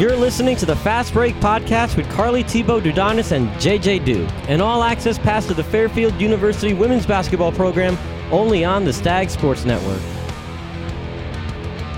You're 0.00 0.16
listening 0.16 0.56
to 0.56 0.64
the 0.64 0.76
Fast 0.76 1.12
Break 1.12 1.34
Podcast 1.40 1.98
with 1.98 2.08
Carly 2.08 2.42
Thibault-DuDonis 2.42 3.32
and 3.32 3.50
JJ 3.60 4.02
Du, 4.06 4.24
an 4.48 4.62
all 4.62 4.82
access 4.82 5.18
pass 5.18 5.46
to 5.48 5.52
the 5.52 5.62
Fairfield 5.62 6.18
University 6.18 6.72
women's 6.72 7.04
basketball 7.04 7.52
program 7.52 7.98
only 8.32 8.64
on 8.64 8.86
the 8.86 8.94
Stag 8.94 9.28
Sports 9.28 9.66
Network. 9.66 10.00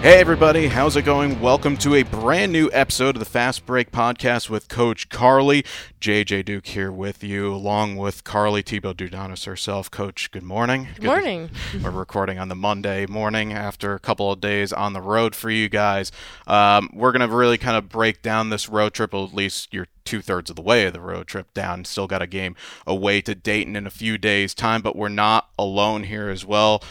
Hey, 0.03 0.19
everybody, 0.19 0.67
how's 0.67 0.97
it 0.97 1.03
going? 1.03 1.41
Welcome 1.41 1.77
to 1.77 1.95
a 1.95 2.03
brand 2.03 2.51
new 2.51 2.69
episode 2.73 3.15
of 3.15 3.21
the 3.21 3.25
Fast 3.25 3.65
Break 3.65 3.93
Podcast 3.93 4.51
with 4.51 4.67
Coach 4.67 5.09
Carly. 5.11 5.65
JJ 6.01 6.45
Duke 6.45 6.67
here 6.67 6.91
with 6.91 7.23
you, 7.23 7.55
along 7.55 7.95
with 7.95 8.25
Carly 8.25 8.63
Thibault-DuDonis 8.63 9.47
herself. 9.47 9.93
Coach, 9.93 10.33
good 10.33 10.43
morning. 10.43 10.89
Good 10.97 11.05
morning. 11.05 11.51
We're 11.81 11.91
recording 11.91 12.41
on 12.41 12.49
the 12.49 12.57
Monday 12.57 13.07
morning 13.07 13.53
after 13.53 13.95
a 13.95 14.01
couple 14.01 14.33
of 14.33 14.41
days 14.41 14.73
on 14.73 14.93
the 14.93 15.01
road 15.01 15.37
for 15.37 15.51
you 15.51 15.69
guys. 15.69 16.11
Um, 16.49 16.91
we're 16.93 17.13
going 17.13 17.29
to 17.31 17.33
really 17.33 17.57
kind 17.57 17.77
of 17.77 17.89
break 17.89 18.23
down 18.23 18.51
this 18.51 18.69
road 18.69 18.95
trip, 18.95 19.15
at 19.15 19.33
least 19.33 19.73
you're 19.73 19.87
two 20.05 20.21
thirds 20.21 20.51
of 20.51 20.57
the 20.57 20.63
way 20.63 20.85
of 20.85 20.95
the 20.95 21.01
road 21.01 21.29
trip 21.29 21.55
down. 21.55 21.85
Still 21.85 22.09
got 22.09 22.21
a 22.21 22.27
game 22.27 22.57
away 22.89 23.21
to 23.21 23.37
Dayton 23.37 23.77
in 23.77 23.87
a 23.87 23.91
few 23.91 24.19
days' 24.19 24.53
time, 24.53 24.83
but 24.83 24.97
we're 24.97 25.09
not 25.09 25.51
alone 25.57 26.03
here 26.03 26.29
as 26.29 26.45
well. 26.45 26.83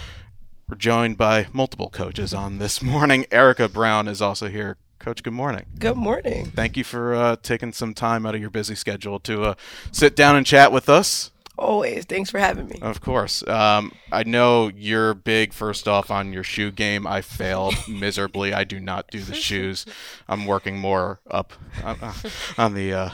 We're 0.71 0.77
joined 0.77 1.17
by 1.17 1.47
multiple 1.51 1.89
coaches 1.89 2.33
on 2.33 2.57
this 2.57 2.81
morning. 2.81 3.25
Erica 3.29 3.67
Brown 3.67 4.07
is 4.07 4.21
also 4.21 4.47
here. 4.47 4.77
Coach, 4.99 5.21
good 5.21 5.33
morning. 5.33 5.65
Good 5.77 5.97
morning. 5.97 6.45
Thank 6.45 6.77
you 6.77 6.85
for 6.85 7.13
uh, 7.13 7.35
taking 7.43 7.73
some 7.73 7.93
time 7.93 8.25
out 8.25 8.35
of 8.35 8.41
your 8.41 8.49
busy 8.49 8.75
schedule 8.75 9.19
to 9.19 9.43
uh, 9.43 9.53
sit 9.91 10.15
down 10.15 10.37
and 10.37 10.45
chat 10.45 10.71
with 10.71 10.87
us. 10.87 11.31
Always. 11.57 12.05
Thanks 12.05 12.29
for 12.29 12.39
having 12.39 12.69
me. 12.69 12.79
Of 12.81 13.01
course. 13.01 13.45
Um, 13.49 13.91
I 14.13 14.23
know 14.23 14.71
you're 14.73 15.13
big, 15.13 15.51
first 15.51 15.89
off, 15.89 16.09
on 16.09 16.31
your 16.31 16.43
shoe 16.43 16.71
game. 16.71 17.05
I 17.05 17.19
failed 17.19 17.75
miserably. 17.89 18.53
I 18.53 18.63
do 18.63 18.79
not 18.79 19.11
do 19.11 19.19
the 19.19 19.35
shoes. 19.35 19.85
I'm 20.29 20.45
working 20.45 20.77
more 20.79 21.19
up 21.29 21.51
uh, 21.83 22.13
on 22.57 22.75
the 22.75 22.93
uh, 22.93 23.09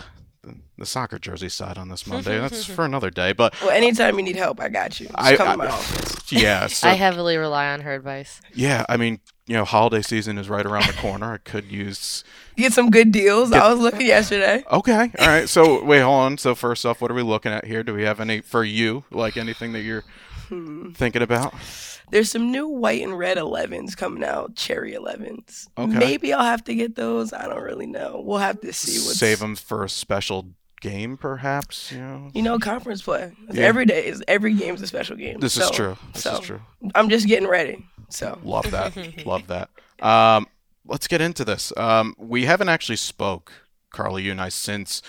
the 0.78 0.86
soccer 0.86 1.18
jersey 1.18 1.50
side 1.50 1.78
on 1.78 1.90
this 1.90 2.06
Monday. 2.06 2.40
That's 2.40 2.66
for 2.76 2.86
another 2.86 3.10
day. 3.10 3.34
But 3.34 3.60
well, 3.62 3.72
anytime 3.72 4.18
you 4.18 4.24
need 4.24 4.36
help, 4.36 4.60
I 4.60 4.70
got 4.70 5.00
you. 5.00 5.08
Just 5.08 5.20
I, 5.20 5.36
come 5.36 5.48
I, 5.48 5.52
to 5.52 5.58
my 5.58 5.68
office. 5.68 6.14
Yeah, 6.30 6.68
so, 6.68 6.90
I 6.90 6.94
heavily 6.94 7.38
rely 7.38 7.70
on 7.70 7.80
her 7.82 7.94
advice. 7.94 8.42
Yeah, 8.54 8.86
I 8.90 8.98
mean, 8.98 9.22
you 9.46 9.56
know, 9.56 9.64
holiday 9.64 10.02
season 10.02 10.38
is 10.38 10.50
right 10.50 10.66
around 10.66 10.88
the 10.88 10.94
corner. 10.94 11.34
I 11.34 11.38
could 11.38 11.72
use 11.72 12.26
get 12.58 12.74
some 12.74 12.92
good 12.92 13.14
deals. 13.14 13.50
Get, 13.50 13.64
I 13.64 13.72
was 13.72 13.80
looking 13.80 14.06
yesterday. 14.06 14.62
Okay, 14.70 15.12
all 15.20 15.28
right. 15.28 15.48
So 15.48 15.84
wait, 15.86 16.02
hold 16.02 16.20
on. 16.20 16.38
So 16.38 16.54
first 16.54 16.86
off, 16.86 17.02
what 17.02 17.12
are 17.12 17.14
we 17.14 17.22
looking 17.22 17.54
at 17.54 17.64
here? 17.64 17.82
Do 17.82 17.94
we 17.94 18.04
have 18.04 18.20
any 18.20 18.42
for 18.42 18.66
you? 18.66 19.06
Like 19.10 19.38
anything 19.38 19.72
that 19.72 19.82
you're 19.84 20.04
hmm. 20.50 20.92
thinking 20.92 21.22
about? 21.22 21.54
There's 22.10 22.32
some 22.32 22.52
new 22.52 22.68
white 22.68 23.02
and 23.02 23.18
red 23.18 23.38
11s 23.38 23.96
coming 23.98 24.24
out, 24.24 24.56
cherry 24.56 24.94
11s. 24.94 25.68
Okay. 25.78 25.98
Maybe 25.98 26.32
I'll 26.32 26.44
have 26.44 26.64
to 26.66 26.76
get 26.76 26.96
those. 26.96 27.34
I 27.34 27.48
don't 27.48 27.62
really 27.62 27.86
know. 27.86 28.22
We'll 28.24 28.38
have 28.38 28.62
to 28.62 28.72
see. 28.72 29.06
What's... 29.06 29.20
Save 29.20 29.40
them 29.40 29.56
for 29.56 29.84
a 29.84 29.90
special 29.90 30.54
game, 30.82 31.18
perhaps. 31.18 31.92
You 31.92 32.00
know, 32.00 32.32
you 32.34 32.42
know, 32.42 32.60
conference 32.60 33.02
play. 33.02 33.32
Yeah. 33.52 33.64
Every 33.64 33.86
day 33.86 34.06
is 34.06 34.24
every 34.28 34.54
game 34.54 34.76
is 34.76 34.82
a 34.82 34.88
special 34.88 35.16
game. 35.16 35.40
This 35.40 35.54
so, 35.54 35.64
is 35.64 35.72
true. 35.72 35.98
This 36.14 36.24
so 36.24 36.34
is 36.34 36.40
true. 36.40 36.62
I'm 36.96 37.10
just 37.10 37.28
getting 37.28 37.48
ready. 37.48 37.86
So 38.10 38.40
love 38.44 38.70
that. 38.72 38.96
love 39.26 39.48
that. 39.48 39.70
Um, 40.02 40.48
let's 40.86 41.08
get 41.08 41.22
into 41.22 41.44
this. 41.44 41.74
Um, 41.78 42.16
we 42.18 42.46
haven't 42.46 42.70
actually 42.70 42.96
spoke, 42.96 43.52
Carly, 43.92 44.24
you 44.24 44.32
and 44.32 44.42
I, 44.42 44.50
since 44.50 45.02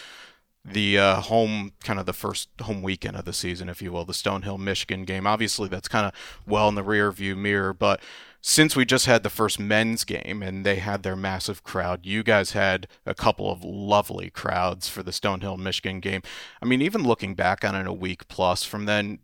the 0.64 0.98
uh, 0.98 1.20
home 1.23 1.73
kind 1.83 1.98
of 1.98 2.06
the 2.06 2.12
first 2.12 2.48
home 2.62 2.83
weekend 2.83 3.17
of 3.17 3.25
the 3.25 3.33
season, 3.33 3.69
if 3.69 3.81
you 3.81 3.92
will, 3.92 4.05
the 4.05 4.12
Stonehill 4.12 4.59
Michigan 4.59 5.05
game. 5.05 5.27
Obviously, 5.27 5.69
that's 5.69 5.89
kind 5.89 6.06
of 6.06 6.12
well 6.47 6.69
in 6.69 6.75
the 6.75 6.83
rear 6.83 7.11
view 7.11 7.37
mirror, 7.37 7.73
but 7.73 8.01
since 8.41 8.77
we 8.77 8.84
just 8.84 9.06
had 9.06 9.23
the 9.23 9.31
first 9.31 9.59
men's 9.59 10.05
game 10.05 10.42
and 10.42 10.64
they 10.64 10.77
had 10.77 11.03
their 11.03 11.17
massive 11.17 11.62
crowd, 11.64 12.06
you 12.06 12.23
guys 12.23 12.53
had 12.53 12.86
a 13.05 13.14
couple 13.14 13.51
of 13.51 13.64
lovely 13.64 14.31
crowds 14.31 14.89
for 14.89 15.03
the 15.03 15.11
Stonehill 15.11 15.59
Michigan 15.59 16.01
game. 16.01 16.23
I 16.63 16.67
mean, 16.67 16.80
even 16.80 17.02
looking 17.02 17.35
back 17.35 17.64
on 17.64 17.75
it 17.75 17.86
a 17.86 17.92
week 17.92 18.29
plus 18.29 18.63
from 18.63 18.86
then, 18.86 19.19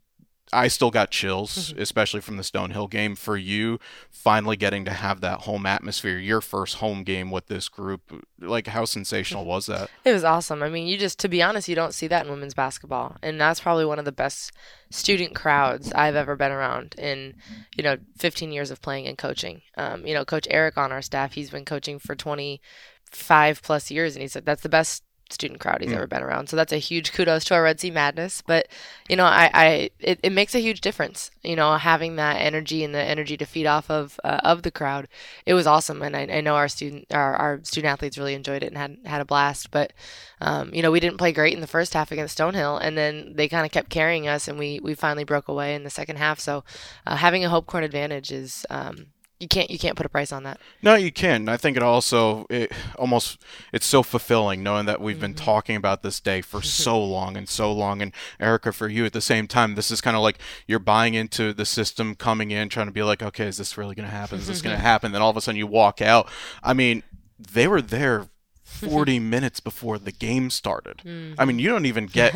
I 0.54 0.68
still 0.68 0.90
got 0.90 1.10
chills, 1.10 1.72
mm-hmm. 1.72 1.82
especially 1.82 2.20
from 2.20 2.36
the 2.36 2.42
Stonehill 2.42 2.88
game. 2.88 3.16
For 3.16 3.36
you, 3.36 3.78
finally 4.10 4.56
getting 4.56 4.84
to 4.84 4.92
have 4.92 5.20
that 5.20 5.40
home 5.40 5.66
atmosphere, 5.66 6.18
your 6.18 6.40
first 6.40 6.76
home 6.76 7.02
game 7.02 7.30
with 7.30 7.46
this 7.46 7.68
group, 7.68 8.24
like 8.38 8.68
how 8.68 8.84
sensational 8.84 9.44
was 9.44 9.66
that? 9.66 9.90
It 10.04 10.12
was 10.12 10.24
awesome. 10.24 10.62
I 10.62 10.68
mean, 10.68 10.86
you 10.86 10.96
just, 10.96 11.18
to 11.20 11.28
be 11.28 11.42
honest, 11.42 11.68
you 11.68 11.74
don't 11.74 11.94
see 11.94 12.06
that 12.06 12.24
in 12.24 12.30
women's 12.30 12.54
basketball, 12.54 13.16
and 13.22 13.40
that's 13.40 13.60
probably 13.60 13.84
one 13.84 13.98
of 13.98 14.04
the 14.04 14.12
best 14.12 14.52
student 14.90 15.34
crowds 15.34 15.92
I've 15.92 16.16
ever 16.16 16.36
been 16.36 16.52
around 16.52 16.94
in, 16.96 17.34
you 17.76 17.82
know, 17.82 17.96
15 18.18 18.52
years 18.52 18.70
of 18.70 18.80
playing 18.80 19.06
and 19.06 19.18
coaching. 19.18 19.62
Um, 19.76 20.06
you 20.06 20.14
know, 20.14 20.24
Coach 20.24 20.46
Eric 20.50 20.78
on 20.78 20.92
our 20.92 21.02
staff, 21.02 21.32
he's 21.32 21.50
been 21.50 21.64
coaching 21.64 21.98
for 21.98 22.14
25 22.14 23.62
plus 23.62 23.90
years, 23.90 24.14
and 24.14 24.22
he 24.22 24.28
said 24.28 24.46
that's 24.46 24.62
the 24.62 24.68
best 24.68 25.02
student 25.30 25.60
crowd 25.60 25.80
he's 25.80 25.90
mm. 25.90 25.96
ever 25.96 26.06
been 26.06 26.22
around. 26.22 26.48
So 26.48 26.56
that's 26.56 26.72
a 26.72 26.78
huge 26.78 27.12
kudos 27.12 27.44
to 27.44 27.54
our 27.54 27.62
Red 27.62 27.80
Sea 27.80 27.90
Madness. 27.90 28.42
But 28.46 28.68
you 29.08 29.16
know, 29.16 29.24
I, 29.24 29.50
I 29.52 29.90
it, 29.98 30.20
it 30.22 30.32
makes 30.32 30.54
a 30.54 30.60
huge 30.60 30.80
difference. 30.80 31.30
You 31.42 31.56
know, 31.56 31.74
having 31.76 32.16
that 32.16 32.36
energy 32.36 32.84
and 32.84 32.94
the 32.94 33.02
energy 33.02 33.36
to 33.36 33.44
feed 33.44 33.66
off 33.66 33.90
of 33.90 34.18
uh, 34.24 34.40
of 34.44 34.62
the 34.62 34.70
crowd, 34.70 35.08
it 35.46 35.54
was 35.54 35.66
awesome. 35.66 36.02
And 36.02 36.16
I, 36.16 36.22
I 36.22 36.40
know 36.40 36.56
our 36.56 36.68
student 36.68 37.06
our, 37.12 37.34
our 37.36 37.60
student 37.62 37.92
athletes 37.92 38.18
really 38.18 38.34
enjoyed 38.34 38.62
it 38.62 38.68
and 38.68 38.78
had 38.78 38.98
had 39.04 39.20
a 39.20 39.26
blast. 39.26 39.70
But 39.70 39.92
um, 40.40 40.72
you 40.74 40.82
know, 40.82 40.90
we 40.90 41.00
didn't 41.00 41.18
play 41.18 41.32
great 41.32 41.54
in 41.54 41.60
the 41.60 41.66
first 41.66 41.94
half 41.94 42.12
against 42.12 42.38
Stonehill, 42.38 42.80
and 42.82 42.96
then 42.96 43.32
they 43.34 43.48
kind 43.48 43.64
of 43.64 43.72
kept 43.72 43.90
carrying 43.90 44.28
us, 44.28 44.48
and 44.48 44.58
we 44.58 44.80
we 44.82 44.94
finally 44.94 45.24
broke 45.24 45.48
away 45.48 45.74
in 45.74 45.84
the 45.84 45.90
second 45.90 46.16
half. 46.16 46.38
So 46.38 46.64
uh, 47.06 47.16
having 47.16 47.44
a 47.44 47.48
Hope 47.48 47.66
Corn 47.66 47.84
advantage 47.84 48.30
is 48.30 48.66
um, 48.70 49.06
you 49.40 49.48
can't 49.48 49.70
you 49.70 49.78
can't 49.78 49.96
put 49.96 50.06
a 50.06 50.08
price 50.08 50.32
on 50.32 50.44
that. 50.44 50.60
No, 50.80 50.94
you 50.94 51.10
can. 51.10 51.48
I 51.48 51.56
think 51.56 51.76
it 51.76 51.82
also 51.82 52.46
it 52.48 52.72
almost 52.96 53.42
it's 53.72 53.86
so 53.86 54.02
fulfilling 54.02 54.62
knowing 54.62 54.86
that 54.86 55.00
we've 55.00 55.16
mm-hmm. 55.16 55.22
been 55.22 55.34
talking 55.34 55.76
about 55.76 56.02
this 56.02 56.20
day 56.20 56.40
for 56.40 56.62
so 56.84 57.02
long 57.02 57.36
and 57.36 57.48
so 57.48 57.72
long. 57.72 58.00
And 58.00 58.12
Erica, 58.38 58.72
for 58.72 58.88
you 58.88 59.04
at 59.04 59.12
the 59.12 59.20
same 59.20 59.46
time, 59.46 59.74
this 59.74 59.90
is 59.90 60.00
kind 60.00 60.16
of 60.16 60.22
like 60.22 60.38
you're 60.66 60.78
buying 60.78 61.14
into 61.14 61.52
the 61.52 61.66
system, 61.66 62.14
coming 62.14 62.50
in, 62.50 62.68
trying 62.68 62.86
to 62.86 62.92
be 62.92 63.02
like, 63.02 63.22
okay, 63.22 63.46
is 63.46 63.56
this 63.56 63.76
really 63.76 63.94
going 63.94 64.08
to 64.08 64.14
happen? 64.14 64.38
Is 64.38 64.46
this 64.46 64.62
going 64.62 64.76
to 64.76 64.82
happen? 64.82 65.12
Then 65.12 65.22
all 65.22 65.30
of 65.30 65.36
a 65.36 65.40
sudden 65.40 65.58
you 65.58 65.66
walk 65.66 66.00
out. 66.00 66.28
I 66.62 66.72
mean, 66.72 67.02
they 67.38 67.66
were 67.66 67.82
there 67.82 68.28
40 68.64 69.18
minutes 69.18 69.60
before 69.60 69.98
the 69.98 70.12
game 70.12 70.48
started. 70.48 70.98
Mm-hmm. 71.04 71.40
I 71.40 71.44
mean, 71.44 71.58
you 71.58 71.68
don't 71.68 71.86
even 71.86 72.06
get, 72.06 72.34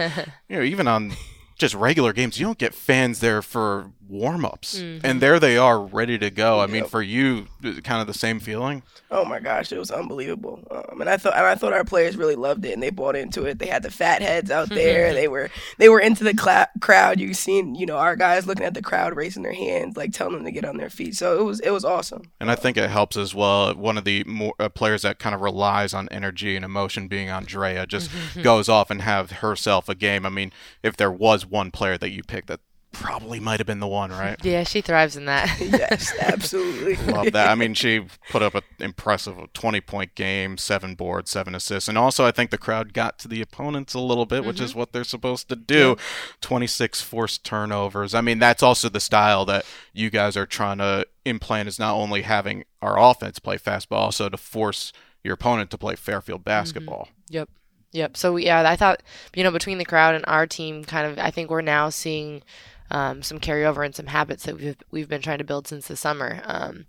you 0.48 0.56
know, 0.56 0.62
even 0.62 0.88
on 0.88 1.12
just 1.58 1.74
regular 1.74 2.12
games, 2.12 2.38
you 2.38 2.46
don't 2.46 2.58
get 2.58 2.74
fans 2.74 3.20
there 3.20 3.42
for 3.42 3.90
warm 4.08 4.44
ups. 4.44 4.78
Mm-hmm. 4.78 5.04
And 5.04 5.20
there 5.20 5.38
they 5.38 5.56
are 5.56 5.80
ready 5.80 6.18
to 6.18 6.30
go. 6.30 6.60
Yep. 6.60 6.68
I 6.68 6.72
mean, 6.72 6.84
for 6.86 7.02
you, 7.02 7.46
kind 7.84 8.00
of 8.00 8.06
the 8.06 8.14
same 8.14 8.40
feeling? 8.40 8.82
Oh 9.10 9.24
my 9.24 9.40
gosh, 9.40 9.72
it 9.72 9.78
was 9.78 9.90
unbelievable. 9.90 10.60
Um, 10.70 11.00
and 11.00 11.10
I 11.10 11.16
thought 11.16 11.34
and 11.34 11.46
I 11.46 11.54
thought 11.54 11.72
our 11.72 11.84
players 11.84 12.16
really 12.16 12.34
loved 12.34 12.64
it 12.64 12.72
and 12.72 12.82
they 12.82 12.90
bought 12.90 13.16
into 13.16 13.44
it. 13.44 13.58
They 13.58 13.66
had 13.66 13.82
the 13.82 13.90
fat 13.90 14.22
heads 14.22 14.50
out 14.50 14.68
there. 14.68 15.14
they 15.14 15.28
were 15.28 15.50
they 15.78 15.88
were 15.88 16.00
into 16.00 16.24
the 16.24 16.34
cl- 16.38 16.66
crowd. 16.80 17.18
You 17.20 17.32
seen, 17.34 17.74
you 17.74 17.86
know, 17.86 17.96
our 17.96 18.16
guys 18.16 18.46
looking 18.46 18.66
at 18.66 18.74
the 18.74 18.82
crowd 18.82 19.16
raising 19.16 19.42
their 19.42 19.52
hands, 19.52 19.96
like 19.96 20.12
telling 20.12 20.34
them 20.34 20.44
to 20.44 20.50
get 20.50 20.64
on 20.64 20.76
their 20.76 20.90
feet. 20.90 21.16
So 21.16 21.38
it 21.38 21.42
was 21.42 21.60
it 21.60 21.70
was 21.70 21.84
awesome. 21.84 22.30
And 22.40 22.50
I 22.50 22.54
think 22.54 22.76
it 22.76 22.90
helps 22.90 23.16
as 23.16 23.34
well. 23.34 23.74
One 23.74 23.98
of 23.98 24.04
the 24.04 24.24
more 24.24 24.54
uh, 24.58 24.68
players 24.68 25.02
that 25.02 25.18
kind 25.18 25.34
of 25.34 25.40
relies 25.40 25.94
on 25.94 26.08
energy 26.10 26.54
and 26.54 26.64
emotion 26.64 27.08
being 27.08 27.30
Andrea 27.30 27.86
just 27.86 28.10
goes 28.42 28.68
off 28.68 28.90
and 28.90 29.02
have 29.02 29.30
herself 29.30 29.88
a 29.88 29.94
game. 29.94 30.26
I 30.26 30.30
mean, 30.30 30.52
if 30.82 30.96
there 30.96 31.12
was 31.12 31.46
one 31.50 31.70
player 31.70 31.98
that 31.98 32.10
you 32.10 32.22
picked 32.22 32.48
that 32.48 32.60
probably 32.92 33.38
might 33.38 33.60
have 33.60 33.66
been 33.66 33.80
the 33.80 33.86
one, 33.86 34.10
right? 34.10 34.42
Yeah, 34.44 34.64
she 34.64 34.80
thrives 34.80 35.16
in 35.16 35.26
that. 35.26 35.56
yes, 35.60 36.12
absolutely. 36.20 36.96
Love 37.12 37.32
that. 37.32 37.48
I 37.48 37.54
mean, 37.54 37.74
she 37.74 38.06
put 38.30 38.42
up 38.42 38.54
an 38.54 38.62
impressive 38.80 39.52
20 39.52 39.80
point 39.82 40.14
game, 40.14 40.56
seven 40.56 40.94
boards, 40.94 41.30
seven 41.30 41.54
assists. 41.54 41.88
And 41.88 41.98
also, 41.98 42.24
I 42.24 42.30
think 42.30 42.50
the 42.50 42.58
crowd 42.58 42.92
got 42.92 43.18
to 43.20 43.28
the 43.28 43.40
opponents 43.40 43.94
a 43.94 44.00
little 44.00 44.26
bit, 44.26 44.40
mm-hmm. 44.40 44.48
which 44.48 44.60
is 44.60 44.70
mm-hmm. 44.70 44.80
what 44.80 44.92
they're 44.92 45.04
supposed 45.04 45.48
to 45.50 45.56
do. 45.56 45.96
Yeah. 45.98 46.04
26 46.40 47.00
forced 47.02 47.44
turnovers. 47.44 48.14
I 48.14 48.20
mean, 48.20 48.38
that's 48.38 48.62
also 48.62 48.88
the 48.88 49.00
style 49.00 49.44
that 49.46 49.64
you 49.92 50.10
guys 50.10 50.36
are 50.36 50.46
trying 50.46 50.78
to 50.78 51.06
implant 51.24 51.68
is 51.68 51.78
not 51.78 51.94
only 51.94 52.22
having 52.22 52.64
our 52.80 52.98
offense 52.98 53.38
play 53.38 53.58
fast, 53.58 53.88
but 53.88 53.96
also 53.96 54.28
to 54.28 54.36
force 54.36 54.92
your 55.22 55.34
opponent 55.34 55.70
to 55.70 55.78
play 55.78 55.94
Fairfield 55.94 56.40
mm-hmm. 56.40 56.50
basketball. 56.50 57.08
Mm-hmm. 57.10 57.34
Yep. 57.34 57.48
Yep. 57.92 58.16
So 58.16 58.36
yeah, 58.36 58.68
I 58.68 58.76
thought 58.76 59.02
you 59.34 59.42
know 59.42 59.50
between 59.50 59.78
the 59.78 59.84
crowd 59.84 60.14
and 60.14 60.24
our 60.26 60.46
team, 60.46 60.84
kind 60.84 61.06
of, 61.06 61.18
I 61.18 61.30
think 61.30 61.50
we're 61.50 61.60
now 61.62 61.88
seeing 61.88 62.42
um, 62.90 63.22
some 63.22 63.40
carryover 63.40 63.84
and 63.84 63.94
some 63.94 64.06
habits 64.06 64.44
that 64.44 64.56
we've 64.56 64.76
we've 64.90 65.08
been 65.08 65.22
trying 65.22 65.38
to 65.38 65.44
build 65.44 65.66
since 65.66 65.88
the 65.88 65.96
summer. 65.96 66.40
Um, 66.44 66.86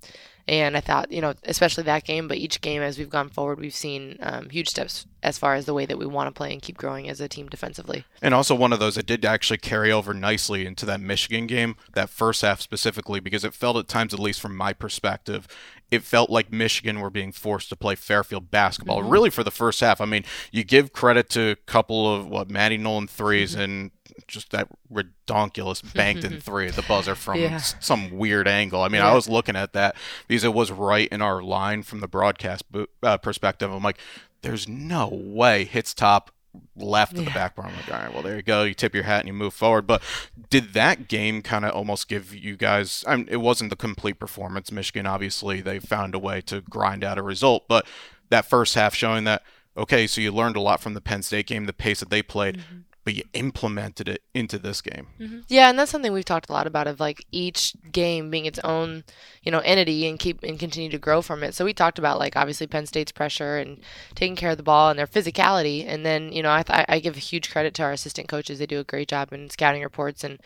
and 0.49 0.75
I 0.75 0.79
thought, 0.79 1.11
you 1.11 1.21
know, 1.21 1.35
especially 1.43 1.83
that 1.83 2.05
game, 2.05 2.27
but 2.27 2.37
each 2.37 2.59
game 2.61 2.81
as 2.81 2.97
we've 2.97 3.09
gone 3.09 3.29
forward, 3.29 3.59
we've 3.59 3.71
seen 3.71 4.17
um, 4.19 4.49
huge 4.49 4.67
steps 4.67 5.05
as 5.21 5.37
far 5.37 5.53
as 5.53 5.65
the 5.65 5.75
way 5.75 5.85
that 5.85 5.99
we 5.99 6.07
want 6.07 6.25
to 6.25 6.35
play 6.35 6.51
and 6.51 6.59
keep 6.59 6.75
growing 6.75 7.07
as 7.07 7.21
a 7.21 7.27
team 7.27 7.47
defensively. 7.49 8.03
And 8.19 8.33
also 8.33 8.55
one 8.55 8.73
of 8.73 8.79
those 8.79 8.95
that 8.95 9.05
did 9.05 9.23
actually 9.25 9.59
carry 9.59 9.91
over 9.91 10.11
nicely 10.11 10.65
into 10.65 10.87
that 10.87 11.01
Michigan 11.01 11.45
game, 11.45 11.75
that 11.93 12.09
first 12.09 12.41
half 12.41 12.61
specifically, 12.61 13.19
because 13.19 13.43
it 13.43 13.53
felt 13.53 13.77
at 13.77 13.87
times, 13.87 14.11
at 14.11 14.19
least 14.19 14.41
from 14.41 14.57
my 14.57 14.73
perspective, 14.73 15.47
it 15.91 16.03
felt 16.03 16.29
like 16.29 16.51
Michigan 16.51 16.99
were 16.99 17.09
being 17.09 17.31
forced 17.31 17.69
to 17.69 17.75
play 17.75 17.95
Fairfield 17.95 18.51
basketball. 18.51 19.01
Mm-hmm. 19.01 19.09
Really, 19.09 19.29
for 19.29 19.43
the 19.43 19.51
first 19.51 19.79
half. 19.79 20.01
I 20.01 20.05
mean, 20.05 20.23
you 20.51 20.63
give 20.63 20.93
credit 20.93 21.29
to 21.31 21.51
a 21.51 21.55
couple 21.55 22.13
of 22.13 22.27
what 22.27 22.49
Maddie 22.49 22.77
Nolan 22.77 23.07
3s 23.07 23.51
mm-hmm. 23.51 23.61
and 23.61 23.91
just 24.27 24.51
that 24.51 24.67
redonkulous 24.91 25.93
banked 25.93 26.23
in 26.23 26.39
three, 26.39 26.69
the 26.69 26.81
buzzer 26.83 27.15
from 27.15 27.39
yeah. 27.39 27.57
some 27.57 28.11
weird 28.11 28.47
angle. 28.47 28.81
I 28.81 28.87
mean, 28.87 29.01
yeah. 29.01 29.11
I 29.11 29.15
was 29.15 29.29
looking 29.29 29.55
at 29.55 29.73
that 29.73 29.95
because 30.27 30.43
it 30.43 30.53
was 30.53 30.71
right 30.71 31.07
in 31.09 31.21
our 31.21 31.41
line 31.41 31.83
from 31.83 32.01
the 32.01 32.07
broadcast 32.07 32.63
uh, 33.03 33.17
perspective. 33.17 33.71
I'm 33.71 33.83
like, 33.83 33.99
there's 34.41 34.67
no 34.67 35.09
way 35.11 35.65
hits 35.65 35.93
top 35.93 36.31
left 36.75 37.13
of 37.13 37.19
the 37.19 37.23
Yeah. 37.25 37.33
back 37.33 37.55
bar. 37.55 37.65
I'm 37.67 37.75
like, 37.75 37.91
all 37.91 37.99
right, 37.99 38.13
well, 38.13 38.23
there 38.23 38.35
you 38.35 38.41
go. 38.41 38.63
You 38.63 38.73
tip 38.73 38.93
your 38.93 39.03
hat 39.03 39.19
and 39.19 39.27
you 39.27 39.33
move 39.33 39.53
forward. 39.53 39.85
But 39.87 40.01
did 40.49 40.73
that 40.73 41.07
game 41.07 41.41
kind 41.41 41.65
of 41.65 41.71
almost 41.73 42.07
give 42.07 42.33
you 42.33 42.55
guys? 42.57 43.03
I 43.07 43.15
mean, 43.17 43.27
it 43.29 43.37
wasn't 43.37 43.69
the 43.69 43.75
complete 43.75 44.19
performance. 44.19 44.71
Michigan, 44.71 45.05
obviously, 45.05 45.61
they 45.61 45.79
found 45.79 46.15
a 46.15 46.19
way 46.19 46.41
to 46.41 46.61
grind 46.61 47.03
out 47.03 47.17
a 47.17 47.21
result, 47.23 47.67
but 47.67 47.85
that 48.29 48.45
first 48.49 48.75
half 48.75 48.95
showing 48.95 49.23
that 49.25 49.43
okay, 49.77 50.07
so 50.07 50.19
you 50.19 50.31
learned 50.31 50.57
a 50.57 50.61
lot 50.61 50.81
from 50.81 50.93
the 50.93 50.99
Penn 50.99 51.23
State 51.23 51.47
game, 51.47 51.65
the 51.65 51.71
pace 51.71 51.99
that 52.01 52.09
they 52.09 52.21
played, 52.21 52.57
Mm-hmm. 52.57 52.77
But 53.09 53.15
you 53.15 53.23
implemented 53.33 54.07
it 54.07 54.21
into 54.35 54.59
this 54.59 54.81
game. 54.81 55.07
Yeah, 55.47 55.71
and 55.71 55.79
that's 55.79 55.89
something 55.89 56.13
we've 56.13 56.23
talked 56.23 56.47
a 56.47 56.53
lot 56.53 56.67
about 56.67 56.85
of 56.85 56.99
like 56.99 57.25
each 57.31 57.73
game 57.91 58.29
being 58.29 58.45
its 58.45 58.59
own, 58.59 59.03
you 59.41 59.51
know, 59.51 59.57
entity 59.65 60.07
and 60.07 60.19
keep 60.19 60.43
and 60.43 60.59
continue 60.59 60.91
to 60.91 60.99
grow 60.99 61.23
from 61.23 61.41
it. 61.41 61.55
So 61.55 61.65
we 61.65 61.73
talked 61.73 61.97
about 61.97 62.19
like 62.19 62.35
obviously 62.35 62.67
Penn 62.67 62.85
State's 62.85 63.11
pressure 63.11 63.57
and 63.57 63.79
taking 64.13 64.35
care 64.35 64.51
of 64.51 64.57
the 64.57 64.63
ball 64.63 64.91
and 64.91 64.99
their 64.99 65.07
physicality, 65.07 65.87
and 65.87 66.05
then 66.05 66.31
you 66.31 66.43
know 66.43 66.51
I 66.51 66.61
th- 66.61 66.85
I 66.87 66.99
give 66.99 67.15
huge 67.15 67.49
credit 67.49 67.73
to 67.75 67.83
our 67.83 67.91
assistant 67.93 68.27
coaches. 68.27 68.59
They 68.59 68.67
do 68.67 68.79
a 68.79 68.83
great 68.83 69.07
job 69.07 69.33
in 69.33 69.49
scouting 69.49 69.81
reports 69.81 70.23
and 70.23 70.39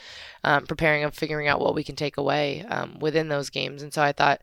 um, 0.46 0.66
preparing 0.66 1.04
and 1.04 1.14
figuring 1.14 1.50
out 1.50 1.60
what 1.60 1.76
we 1.76 1.84
can 1.84 1.98
take 1.98 2.16
away 2.16 2.64
um, 2.70 2.98
within 2.98 3.28
those 3.28 3.50
games. 3.50 3.84
And 3.84 3.94
so 3.94 4.02
I 4.02 4.14
thought. 4.14 4.40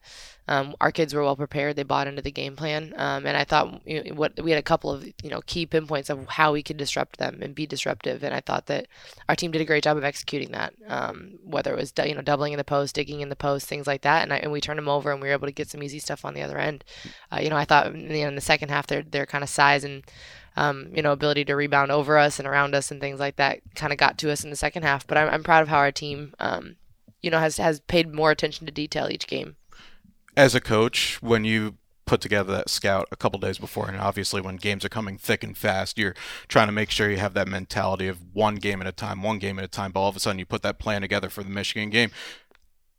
Um, 0.50 0.74
our 0.80 0.90
kids 0.90 1.14
were 1.14 1.22
well 1.22 1.36
prepared. 1.36 1.76
They 1.76 1.84
bought 1.84 2.08
into 2.08 2.22
the 2.22 2.32
game 2.32 2.56
plan, 2.56 2.92
um, 2.96 3.24
and 3.24 3.36
I 3.36 3.44
thought 3.44 3.80
you 3.86 4.02
know, 4.02 4.14
what 4.14 4.42
we 4.42 4.50
had 4.50 4.58
a 4.58 4.62
couple 4.62 4.90
of 4.90 5.06
you 5.22 5.30
know 5.30 5.40
key 5.42 5.64
pinpoints 5.64 6.10
of 6.10 6.26
how 6.26 6.52
we 6.52 6.64
could 6.64 6.76
disrupt 6.76 7.18
them 7.18 7.38
and 7.40 7.54
be 7.54 7.68
disruptive. 7.68 8.24
And 8.24 8.34
I 8.34 8.40
thought 8.40 8.66
that 8.66 8.88
our 9.28 9.36
team 9.36 9.52
did 9.52 9.62
a 9.62 9.64
great 9.64 9.84
job 9.84 9.96
of 9.96 10.02
executing 10.02 10.50
that. 10.50 10.74
Um, 10.88 11.38
whether 11.44 11.72
it 11.72 11.78
was 11.78 11.92
you 12.04 12.16
know 12.16 12.20
doubling 12.20 12.52
in 12.52 12.58
the 12.58 12.64
post, 12.64 12.96
digging 12.96 13.20
in 13.20 13.28
the 13.28 13.36
post, 13.36 13.68
things 13.68 13.86
like 13.86 14.02
that, 14.02 14.24
and, 14.24 14.32
I, 14.32 14.38
and 14.38 14.50
we 14.50 14.60
turned 14.60 14.78
them 14.78 14.88
over, 14.88 15.12
and 15.12 15.22
we 15.22 15.28
were 15.28 15.34
able 15.34 15.46
to 15.46 15.52
get 15.52 15.70
some 15.70 15.84
easy 15.84 16.00
stuff 16.00 16.24
on 16.24 16.34
the 16.34 16.42
other 16.42 16.58
end. 16.58 16.82
Uh, 17.32 17.38
you 17.40 17.48
know, 17.48 17.56
I 17.56 17.64
thought 17.64 17.94
you 17.94 18.08
know, 18.08 18.28
in 18.28 18.34
the 18.34 18.40
second 18.40 18.70
half, 18.70 18.88
their 18.88 19.02
their 19.02 19.26
kind 19.26 19.44
of 19.44 19.50
size 19.50 19.84
and 19.84 20.02
um, 20.56 20.90
you 20.92 21.00
know 21.02 21.12
ability 21.12 21.44
to 21.44 21.54
rebound 21.54 21.92
over 21.92 22.18
us 22.18 22.40
and 22.40 22.48
around 22.48 22.74
us 22.74 22.90
and 22.90 23.00
things 23.00 23.20
like 23.20 23.36
that 23.36 23.60
kind 23.76 23.92
of 23.92 24.00
got 24.00 24.18
to 24.18 24.32
us 24.32 24.42
in 24.42 24.50
the 24.50 24.56
second 24.56 24.82
half. 24.82 25.06
But 25.06 25.16
I'm, 25.16 25.28
I'm 25.28 25.44
proud 25.44 25.62
of 25.62 25.68
how 25.68 25.78
our 25.78 25.92
team. 25.92 26.34
Um, 26.40 26.74
you 27.22 27.30
know, 27.30 27.38
has 27.38 27.58
has 27.58 27.80
paid 27.80 28.14
more 28.14 28.30
attention 28.30 28.64
to 28.64 28.72
detail 28.72 29.08
each 29.10 29.26
game. 29.26 29.56
As 30.36 30.54
a 30.54 30.60
coach, 30.60 31.20
when 31.20 31.44
you 31.44 31.76
put 32.06 32.20
together 32.20 32.52
that 32.52 32.68
scout 32.68 33.08
a 33.12 33.16
couple 33.16 33.38
days 33.38 33.58
before, 33.58 33.88
and 33.88 33.96
obviously 33.96 34.40
when 34.40 34.56
games 34.56 34.84
are 34.84 34.88
coming 34.88 35.16
thick 35.16 35.44
and 35.44 35.56
fast, 35.56 35.98
you're 35.98 36.14
trying 36.48 36.66
to 36.66 36.72
make 36.72 36.90
sure 36.90 37.10
you 37.10 37.18
have 37.18 37.34
that 37.34 37.48
mentality 37.48 38.08
of 38.08 38.34
one 38.34 38.56
game 38.56 38.80
at 38.80 38.86
a 38.86 38.92
time, 38.92 39.22
one 39.22 39.38
game 39.38 39.58
at 39.58 39.64
a 39.64 39.68
time. 39.68 39.92
But 39.92 40.00
all 40.00 40.08
of 40.08 40.16
a 40.16 40.20
sudden, 40.20 40.38
you 40.38 40.46
put 40.46 40.62
that 40.62 40.78
plan 40.78 41.02
together 41.02 41.28
for 41.28 41.42
the 41.42 41.50
Michigan 41.50 41.90
game. 41.90 42.10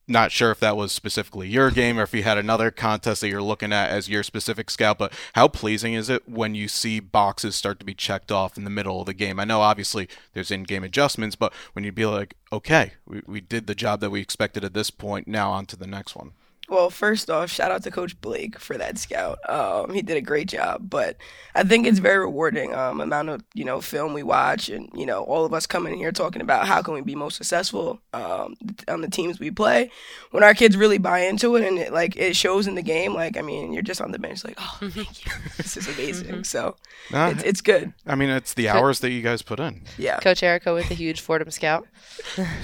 Not 0.08 0.32
sure 0.32 0.52
if 0.52 0.60
that 0.60 0.76
was 0.76 0.92
specifically 0.92 1.48
your 1.48 1.72
game 1.72 2.00
or 2.00 2.04
if 2.04 2.14
you 2.14 2.24
had 2.24 2.38
another 2.38 2.72
contest 2.72 3.22
that 3.22 3.30
you're 3.30 3.42
looking 3.42 3.72
at 3.72 3.90
as 3.90 4.10
your 4.10 4.24
specific 4.24 4.70
scout, 4.70 4.98
but 4.98 5.14
how 5.34 5.48
pleasing 5.48 5.94
is 5.94 6.10
it 6.10 6.28
when 6.28 6.56
you 6.56 6.68
see 6.68 7.00
boxes 7.00 7.56
start 7.56 7.80
to 7.80 7.86
be 7.86 7.94
checked 7.94 8.32
off 8.32 8.58
in 8.58 8.64
the 8.64 8.70
middle 8.70 9.00
of 9.00 9.06
the 9.06 9.14
game? 9.14 9.40
I 9.40 9.46
know 9.46 9.62
obviously 9.62 10.10
there's 10.34 10.52
in 10.52 10.64
game 10.64 10.84
adjustments, 10.84 11.36
but 11.36 11.54
when 11.74 11.86
you'd 11.86 11.96
be 11.96 12.06
like, 12.06 12.36
okay, 12.52 12.94
we, 13.06 13.22
we 13.26 13.42
did 13.42 13.68
the 13.68 13.76
job 13.76 14.00
that 14.02 14.10
we 14.10 14.22
expected 14.22 14.64
at 14.64 14.74
this 14.74 14.90
point, 14.90 15.28
now 15.28 15.52
on 15.52 15.66
to 15.68 15.76
the 15.76 15.88
next 15.88 16.16
one. 16.16 16.32
Well, 16.72 16.90
first 16.90 17.30
off, 17.30 17.52
shout 17.52 17.70
out 17.70 17.84
to 17.84 17.92
Coach 17.92 18.20
Blake 18.22 18.58
for 18.58 18.78
that 18.78 18.98
scout. 18.98 19.38
Um, 19.50 19.94
he 19.94 20.02
did 20.02 20.16
a 20.16 20.22
great 20.22 20.48
job, 20.48 20.90
but 20.90 21.18
I 21.54 21.64
think 21.64 21.86
it's 21.86 22.00
very 22.00 22.20
rewarding. 22.20 22.74
Um, 22.74 23.02
amount 23.02 23.28
of 23.28 23.44
you 23.54 23.66
know 23.66 23.82
film 23.82 24.14
we 24.14 24.24
watch, 24.24 24.70
and 24.70 24.90
you 24.96 25.06
know 25.06 25.24
all 25.24 25.44
of 25.44 25.54
us 25.54 25.68
coming 25.68 25.92
in 25.92 26.00
here 26.00 26.14
talking 26.14 26.42
about 26.42 26.68
how 26.68 26.82
can 26.82 26.94
we 26.94 27.02
be 27.02 27.14
most 27.14 27.36
successful 27.36 28.00
um, 28.14 28.56
on 28.88 29.02
the 29.02 29.10
teams 29.10 29.38
we 29.38 29.52
play. 29.52 29.92
When 30.32 30.44
our 30.44 30.54
kids 30.54 30.78
really 30.78 30.98
buy 30.98 31.20
into 31.26 31.58
it, 31.58 31.68
and 31.68 31.78
it 31.78 31.92
like 31.92 32.16
it 32.16 32.38
shows 32.38 32.68
in 32.68 32.76
the 32.76 32.82
game. 32.82 33.14
Like 33.14 33.36
I 33.38 33.42
mean, 33.42 33.74
you're 33.74 33.84
just 33.84 34.00
on 34.00 34.14
the 34.14 34.20
bench, 34.20 34.46
like 34.46 34.58
oh, 34.58 34.78
thank 34.82 35.26
you, 35.26 35.32
this 35.58 35.76
is 35.76 35.90
amazing. 35.90 36.46
So 36.46 36.78
Nah, 37.12 37.32
it's 37.32 37.44
it's 37.44 37.62
good. 37.62 37.92
I 38.08 38.16
mean, 38.16 38.30
it's 38.30 38.54
the 38.54 38.70
hours 38.70 39.02
that 39.02 39.12
you 39.12 39.22
guys 39.22 39.42
put 39.42 39.60
in, 39.60 39.82
Yeah. 39.98 40.20
Coach 40.20 40.42
Erica 40.42 40.74
with 40.74 40.90
a 40.90 40.94
huge 40.94 41.20
Fordham 41.20 41.52
scout. 41.52 41.86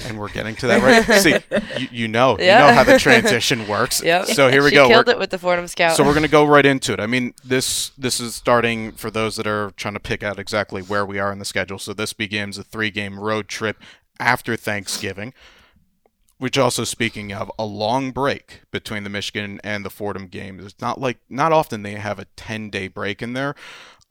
and 0.05 0.17
we're 0.17 0.29
getting 0.29 0.55
to 0.57 0.67
that 0.67 0.81
right. 0.81 1.21
See, 1.21 1.35
you, 1.81 1.87
you 1.91 2.07
know, 2.07 2.37
Yeah. 2.39 2.61
you 2.61 2.67
know 2.69 2.73
how 2.73 2.83
the 2.85 2.97
transition 3.07 3.67
works. 3.67 3.96
Yep. 4.03 4.27
So 4.27 4.49
here 4.49 4.63
we 4.63 4.69
she 4.69 4.75
go. 4.75 4.87
Killed 4.87 5.07
We're- 5.07 5.15
it 5.17 5.19
with 5.19 5.29
the 5.29 5.37
Fordham 5.39 5.67
scout. 5.67 5.95
So 5.95 6.03
we're 6.03 6.13
gonna 6.13 6.27
go 6.27 6.45
right 6.45 6.65
into 6.65 6.93
it. 6.93 6.99
I 6.99 7.07
mean, 7.07 7.33
this 7.43 7.89
this 7.97 8.19
is 8.19 8.35
starting 8.35 8.91
for 8.93 9.09
those 9.11 9.35
that 9.37 9.47
are 9.47 9.71
trying 9.77 9.93
to 9.95 9.99
pick 9.99 10.23
out 10.23 10.39
exactly 10.39 10.81
where 10.81 11.05
we 11.05 11.19
are 11.19 11.31
in 11.31 11.39
the 11.39 11.45
schedule. 11.45 11.79
So 11.79 11.93
this 11.93 12.13
begins 12.13 12.57
a 12.57 12.63
three-game 12.63 13.19
road 13.19 13.47
trip 13.47 13.77
after 14.19 14.55
Thanksgiving, 14.55 15.33
which 16.37 16.57
also 16.57 16.83
speaking 16.83 17.31
of 17.33 17.51
a 17.59 17.65
long 17.65 18.11
break 18.11 18.61
between 18.71 19.03
the 19.03 19.09
Michigan 19.09 19.59
and 19.63 19.83
the 19.85 19.89
Fordham 19.89 20.27
games. 20.27 20.65
It's 20.65 20.81
not 20.81 20.99
like 20.99 21.17
not 21.29 21.51
often 21.51 21.83
they 21.83 21.93
have 21.93 22.19
a 22.19 22.25
ten-day 22.35 22.87
break 22.89 23.21
in 23.21 23.33
there. 23.33 23.55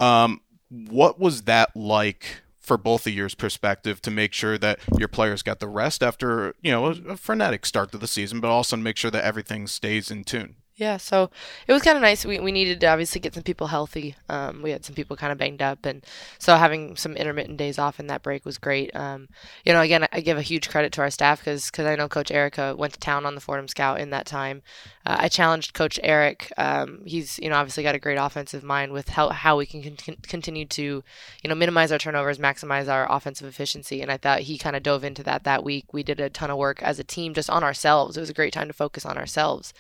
Um, 0.01 0.41
what 0.69 1.19
was 1.21 1.43
that 1.43 1.77
like? 1.77 2.43
For 2.67 2.77
both 2.77 3.07
of 3.07 3.15
yours 3.15 3.37
perspective, 3.37 4.03
to 4.03 4.11
make 4.11 4.33
sure 4.33 4.59
that 4.59 4.81
your 4.99 5.07
players 5.07 5.43
got 5.43 5.61
the 5.61 5.69
rest 5.69 6.03
after 6.03 6.53
you 6.61 6.73
know 6.73 6.87
a, 6.87 7.13
a 7.13 7.17
frenetic 7.17 7.65
start 7.65 7.93
to 7.93 7.99
the 7.99 8.09
season, 8.09 8.41
but 8.41 8.51
also 8.51 8.77
make 8.77 8.97
sure 8.97 9.13
that 9.13 9.25
everything 9.25 9.69
stays 9.69 10.11
in 10.11 10.25
tune. 10.25 10.57
Yeah, 10.79 10.99
so 10.99 11.31
it 11.67 11.73
was 11.73 11.81
kind 11.83 11.97
of 11.97 12.03
nice. 12.03 12.27
We, 12.27 12.39
we 12.39 12.53
needed 12.53 12.81
to 12.81 12.87
obviously 12.89 13.19
get 13.19 13.33
some 13.33 13.43
people 13.43 13.69
healthy. 13.69 14.15
Um, 14.29 14.61
we 14.61 14.73
had 14.73 14.85
some 14.85 14.95
people 14.95 15.17
kind 15.17 15.33
of 15.33 15.39
banged 15.39 15.63
up, 15.63 15.87
and 15.87 16.05
so 16.39 16.55
having 16.55 16.97
some 16.97 17.17
intermittent 17.17 17.57
days 17.57 17.79
off 17.79 17.99
in 17.99 18.09
that 18.09 18.23
break 18.23 18.45
was 18.45 18.59
great. 18.59 18.95
Um, 18.95 19.29
you 19.65 19.73
know, 19.73 19.81
again, 19.81 20.07
I 20.13 20.21
give 20.21 20.37
a 20.37 20.43
huge 20.43 20.69
credit 20.69 20.93
to 20.93 21.01
our 21.01 21.09
staff 21.09 21.41
because 21.41 21.71
I 21.79 21.97
know 21.97 22.09
Coach 22.09 22.31
Erica 22.31 22.75
went 22.77 22.93
to 22.93 23.01
town 23.01 23.25
on 23.25 23.35
the 23.35 23.41
Fordham 23.41 23.69
Scout 23.69 24.01
in 24.01 24.11
that 24.11 24.27
time. 24.27 24.61
Uh, 25.07 25.17
I 25.21 25.29
challenged 25.29 25.73
Coach 25.73 25.99
Eric. 26.03 26.53
Um, 26.59 27.01
he's 27.07 27.39
you 27.39 27.49
know 27.49 27.57
obviously 27.57 27.83
got 27.83 27.95
a 27.95 27.99
great 27.99 28.19
offensive 28.19 28.63
mind 28.63 28.93
with 28.93 29.09
how 29.09 29.31
how 29.31 29.57
we 29.57 29.65
can 29.65 29.83
con- 29.83 30.17
continue 30.25 30.67
to 30.67 31.03
you 31.43 31.49
know 31.49 31.55
minimize 31.55 31.91
our 31.91 31.99
turnovers, 31.99 32.37
maximize 32.37 32.87
our 32.93 33.11
offensive 33.11 33.49
efficiency, 33.49 34.03
and 34.03 34.13
I 34.13 34.19
thought 34.19 34.41
he 34.41 34.59
kind 34.59 34.77
of 34.77 34.83
dove 34.83 35.05
into 35.05 35.23
that 35.23 35.45
that 35.45 35.65
week. 35.65 35.95
We 35.95 36.03
did 36.03 36.21
a 36.21 36.29
ton 36.29 36.51
of 36.51 36.59
work 36.59 36.83
as 36.83 36.99
a 36.99 37.05
team 37.05 37.33
just 37.33 37.49
on 37.49 37.65
ourselves. 37.65 38.19
It 38.19 38.21
was 38.21 38.29
a 38.29 38.35
great 38.35 38.53
time 38.53 38.67
to 38.67 38.75
focus 38.75 39.07
on 39.07 39.17
ourselves. 39.17 39.73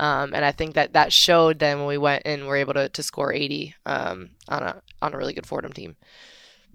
Um, 0.00 0.32
and 0.32 0.44
I 0.44 0.52
think 0.52 0.74
that 0.74 0.92
that 0.92 1.12
showed 1.12 1.58
then 1.58 1.78
when 1.78 1.88
we 1.88 1.98
went 1.98 2.22
and 2.24 2.46
were 2.46 2.56
able 2.56 2.74
to, 2.74 2.88
to 2.88 3.02
score 3.02 3.32
80 3.32 3.74
um, 3.84 4.30
on 4.48 4.62
a 4.62 4.82
on 5.02 5.14
a 5.14 5.16
really 5.16 5.32
good 5.32 5.46
Fordham 5.46 5.72
team. 5.72 5.96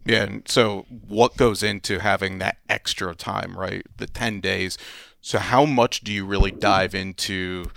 Yeah, 0.05 0.23
and 0.23 0.47
so 0.47 0.85
what 1.07 1.37
goes 1.37 1.63
into 1.63 1.99
having 1.99 2.39
that 2.39 2.57
extra 2.67 3.15
time, 3.15 3.57
right? 3.57 3.85
The 3.97 4.07
10 4.07 4.41
days. 4.41 4.77
So 5.21 5.39
how 5.39 5.65
much 5.65 6.01
do 6.01 6.11
you 6.11 6.25
really 6.25 6.51
dive 6.51 6.93
into 6.93 7.71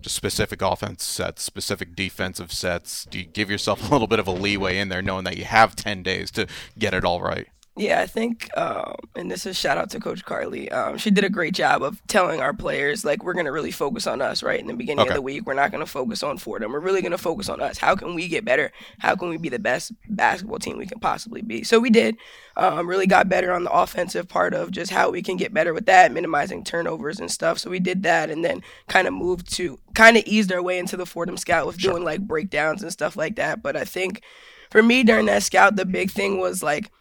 just 0.00 0.14
specific 0.14 0.62
offense 0.62 1.02
sets, 1.02 1.42
specific 1.42 1.96
defensive 1.96 2.52
sets? 2.52 3.04
Do 3.06 3.18
you 3.18 3.24
give 3.24 3.50
yourself 3.50 3.82
a 3.88 3.92
little 3.92 4.06
bit 4.06 4.20
of 4.20 4.28
a 4.28 4.32
leeway 4.32 4.78
in 4.78 4.88
there 4.88 5.02
knowing 5.02 5.24
that 5.24 5.36
you 5.36 5.44
have 5.44 5.74
10 5.74 6.04
days 6.04 6.30
to 6.32 6.46
get 6.78 6.94
it 6.94 7.04
all 7.04 7.20
right? 7.20 7.48
Yeah, 7.76 8.00
I 8.00 8.06
think, 8.06 8.56
um, 8.56 8.94
and 9.16 9.28
this 9.28 9.46
is 9.46 9.56
shout 9.58 9.78
out 9.78 9.90
to 9.90 9.98
Coach 10.00 10.24
Carly. 10.24 10.70
Um, 10.70 10.96
she 10.96 11.10
did 11.10 11.24
a 11.24 11.28
great 11.28 11.54
job 11.54 11.82
of 11.82 12.00
telling 12.06 12.40
our 12.40 12.54
players 12.54 13.04
like 13.04 13.24
we're 13.24 13.34
gonna 13.34 13.50
really 13.50 13.72
focus 13.72 14.06
on 14.06 14.22
us 14.22 14.44
right 14.44 14.60
in 14.60 14.68
the 14.68 14.74
beginning 14.74 15.00
Okay. 15.00 15.08
of 15.08 15.14
the 15.16 15.22
week. 15.22 15.44
We're 15.44 15.54
not 15.54 15.72
gonna 15.72 15.84
focus 15.84 16.22
on 16.22 16.38
Fordham. 16.38 16.70
We're 16.70 16.78
really 16.78 17.02
gonna 17.02 17.18
focus 17.18 17.48
on 17.48 17.60
us. 17.60 17.78
How 17.78 17.96
can 17.96 18.14
we 18.14 18.28
get 18.28 18.44
better? 18.44 18.70
How 19.00 19.16
can 19.16 19.28
we 19.28 19.38
be 19.38 19.48
the 19.48 19.58
best 19.58 19.90
basketball 20.08 20.60
team 20.60 20.78
we 20.78 20.86
can 20.86 21.00
possibly 21.00 21.42
be? 21.42 21.64
So 21.64 21.80
we 21.80 21.90
did. 21.90 22.16
Um, 22.56 22.86
really 22.86 23.08
got 23.08 23.28
better 23.28 23.52
on 23.52 23.64
the 23.64 23.72
offensive 23.72 24.28
part 24.28 24.54
of 24.54 24.70
just 24.70 24.92
how 24.92 25.10
we 25.10 25.20
can 25.20 25.36
get 25.36 25.52
better 25.52 25.74
with 25.74 25.86
that, 25.86 26.12
minimizing 26.12 26.62
turnovers 26.62 27.18
and 27.18 27.28
stuff. 27.28 27.58
So 27.58 27.70
we 27.70 27.80
did 27.80 28.04
that, 28.04 28.30
and 28.30 28.44
then 28.44 28.62
kind 28.86 29.08
of 29.08 29.14
moved 29.14 29.52
to 29.54 29.80
kind 29.96 30.16
of 30.16 30.22
eased 30.26 30.52
our 30.52 30.62
way 30.62 30.78
into 30.78 30.96
the 30.96 31.06
Fordham 31.06 31.36
Scout 31.36 31.66
with 31.66 31.78
doing 31.78 32.04
like 32.04 32.20
breakdowns 32.20 32.84
and 32.84 32.92
stuff 32.92 33.16
like 33.16 33.34
that. 33.34 33.64
But 33.64 33.76
I 33.76 33.82
think 33.82 34.22
for 34.70 34.80
me 34.80 35.02
during 35.02 35.26
that 35.26 35.42
scout, 35.42 35.74
the 35.74 35.84
big 35.84 36.12
thing 36.12 36.38
was 36.38 36.62
like 36.62 36.92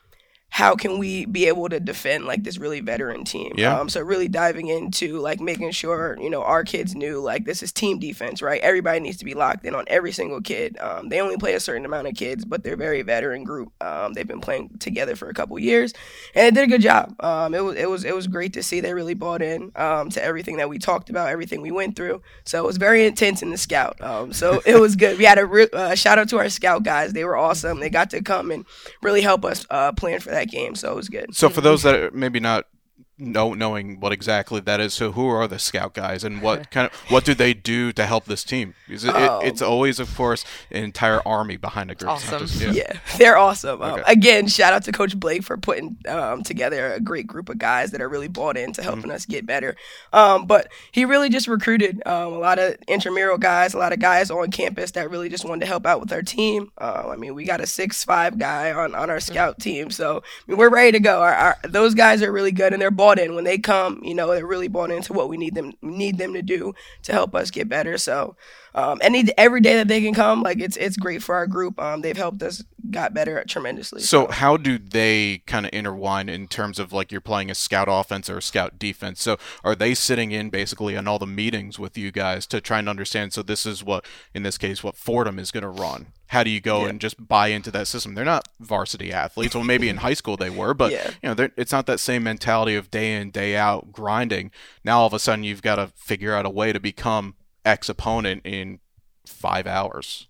how 0.53 0.75
can 0.75 1.00
we 1.00 1.25
be 1.25 1.48
able 1.48 1.67
to 1.67 1.79
defend 1.79 2.25
like 2.25 2.43
this 2.43 2.60
really 2.60 2.79
veteran 2.79 3.24
team? 3.24 3.53
Yeah. 3.55 3.75
Um, 3.75 3.89
so 3.89 4.01
really 4.01 4.27
diving 4.27 4.67
into 4.67 5.17
like 5.17 5.39
making 5.41 5.72
sure 5.72 6.15
you 6.22 6.29
know 6.29 6.43
our 6.43 6.63
kids 6.63 6.93
knew 6.93 7.19
like 7.19 7.45
this 7.45 7.63
is 7.63 7.72
team 7.72 7.98
defense, 7.98 8.39
right? 8.39 8.62
Everybody 8.62 9.00
needs 9.00 9.17
to 9.17 9.25
be 9.25 9.33
locked 9.33 9.65
in 9.65 9.74
on 9.74 9.86
every 9.88 10.12
single 10.12 10.41
kid. 10.41 10.77
Um, 10.79 11.10
they 11.10 11.22
only 11.22 11.38
play 11.38 11.55
a 11.55 11.60
certain 11.60 11.86
amount 11.86 12.05
of 12.05 12.13
kids, 12.13 12.45
but 12.45 12.63
they're 12.63 12.75
a 12.75 12.77
very 12.77 13.01
veteran 13.01 13.43
group. 13.43 13.74
Um, 13.83 14.13
they've 14.13 14.27
been 14.27 14.41
playing 14.41 14.77
together 14.77 15.15
for 15.15 15.27
a 15.27 15.33
couple 15.33 15.57
years, 15.57 15.91
and 16.36 16.55
they 16.55 16.62
did 16.62 16.69
a 16.69 16.72
good 16.72 16.83
job. 16.83 17.15
Um, 17.19 17.55
it 17.55 17.63
was 17.63 17.75
it 17.75 17.89
was 17.89 18.05
it 18.05 18.13
was 18.13 18.27
great 18.27 18.53
to 18.53 18.62
see 18.62 18.79
they 18.79 18.93
really 18.93 19.15
bought 19.15 19.41
in 19.41 19.72
um, 19.75 20.12
to 20.12 20.24
everything 20.24 20.57
that 20.57 20.69
we 20.69 20.77
talked 20.77 21.10
about, 21.10 21.29
everything 21.29 21.63
we 21.63 21.72
went 21.72 21.95
through. 21.95 22.22
So 22.45 22.63
it 22.63 22.67
was 22.67 22.77
very 22.77 23.07
intense 23.07 23.41
in 23.41 23.50
the 23.50 23.57
scout. 23.57 24.00
Um, 24.01 24.31
so 24.31 24.62
it 24.67 24.79
was 24.79 24.95
good. 24.95 25.17
We 25.17 25.25
had 25.25 25.39
a 25.39 25.48
re- 25.48 25.69
uh, 25.74 25.95
shout 25.95 26.19
out 26.19 26.29
to 26.29 26.38
our 26.38 26.50
scout 26.50 26.83
guys. 26.83 27.13
They 27.13 27.25
were 27.25 27.38
awesome. 27.38 27.79
They 27.79 27.89
got 27.89 28.12
to 28.12 28.22
come 28.22 28.51
and 28.51 28.65
really 29.01 29.22
help 29.22 29.45
us 29.45 29.65
uh, 29.72 29.93
plan 29.93 30.19
for 30.19 30.29
that 30.29 30.42
game. 30.45 30.75
So 30.75 30.91
it 30.91 30.95
was 30.95 31.09
good. 31.09 31.35
So 31.35 31.50
for 31.50 31.62
those 31.62 31.83
that 31.83 31.95
are 31.95 32.12
maybe 32.12 32.39
not 32.39 32.65
know 33.17 33.53
knowing 33.53 34.00
what 34.00 34.12
exactly 34.12 34.60
that 34.62 34.79
is. 34.79 34.93
So 34.93 35.12
who 35.12 35.27
are 35.27 35.48
the 35.48 35.60
scout 35.60 35.93
guys 35.93 36.24
and 36.24 36.41
what 36.41 36.72
kind 36.72 36.88
of 36.91 36.93
what 37.12 37.24
do 37.25 37.34
they 37.34 37.53
do 37.53 37.91
to 37.93 38.05
help 38.05 38.25
this 38.25 38.43
team? 38.43 38.74
Because 38.88 39.05
it, 39.05 39.13
Oh. 39.15 39.39
it, 39.39 39.48
it's 39.48 39.62
always, 39.62 40.00
of 40.00 40.13
course, 40.15 40.43
an 40.72 40.84
entire 40.84 41.22
army 41.27 41.55
behind 41.58 41.91
a 41.91 41.96
group. 41.96 42.12
Awesome. 42.12 42.39
just- 42.39 42.60
yeah. 42.62 42.72
Yeah, 42.74 43.00
they're 43.17 43.38
awesome. 43.38 43.82
Um, 43.82 43.93
Okay. 43.93 44.03
Again, 44.08 44.48
shout 44.48 44.74
out 44.74 44.84
to 44.86 44.91
Coach 44.91 45.17
Blake 45.20 45.43
for 45.43 45.55
putting 45.58 45.98
um, 46.08 46.41
together 46.43 46.91
a 46.93 47.00
great 47.00 47.27
group 47.27 47.50
of 47.50 47.58
guys 47.60 47.91
that 47.91 48.01
are 48.01 48.10
really 48.10 48.27
bought 48.27 48.58
into 48.58 48.82
helping 48.82 49.12
us 49.12 49.25
get 49.25 49.46
better. 49.46 49.75
Um, 50.12 50.46
but 50.48 50.70
he 50.91 51.05
really 51.05 51.29
just 51.29 51.48
recruited 51.48 52.01
um, 52.08 52.34
a 52.34 52.39
lot 52.39 52.58
of 52.60 52.75
intramural 52.88 53.38
guys, 53.38 53.74
a 53.74 53.77
lot 53.77 53.93
of 53.93 54.00
guys 54.00 54.32
on 54.32 54.50
campus 54.51 54.91
that 54.91 55.10
really 55.12 55.29
just 55.29 55.46
wanted 55.46 55.62
to 55.62 55.67
help 55.67 55.86
out 55.86 56.00
with 56.00 56.12
our 56.12 56.24
team. 56.24 56.72
Um, 56.79 57.10
I 57.12 57.15
mean, 57.15 57.36
we 57.36 57.46
got 57.46 57.62
a 57.62 57.67
six-five 57.67 58.39
guy 58.39 58.72
on, 58.72 58.96
on 58.96 59.10
our 59.10 59.20
scout 59.20 59.60
team, 59.60 59.91
so 59.91 60.17
I 60.17 60.51
mean, 60.51 60.58
we're 60.58 60.70
ready 60.70 60.91
to 60.93 61.00
go. 61.00 61.22
Our, 61.22 61.34
our, 61.34 61.58
those 61.63 61.93
guys 61.93 62.22
are 62.24 62.32
really 62.32 62.51
good, 62.51 62.74
and 62.74 62.82
they're 62.82 62.89
bought 63.03 63.19
in. 63.19 63.36
When 63.36 63.43
they 63.43 63.57
come, 63.57 64.01
you 64.01 64.15
know, 64.15 64.33
they're 64.33 64.45
really 64.45 64.69
bought 64.69 64.89
into 64.89 65.12
what 65.12 65.27
we 65.27 65.36
need 65.36 65.55
them 65.55 65.74
need 65.81 66.17
them 66.17 66.33
to 66.33 66.41
do 66.41 66.74
to 67.03 67.12
help 67.12 67.36
us 67.36 67.51
get 67.51 67.67
better. 67.67 67.98
So 67.98 68.38
um, 68.74 69.00
any 69.01 69.25
every 69.38 69.60
day 69.60 69.75
that 69.75 69.89
they 69.89 70.01
can 70.01 70.13
come, 70.13 70.41
like 70.41 70.62
it's 70.62 70.77
it's 70.77 70.95
great 70.95 71.22
for 71.22 71.36
our 71.36 71.45
group. 71.45 71.79
Um, 71.81 72.01
they've 72.01 72.15
helped 72.15 72.41
us 72.41 72.63
got 72.91 73.13
better 73.13 73.43
tremendously. 73.45 74.01
So 74.01 74.27
how 74.27 74.55
do 74.55 74.77
they 74.77 75.43
kind 75.45 75.65
of 75.65 75.74
intertwine 75.74 76.29
in 76.29 76.48
terms 76.48 76.79
of 76.79 76.93
like 76.93 77.12
you're 77.12 77.22
playing 77.22 77.51
a 77.51 77.55
scout 77.55 77.88
offense 77.89 78.29
or 78.29 78.38
a 78.38 78.41
scout 78.41 78.79
defense? 78.79 79.22
So 79.22 79.38
are 79.65 79.75
they 79.75 79.93
sitting 79.93 80.31
in 80.31 80.50
basically 80.50 80.95
on 80.95 81.07
all 81.07 81.19
the 81.19 81.27
meetings 81.27 81.77
with 81.77 81.98
you 81.98 82.12
guys 82.12 82.48
to 82.48 82.62
try 82.62 82.79
and 82.79 82.88
understand? 82.88 83.33
So 83.33 83.43
this 83.43 83.65
is 83.65 83.83
what, 83.83 84.05
in 84.33 84.43
this 84.43 84.57
case, 84.57 84.81
what 84.83 84.95
Fordham 84.95 85.39
is 85.39 85.51
going 85.51 85.63
to 85.63 85.69
run. 85.69 86.07
How 86.34 86.44
do 86.44 86.50
you 86.50 86.60
go 86.60 86.84
Yeah. 86.84 86.90
and 86.90 87.00
just 87.00 87.28
buy 87.28 87.48
into 87.50 87.70
that 87.72 87.88
system? 87.88 88.16
They're 88.16 88.25
not 88.25 88.48
varsity 88.60 89.13
athletes. 89.13 89.54
Well, 89.56 89.63
maybe 89.63 89.88
in 89.88 89.98
high 89.98 90.16
school 90.16 90.36
they 90.36 90.50
were, 90.50 90.74
but 90.74 90.92
Yeah. 90.92 91.12
you 91.22 91.34
know, 91.36 91.50
it's 91.56 91.72
not 91.72 91.86
that 91.86 92.00
same 92.00 92.24
mentality 92.24 92.75
of 92.75 92.90
day 92.90 93.16
in 93.16 93.30
day 93.32 93.56
out 93.56 93.92
grinding. 93.92 94.50
Now 94.84 95.00
all 95.02 95.08
of 95.08 95.13
a 95.13 95.20
sudden 95.20 95.44
you've 95.44 95.62
got 95.62 95.75
to 95.75 95.88
figure 95.96 96.34
out 96.36 96.46
a 96.46 96.50
way 96.50 96.74
to 96.74 96.80
become 96.80 97.36
X 97.63 97.88
opponent 97.88 98.42
in 98.46 98.80
five 99.28 99.68
hours. 99.68 100.28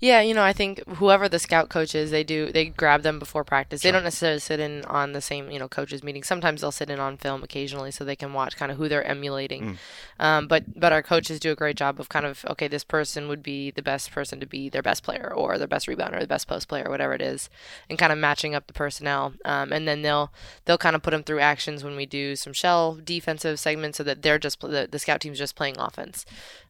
Yeah, 0.00 0.22
you 0.22 0.32
know, 0.32 0.42
I 0.42 0.54
think 0.54 0.82
whoever 0.96 1.28
the 1.28 1.38
scout 1.38 1.68
coach 1.68 1.94
is, 1.94 2.10
they 2.10 2.24
do 2.24 2.50
they 2.50 2.66
grab 2.66 3.02
them 3.02 3.18
before 3.18 3.44
practice. 3.44 3.82
They 3.82 3.90
don't 3.90 4.02
necessarily 4.02 4.40
sit 4.40 4.58
in 4.58 4.82
on 4.86 5.12
the 5.12 5.20
same, 5.20 5.50
you 5.50 5.58
know, 5.58 5.68
coaches 5.68 6.02
meeting. 6.02 6.22
Sometimes 6.22 6.62
they'll 6.62 6.72
sit 6.72 6.88
in 6.88 6.98
on 6.98 7.18
film 7.18 7.42
occasionally 7.44 7.90
so 7.90 8.02
they 8.02 8.16
can 8.16 8.32
watch 8.32 8.56
kind 8.56 8.72
of 8.72 8.78
who 8.78 8.88
they're 8.88 9.04
emulating. 9.04 9.78
Um, 10.18 10.48
but 10.48 10.80
but 10.80 10.92
our 10.92 11.02
coaches 11.02 11.38
do 11.38 11.52
a 11.52 11.54
great 11.54 11.76
job 11.76 12.00
of 12.00 12.08
kind 12.08 12.24
of 12.24 12.46
okay, 12.48 12.66
this 12.66 12.82
person 12.82 13.28
would 13.28 13.42
be 13.42 13.70
the 13.70 13.82
best 13.82 14.10
person 14.10 14.40
to 14.40 14.46
be 14.46 14.70
their 14.70 14.82
best 14.82 15.02
player 15.02 15.30
or 15.36 15.58
their 15.58 15.68
best 15.68 15.86
rebounder, 15.86 16.16
or 16.16 16.20
the 16.20 16.26
best 16.26 16.48
post 16.48 16.66
player, 16.66 16.88
whatever 16.88 17.12
it 17.12 17.20
is, 17.20 17.50
and 17.90 17.98
kind 17.98 18.12
of 18.12 18.18
matching 18.18 18.54
up 18.54 18.68
the 18.68 18.72
personnel. 18.72 19.34
Um, 19.44 19.70
and 19.70 19.86
then 19.86 20.00
they'll 20.00 20.32
they'll 20.64 20.78
kind 20.78 20.96
of 20.96 21.02
put 21.02 21.10
them 21.10 21.24
through 21.24 21.40
actions 21.40 21.84
when 21.84 21.94
we 21.94 22.06
do 22.06 22.36
some 22.36 22.54
shell 22.54 22.98
defensive 23.04 23.60
segments 23.60 23.98
so 23.98 24.04
that 24.04 24.22
they're 24.22 24.38
just 24.38 24.60
the, 24.60 24.88
the 24.90 24.98
scout 24.98 25.20
team's 25.20 25.38
just 25.38 25.56
playing 25.56 25.78
offense. 25.78 26.24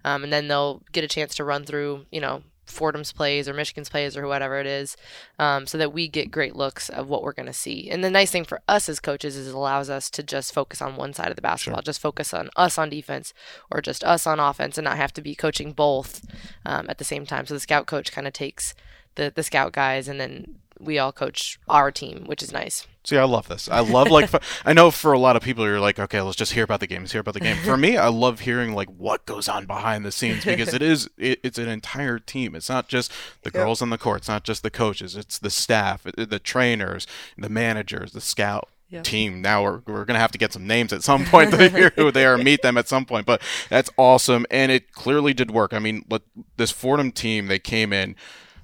Um, 0.04 0.24
and 0.24 0.32
then 0.32 0.48
they'll 0.48 0.82
get 0.90 1.04
a 1.04 1.08
chance 1.08 1.36
to 1.36 1.44
run 1.44 1.64
through, 1.64 2.06
you 2.10 2.20
know, 2.20 2.42
Fordham's 2.70 3.12
plays 3.12 3.48
or 3.48 3.54
Michigan's 3.54 3.88
plays 3.88 4.16
or 4.16 4.26
whatever 4.26 4.60
it 4.60 4.66
is, 4.66 4.96
um, 5.38 5.66
so 5.66 5.76
that 5.78 5.92
we 5.92 6.08
get 6.08 6.30
great 6.30 6.56
looks 6.56 6.88
of 6.88 7.08
what 7.08 7.22
we're 7.22 7.32
going 7.32 7.46
to 7.46 7.52
see. 7.52 7.90
And 7.90 8.02
the 8.02 8.10
nice 8.10 8.30
thing 8.30 8.44
for 8.44 8.60
us 8.68 8.88
as 8.88 9.00
coaches 9.00 9.36
is 9.36 9.48
it 9.48 9.54
allows 9.54 9.90
us 9.90 10.10
to 10.10 10.22
just 10.22 10.54
focus 10.54 10.80
on 10.80 10.96
one 10.96 11.12
side 11.12 11.28
of 11.28 11.36
the 11.36 11.42
basketball, 11.42 11.82
just 11.82 12.00
focus 12.00 12.32
on 12.32 12.50
us 12.56 12.78
on 12.78 12.90
defense 12.90 13.34
or 13.70 13.80
just 13.80 14.04
us 14.04 14.26
on 14.26 14.40
offense, 14.40 14.78
and 14.78 14.84
not 14.84 14.96
have 14.96 15.12
to 15.14 15.22
be 15.22 15.34
coaching 15.34 15.72
both 15.72 16.24
um, 16.64 16.86
at 16.88 16.98
the 16.98 17.04
same 17.04 17.26
time. 17.26 17.46
So 17.46 17.54
the 17.54 17.60
scout 17.60 17.86
coach 17.86 18.12
kind 18.12 18.26
of 18.26 18.32
takes 18.32 18.74
the 19.16 19.32
the 19.34 19.42
scout 19.42 19.72
guys, 19.72 20.08
and 20.08 20.20
then 20.20 20.56
we 20.78 20.98
all 20.98 21.12
coach 21.12 21.58
our 21.68 21.90
team, 21.90 22.24
which 22.26 22.42
is 22.42 22.52
nice. 22.52 22.86
See, 23.02 23.16
I 23.16 23.24
love 23.24 23.48
this. 23.48 23.68
I 23.68 23.80
love 23.80 24.10
like 24.10 24.30
I 24.64 24.72
know 24.72 24.90
for 24.90 25.12
a 25.12 25.18
lot 25.18 25.34
of 25.34 25.42
people 25.42 25.64
you're 25.64 25.80
like, 25.80 25.98
okay, 25.98 26.20
let's 26.20 26.36
just 26.36 26.52
hear 26.52 26.64
about 26.64 26.80
the 26.80 26.86
game. 26.86 27.00
Let's 27.02 27.12
hear 27.12 27.22
about 27.22 27.34
the 27.34 27.40
game. 27.40 27.56
For 27.56 27.76
me, 27.76 27.96
I 27.96 28.08
love 28.08 28.40
hearing 28.40 28.74
like 28.74 28.88
what 28.88 29.24
goes 29.24 29.48
on 29.48 29.64
behind 29.66 30.04
the 30.04 30.12
scenes 30.12 30.44
because 30.44 30.74
it 30.74 30.82
is 30.92 31.08
it, 31.16 31.40
it's 31.42 31.58
an 31.58 31.68
entire 31.68 32.18
team. 32.18 32.54
It's 32.54 32.68
not 32.68 32.88
just 32.88 33.10
the 33.42 33.50
girls 33.50 33.80
on 33.80 33.90
the 33.90 33.98
court. 33.98 34.18
It's 34.18 34.28
not 34.28 34.44
just 34.44 34.62
the 34.62 34.70
coaches. 34.70 35.16
It's 35.16 35.38
the 35.38 35.50
staff, 35.50 36.02
the 36.02 36.38
trainers, 36.38 37.06
the 37.38 37.48
managers, 37.48 38.12
the 38.12 38.20
scout 38.20 38.68
Yep. 38.90 39.04
team. 39.04 39.40
Now 39.40 39.62
we're 39.62 39.82
we're 39.86 40.04
gonna 40.04 40.18
have 40.18 40.32
to 40.32 40.38
get 40.38 40.52
some 40.52 40.66
names 40.66 40.92
at 40.92 41.04
some 41.04 41.24
point 41.24 41.52
to 41.52 41.68
hear 41.70 41.92
who 41.94 42.10
they 42.10 42.26
are, 42.26 42.36
meet 42.36 42.62
them 42.62 42.76
at 42.76 42.88
some 42.88 43.04
point. 43.04 43.24
But 43.24 43.40
that's 43.68 43.88
awesome, 43.96 44.46
and 44.50 44.72
it 44.72 44.90
clearly 44.90 45.32
did 45.32 45.52
work. 45.52 45.72
I 45.72 45.78
mean, 45.78 46.04
let, 46.10 46.22
this 46.56 46.72
Fordham 46.72 47.12
team 47.12 47.46
they 47.46 47.60
came 47.60 47.92
in. 47.92 48.16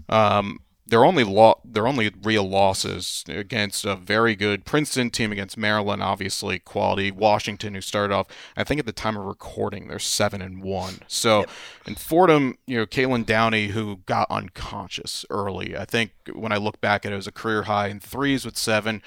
Um, 0.08 0.58
their 0.88 1.04
only 1.04 1.24
lo- 1.24 1.60
their 1.64 1.86
only 1.86 2.12
real 2.22 2.48
losses 2.48 3.24
against 3.28 3.84
a 3.84 3.96
very 3.96 4.36
good 4.36 4.64
Princeton 4.64 5.10
team 5.10 5.32
against 5.32 5.56
Maryland, 5.56 6.02
obviously 6.02 6.58
quality. 6.60 7.10
Washington, 7.10 7.74
who 7.74 7.80
started 7.80 8.14
off, 8.14 8.28
I 8.56 8.62
think 8.62 8.78
at 8.78 8.86
the 8.86 8.92
time 8.92 9.16
of 9.16 9.24
recording, 9.24 9.88
they're 9.88 9.98
seven 9.98 10.40
and 10.40 10.62
one. 10.62 11.00
So, 11.08 11.44
and 11.86 11.98
Fordham, 11.98 12.56
you 12.66 12.78
know, 12.78 12.86
Caitlin 12.86 13.26
Downey, 13.26 13.68
who 13.68 14.00
got 14.06 14.30
unconscious 14.30 15.24
early. 15.28 15.76
I 15.76 15.84
think 15.84 16.12
when 16.32 16.52
I 16.52 16.56
look 16.56 16.80
back 16.80 17.04
at 17.04 17.10
it, 17.10 17.14
it 17.14 17.16
was 17.16 17.26
a 17.26 17.32
career 17.32 17.64
high 17.64 17.88
in 17.88 17.98
threes 17.98 18.44
with 18.44 18.56
seven. 18.56 19.02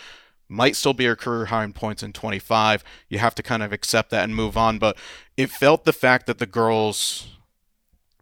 Might 0.50 0.76
still 0.76 0.94
be 0.94 1.06
her 1.06 1.16
career 1.16 1.46
high 1.46 1.64
in 1.64 1.74
points 1.74 2.04
in 2.04 2.12
25. 2.12 2.84
You 3.08 3.20
have 3.20 3.36
to 3.36 3.44
kind 3.44 3.64
of 3.64 3.72
accept 3.72 4.10
that 4.10 4.24
and 4.24 4.36
move 4.36 4.58
on. 4.58 4.80
But 4.80 4.98
it 5.38 5.50
felt 5.50 5.86
the 5.86 5.94
fact 5.94 6.26
that 6.26 6.40
the 6.40 6.48
girls 6.48 7.28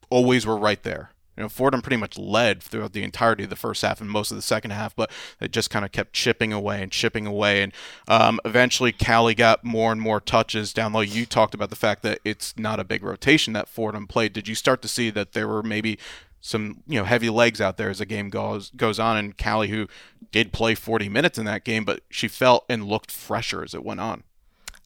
always 0.10 0.46
were 0.46 0.58
right 0.58 0.84
there. 0.84 1.12
You 1.38 1.44
know, 1.44 1.50
Fordham 1.50 1.84
pretty 1.84 1.98
much 1.98 2.17
led 2.17 2.63
throughout 2.63 2.94
the 2.94 3.03
entirety 3.03 3.44
of 3.44 3.51
the 3.51 3.56
first 3.56 3.84
half 3.84 4.01
and 4.01 4.10
most 4.10 4.32
of 4.32 4.38
the 4.38 4.41
second 4.41 4.72
half, 4.72 4.96
but 4.96 5.12
it 5.39 5.51
just 5.51 5.70
kind 5.70 5.86
of 5.86 5.91
kept 5.91 6.13
chipping 6.13 6.51
away 6.51 6.82
and 6.82 6.91
chipping 6.91 7.27
away. 7.27 7.62
And 7.62 7.72
um, 8.08 8.39
eventually, 8.44 8.91
Callie 8.91 9.36
got 9.36 9.63
more 9.63 9.91
and 9.91 10.01
more 10.01 10.20
touches 10.20 10.74
down 10.74 10.94
low. 10.94 11.01
You 11.01 11.27
talked 11.27 11.53
about 11.53 11.70
the 11.70 11.75
fact 11.75 12.01
that 12.01 12.20
it's 12.25 12.58
not 12.58 12.79
a 12.79 12.84
big 12.84 13.03
rotation 13.03 13.53
that 13.53 13.67
Fordham 13.70 14.08
played. 14.08 14.34
Did 14.34 14.48
you 14.48 14.56
start 14.56 14.82
to 14.82 14.88
see 14.88 15.12
that 15.12 15.34
there 15.34 15.48
were 15.48 15.62
maybe 15.62 16.00
some 16.39 16.82
you 16.88 17.00
know 17.00 17.06
heavy 17.06 17.29
legs 17.29 17.60
out 17.60 17.77
there 17.77 17.89
as 17.89 18.00
the 18.00 18.06
game 18.08 18.32
goes 18.32 18.72
goes 18.72 19.00
on? 19.00 19.15
And 19.15 19.38
Callie, 19.38 19.70
who 19.70 19.88
did 20.32 20.51
play 20.51 20.74
40 20.74 21.08
minutes 21.08 21.38
in 21.38 21.46
that 21.46 21.63
game, 21.63 21.86
but 21.86 22.01
she 22.10 22.27
felt 22.27 22.65
and 22.67 22.86
looked 22.86 23.12
fresher 23.12 23.63
as 23.63 23.75
it 23.75 23.86
went 23.86 24.00
on. 24.00 24.24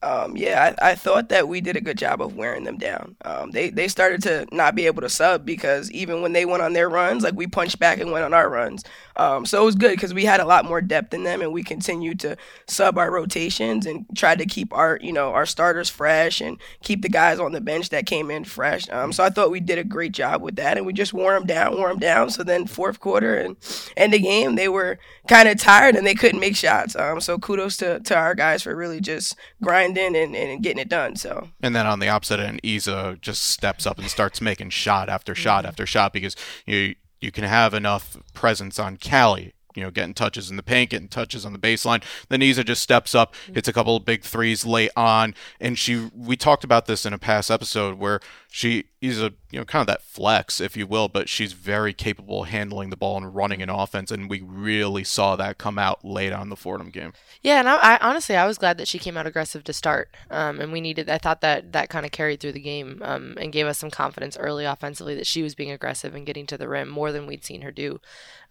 Um, 0.04 0.36
yeah, 0.36 0.74
I, 0.82 0.92
I 0.92 0.96
thought 0.96 1.30
that 1.30 1.48
we 1.48 1.62
did 1.62 1.76
a 1.76 1.82
good 1.82 1.98
job 1.98 2.22
of 2.22 2.36
wearing 2.36 2.64
them 2.64 2.78
down. 2.78 3.16
Um, 3.24 3.52
they 3.52 3.70
they 3.70 3.88
started 3.88 4.24
to 4.24 4.48
not 4.52 4.74
be 4.74 4.88
able 4.88 5.02
to 5.02 5.10
sub 5.10 5.46
because 5.46 5.92
even 5.92 6.24
when 6.24 6.34
they 6.34 6.44
went 6.44 6.64
on 6.64 6.74
their 6.74 6.90
runs, 6.90 7.24
like 7.24 7.36
we 7.36 7.46
punched 7.46 7.78
back 7.78 8.00
and 8.00 8.12
went 8.12 8.26
on 8.26 8.34
our 8.34 8.50
runs. 8.50 8.84
Um, 9.16 9.46
so 9.46 9.62
it 9.62 9.66
was 9.66 9.76
good 9.76 9.92
because 9.92 10.14
we 10.14 10.26
had 10.26 10.40
a 10.40 10.46
lot 10.46 10.66
more 10.66 10.82
depth 10.82 11.14
in 11.14 11.24
them, 11.24 11.42
and 11.42 11.54
we 11.54 11.62
continued 11.64 12.20
to 12.22 12.36
sub 12.68 12.98
our 12.98 13.12
rotations 13.12 13.86
and 13.86 14.06
tried 14.16 14.40
to 14.40 14.48
keep 14.48 14.74
our 14.74 14.98
you 15.04 15.14
know 15.14 15.34
our 15.34 15.46
starters 15.46 15.90
fresh 15.90 16.42
and 16.42 16.58
keep 16.82 17.04
the 17.04 17.10
guys 17.10 17.40
on 17.40 17.52
the 17.52 17.62
bench 17.62 17.90
that 17.90 18.08
came 18.08 18.32
in 18.32 18.44
fresh. 18.44 18.90
Um, 18.90 19.14
so 19.14 19.24
I 19.24 19.30
thought 19.30 19.52
we 19.52 19.60
did 19.60 19.78
a 19.78 19.84
great 19.84 20.14
job 20.14 20.42
with 20.42 20.56
that, 20.56 20.78
and 20.78 20.86
we 20.88 20.94
just 20.94 21.14
wore 21.14 21.34
them 21.34 21.46
down, 21.46 21.78
wore 21.78 21.90
them 21.90 22.00
down. 22.00 22.32
So 22.32 22.44
then 22.44 22.66
fourth 22.66 23.00
quarter 23.00 23.36
and 23.36 23.56
end 23.96 24.14
the 24.14 24.20
game, 24.20 24.56
they 24.56 24.68
were 24.68 24.98
kind 25.28 25.48
of 25.48 25.58
tired 25.60 25.96
and 25.96 26.06
they 26.06 26.16
couldn't 26.16 26.40
make 26.40 26.56
shots. 26.56 26.96
Um, 26.96 27.22
so 27.22 27.38
kudos 27.38 27.78
to, 27.78 28.00
to 28.00 28.16
our 28.16 28.36
guys 28.36 28.64
for 28.64 28.76
really 28.76 29.00
just 29.00 29.36
grinding 29.62 29.91
and, 29.98 30.16
and 30.16 30.64
getting 30.64 30.82
it 30.82 30.90
done. 30.90 31.16
So 31.16 31.50
And 31.62 31.76
then 31.76 31.86
on 31.86 32.00
the 32.00 32.10
opposite 32.10 32.40
end, 32.40 32.60
Isa 32.64 33.18
just 33.22 33.44
steps 33.44 33.86
up 33.86 33.98
and 33.98 34.10
starts 34.10 34.42
making 34.42 34.70
shot 34.72 35.10
after 35.10 35.36
shot 35.36 35.60
mm-hmm. 35.60 35.70
after 35.70 35.86
shot 35.86 36.14
because 36.14 36.36
you 36.66 36.96
you 37.20 37.32
can 37.32 37.44
have 37.44 37.74
enough 37.74 38.18
presence 38.34 38.80
on 38.80 38.98
Callie, 38.98 39.54
you 39.76 39.84
know, 39.84 39.92
getting 39.92 40.14
touches 40.14 40.50
in 40.50 40.58
the 40.58 40.64
paint, 40.64 40.90
getting 40.90 41.08
touches 41.08 41.46
on 41.46 41.54
the 41.54 41.60
baseline. 41.60 42.04
Then 42.30 42.42
Isa 42.42 42.64
just 42.64 42.82
steps 42.82 43.14
up, 43.14 43.34
mm-hmm. 43.34 43.54
hits 43.54 43.68
a 43.68 43.74
couple 43.74 43.96
of 43.96 44.06
big 44.06 44.24
threes 44.24 44.66
late 44.66 44.92
on, 44.96 45.36
and 45.60 45.78
she. 45.78 46.10
We 46.16 46.36
talked 46.36 46.64
about 46.64 46.88
this 46.88 47.06
in 47.06 47.14
a 47.14 47.20
past 47.20 47.52
episode 47.52 48.00
where 48.00 48.20
she 48.50 48.86
is 49.02 49.20
a 49.20 49.34
you 49.50 49.60
know 49.60 49.66
kind 49.66 49.82
of 49.82 49.88
that 49.88 50.04
flex, 50.04 50.62
if 50.62 50.78
you 50.78 50.86
will, 50.86 51.08
but 51.08 51.28
she's 51.28 51.54
very 51.54 51.92
capable 51.92 52.44
handling 52.44 52.92
the 52.92 52.96
ball 52.96 53.18
and 53.18 53.36
running 53.36 53.62
an 53.62 53.70
offense, 53.70 54.12
and 54.12 54.30
we 54.30 54.42
really 54.42 55.04
saw 55.04 55.36
that 55.36 55.58
come 55.58 55.80
out 55.80 56.06
late 56.06 56.32
on 56.32 56.50
the 56.50 56.56
Fordham 56.56 56.92
game. 56.92 57.14
Yeah, 57.42 57.60
and 57.60 57.68
I, 57.68 57.96
I 57.96 57.98
honestly 57.98 58.36
I 58.36 58.46
was 58.46 58.60
glad 58.60 58.78
that 58.78 58.88
she 58.88 59.00
came 59.00 59.18
out 59.18 59.26
aggressive 59.26 59.64
to 59.64 59.74
start, 59.74 60.16
um, 60.30 60.60
and 60.60 60.72
we 60.72 60.80
needed. 60.80 61.10
I 61.10 61.18
thought 61.18 61.42
that 61.42 61.72
that 61.74 61.90
kind 61.90 62.06
of 62.06 62.12
carried 62.12 62.40
through 62.40 62.52
the 62.54 62.62
game 62.62 63.02
um, 63.04 63.36
and 63.40 63.52
gave 63.52 63.66
us 63.66 63.80
some 63.80 63.90
confidence 63.90 64.38
early 64.38 64.66
offensively 64.66 65.16
that 65.16 65.28
she 65.28 65.42
was 65.42 65.56
being 65.56 65.72
aggressive 65.72 66.14
and 66.14 66.26
getting 66.26 66.46
to 66.46 66.58
the 66.58 66.70
rim 66.70 66.88
more 66.88 67.12
than 67.12 67.26
we'd 67.26 67.44
seen 67.44 67.64
her 67.64 67.72
do 67.72 68.00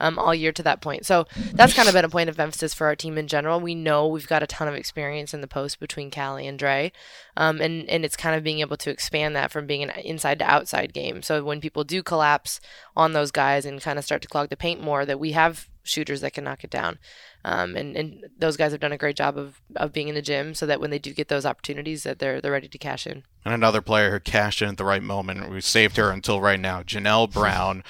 um, 0.00 0.19
all 0.19 0.35
year 0.35 0.50
to 0.52 0.62
that 0.64 0.80
point. 0.80 1.07
So 1.07 1.26
that's 1.52 1.75
kind 1.75 1.88
of 1.88 1.95
been 1.95 2.04
a 2.04 2.09
point 2.09 2.28
of 2.28 2.40
emphasis 2.40 2.75
for 2.75 2.87
our 2.87 2.97
team 2.97 3.16
in 3.16 3.28
general. 3.28 3.61
We 3.61 3.75
know 3.75 4.09
we've 4.09 4.26
got 4.26 4.42
a 4.42 4.47
ton 4.47 4.66
of 4.66 4.75
experience 4.75 5.33
in 5.33 5.42
the 5.42 5.47
post 5.47 5.78
between 5.78 6.11
Callie 6.11 6.49
and 6.49 6.59
Dre, 6.59 6.90
um, 7.37 7.61
and 7.61 7.89
and 7.89 8.05
it's 8.05 8.17
kind 8.17 8.37
of 8.37 8.45
being 8.45 8.61
able 8.61 8.77
to 8.79 8.91
expand 8.91 9.37
that 9.37 9.51
from 9.51 9.67
being 9.67 9.83
an 9.83 9.91
inside 9.91 10.39
to 10.41 10.45
outside 10.45 10.93
game. 10.93 11.23
So 11.23 11.45
when 11.45 11.61
people 11.61 11.85
do 11.85 12.03
collapse 12.03 12.61
on 12.97 13.13
those 13.13 13.31
guys 13.31 13.65
and 13.65 13.81
kind 13.81 13.99
of 13.99 14.05
start 14.05 14.23
to 14.23 14.29
clog 14.29 14.49
the 14.49 14.57
paint 14.57 14.83
more, 14.83 15.05
that 15.07 15.21
we 15.21 15.33
have 15.33 15.69
shooters 15.83 16.21
that 16.21 16.33
can 16.33 16.45
knock 16.45 16.65
it 16.65 16.71
down. 16.71 16.99
Um, 17.45 17.75
and, 17.77 17.97
and 17.97 18.27
those 18.39 18.57
guys 18.57 18.73
have 18.73 18.81
done 18.81 18.93
a 18.93 18.99
great 18.99 19.17
job 19.17 19.39
of, 19.39 19.63
of 19.77 19.93
being 19.93 20.09
in 20.09 20.15
the 20.15 20.23
gym 20.23 20.55
so 20.55 20.67
that 20.67 20.81
when 20.81 20.91
they 20.91 20.99
do 20.99 21.13
get 21.13 21.29
those 21.29 21.47
opportunities 21.47 22.03
that 22.03 22.19
they're 22.19 22.41
they're 22.41 22.53
ready 22.53 22.69
to 22.69 22.79
cash 22.79 23.07
in. 23.07 23.25
And 23.45 23.55
another 23.55 23.81
player 23.81 24.11
who 24.11 24.21
cashed 24.21 24.61
in 24.63 24.69
at 24.69 24.77
the 24.77 24.85
right 24.85 25.03
moment. 25.03 25.51
We 25.51 25.61
saved 25.61 25.97
her 25.97 26.11
until 26.11 26.41
right 26.41 26.61
now. 26.61 26.83
Janelle 26.83 27.33
Brown. 27.33 27.83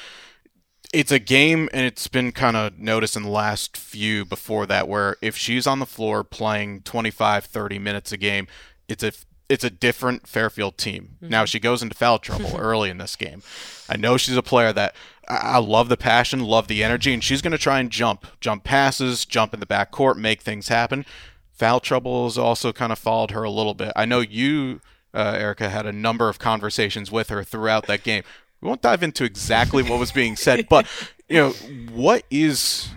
it's 0.92 1.12
a 1.12 1.18
game, 1.18 1.68
and 1.72 1.84
it's 1.84 2.08
been 2.08 2.32
kind 2.32 2.56
of 2.56 2.78
noticed 2.78 3.16
in 3.16 3.22
the 3.22 3.28
last 3.28 3.76
few 3.76 4.24
before 4.24 4.66
that, 4.66 4.88
where 4.88 5.16
if 5.20 5.36
she's 5.36 5.66
on 5.66 5.78
the 5.78 5.86
floor 5.86 6.22
playing 6.22 6.82
25, 6.82 7.44
30 7.44 7.78
minutes 7.78 8.12
a 8.12 8.16
game, 8.16 8.46
it's 8.88 9.02
a 9.02 9.12
it's 9.50 9.64
a 9.64 9.70
different 9.70 10.28
Fairfield 10.28 10.78
team. 10.78 11.16
Mm-hmm. 11.16 11.28
Now 11.28 11.44
she 11.44 11.58
goes 11.58 11.82
into 11.82 11.96
foul 11.96 12.20
trouble 12.20 12.56
early 12.58 12.88
in 12.88 12.98
this 12.98 13.16
game. 13.16 13.42
I 13.88 13.96
know 13.96 14.16
she's 14.16 14.36
a 14.36 14.42
player 14.42 14.72
that 14.72 14.94
I 15.28 15.58
love 15.58 15.88
the 15.88 15.96
passion, 15.96 16.40
love 16.40 16.68
the 16.68 16.82
energy, 16.82 17.12
and 17.12 17.22
she's 17.22 17.42
going 17.42 17.52
to 17.52 17.58
try 17.58 17.80
and 17.80 17.90
jump, 17.90 18.26
jump 18.40 18.64
passes, 18.64 19.24
jump 19.24 19.52
in 19.52 19.60
the 19.60 19.66
back 19.66 19.90
court, 19.90 20.16
make 20.16 20.40
things 20.40 20.68
happen. 20.68 21.04
Foul 21.52 21.80
trouble 21.80 22.24
has 22.24 22.38
also 22.38 22.72
kind 22.72 22.92
of 22.92 22.98
followed 22.98 23.32
her 23.32 23.42
a 23.42 23.50
little 23.50 23.74
bit. 23.74 23.92
I 23.94 24.06
know 24.06 24.20
you, 24.20 24.80
uh, 25.12 25.36
Erica, 25.36 25.68
had 25.68 25.84
a 25.84 25.92
number 25.92 26.28
of 26.28 26.38
conversations 26.38 27.10
with 27.10 27.28
her 27.28 27.42
throughout 27.42 27.86
that 27.86 28.04
game. 28.04 28.22
We 28.60 28.68
won't 28.68 28.82
dive 28.82 29.02
into 29.02 29.24
exactly 29.24 29.82
what 29.82 29.98
was 29.98 30.12
being 30.12 30.36
said, 30.36 30.68
but 30.68 30.86
you 31.28 31.36
know 31.36 31.50
what 31.92 32.24
is 32.30 32.90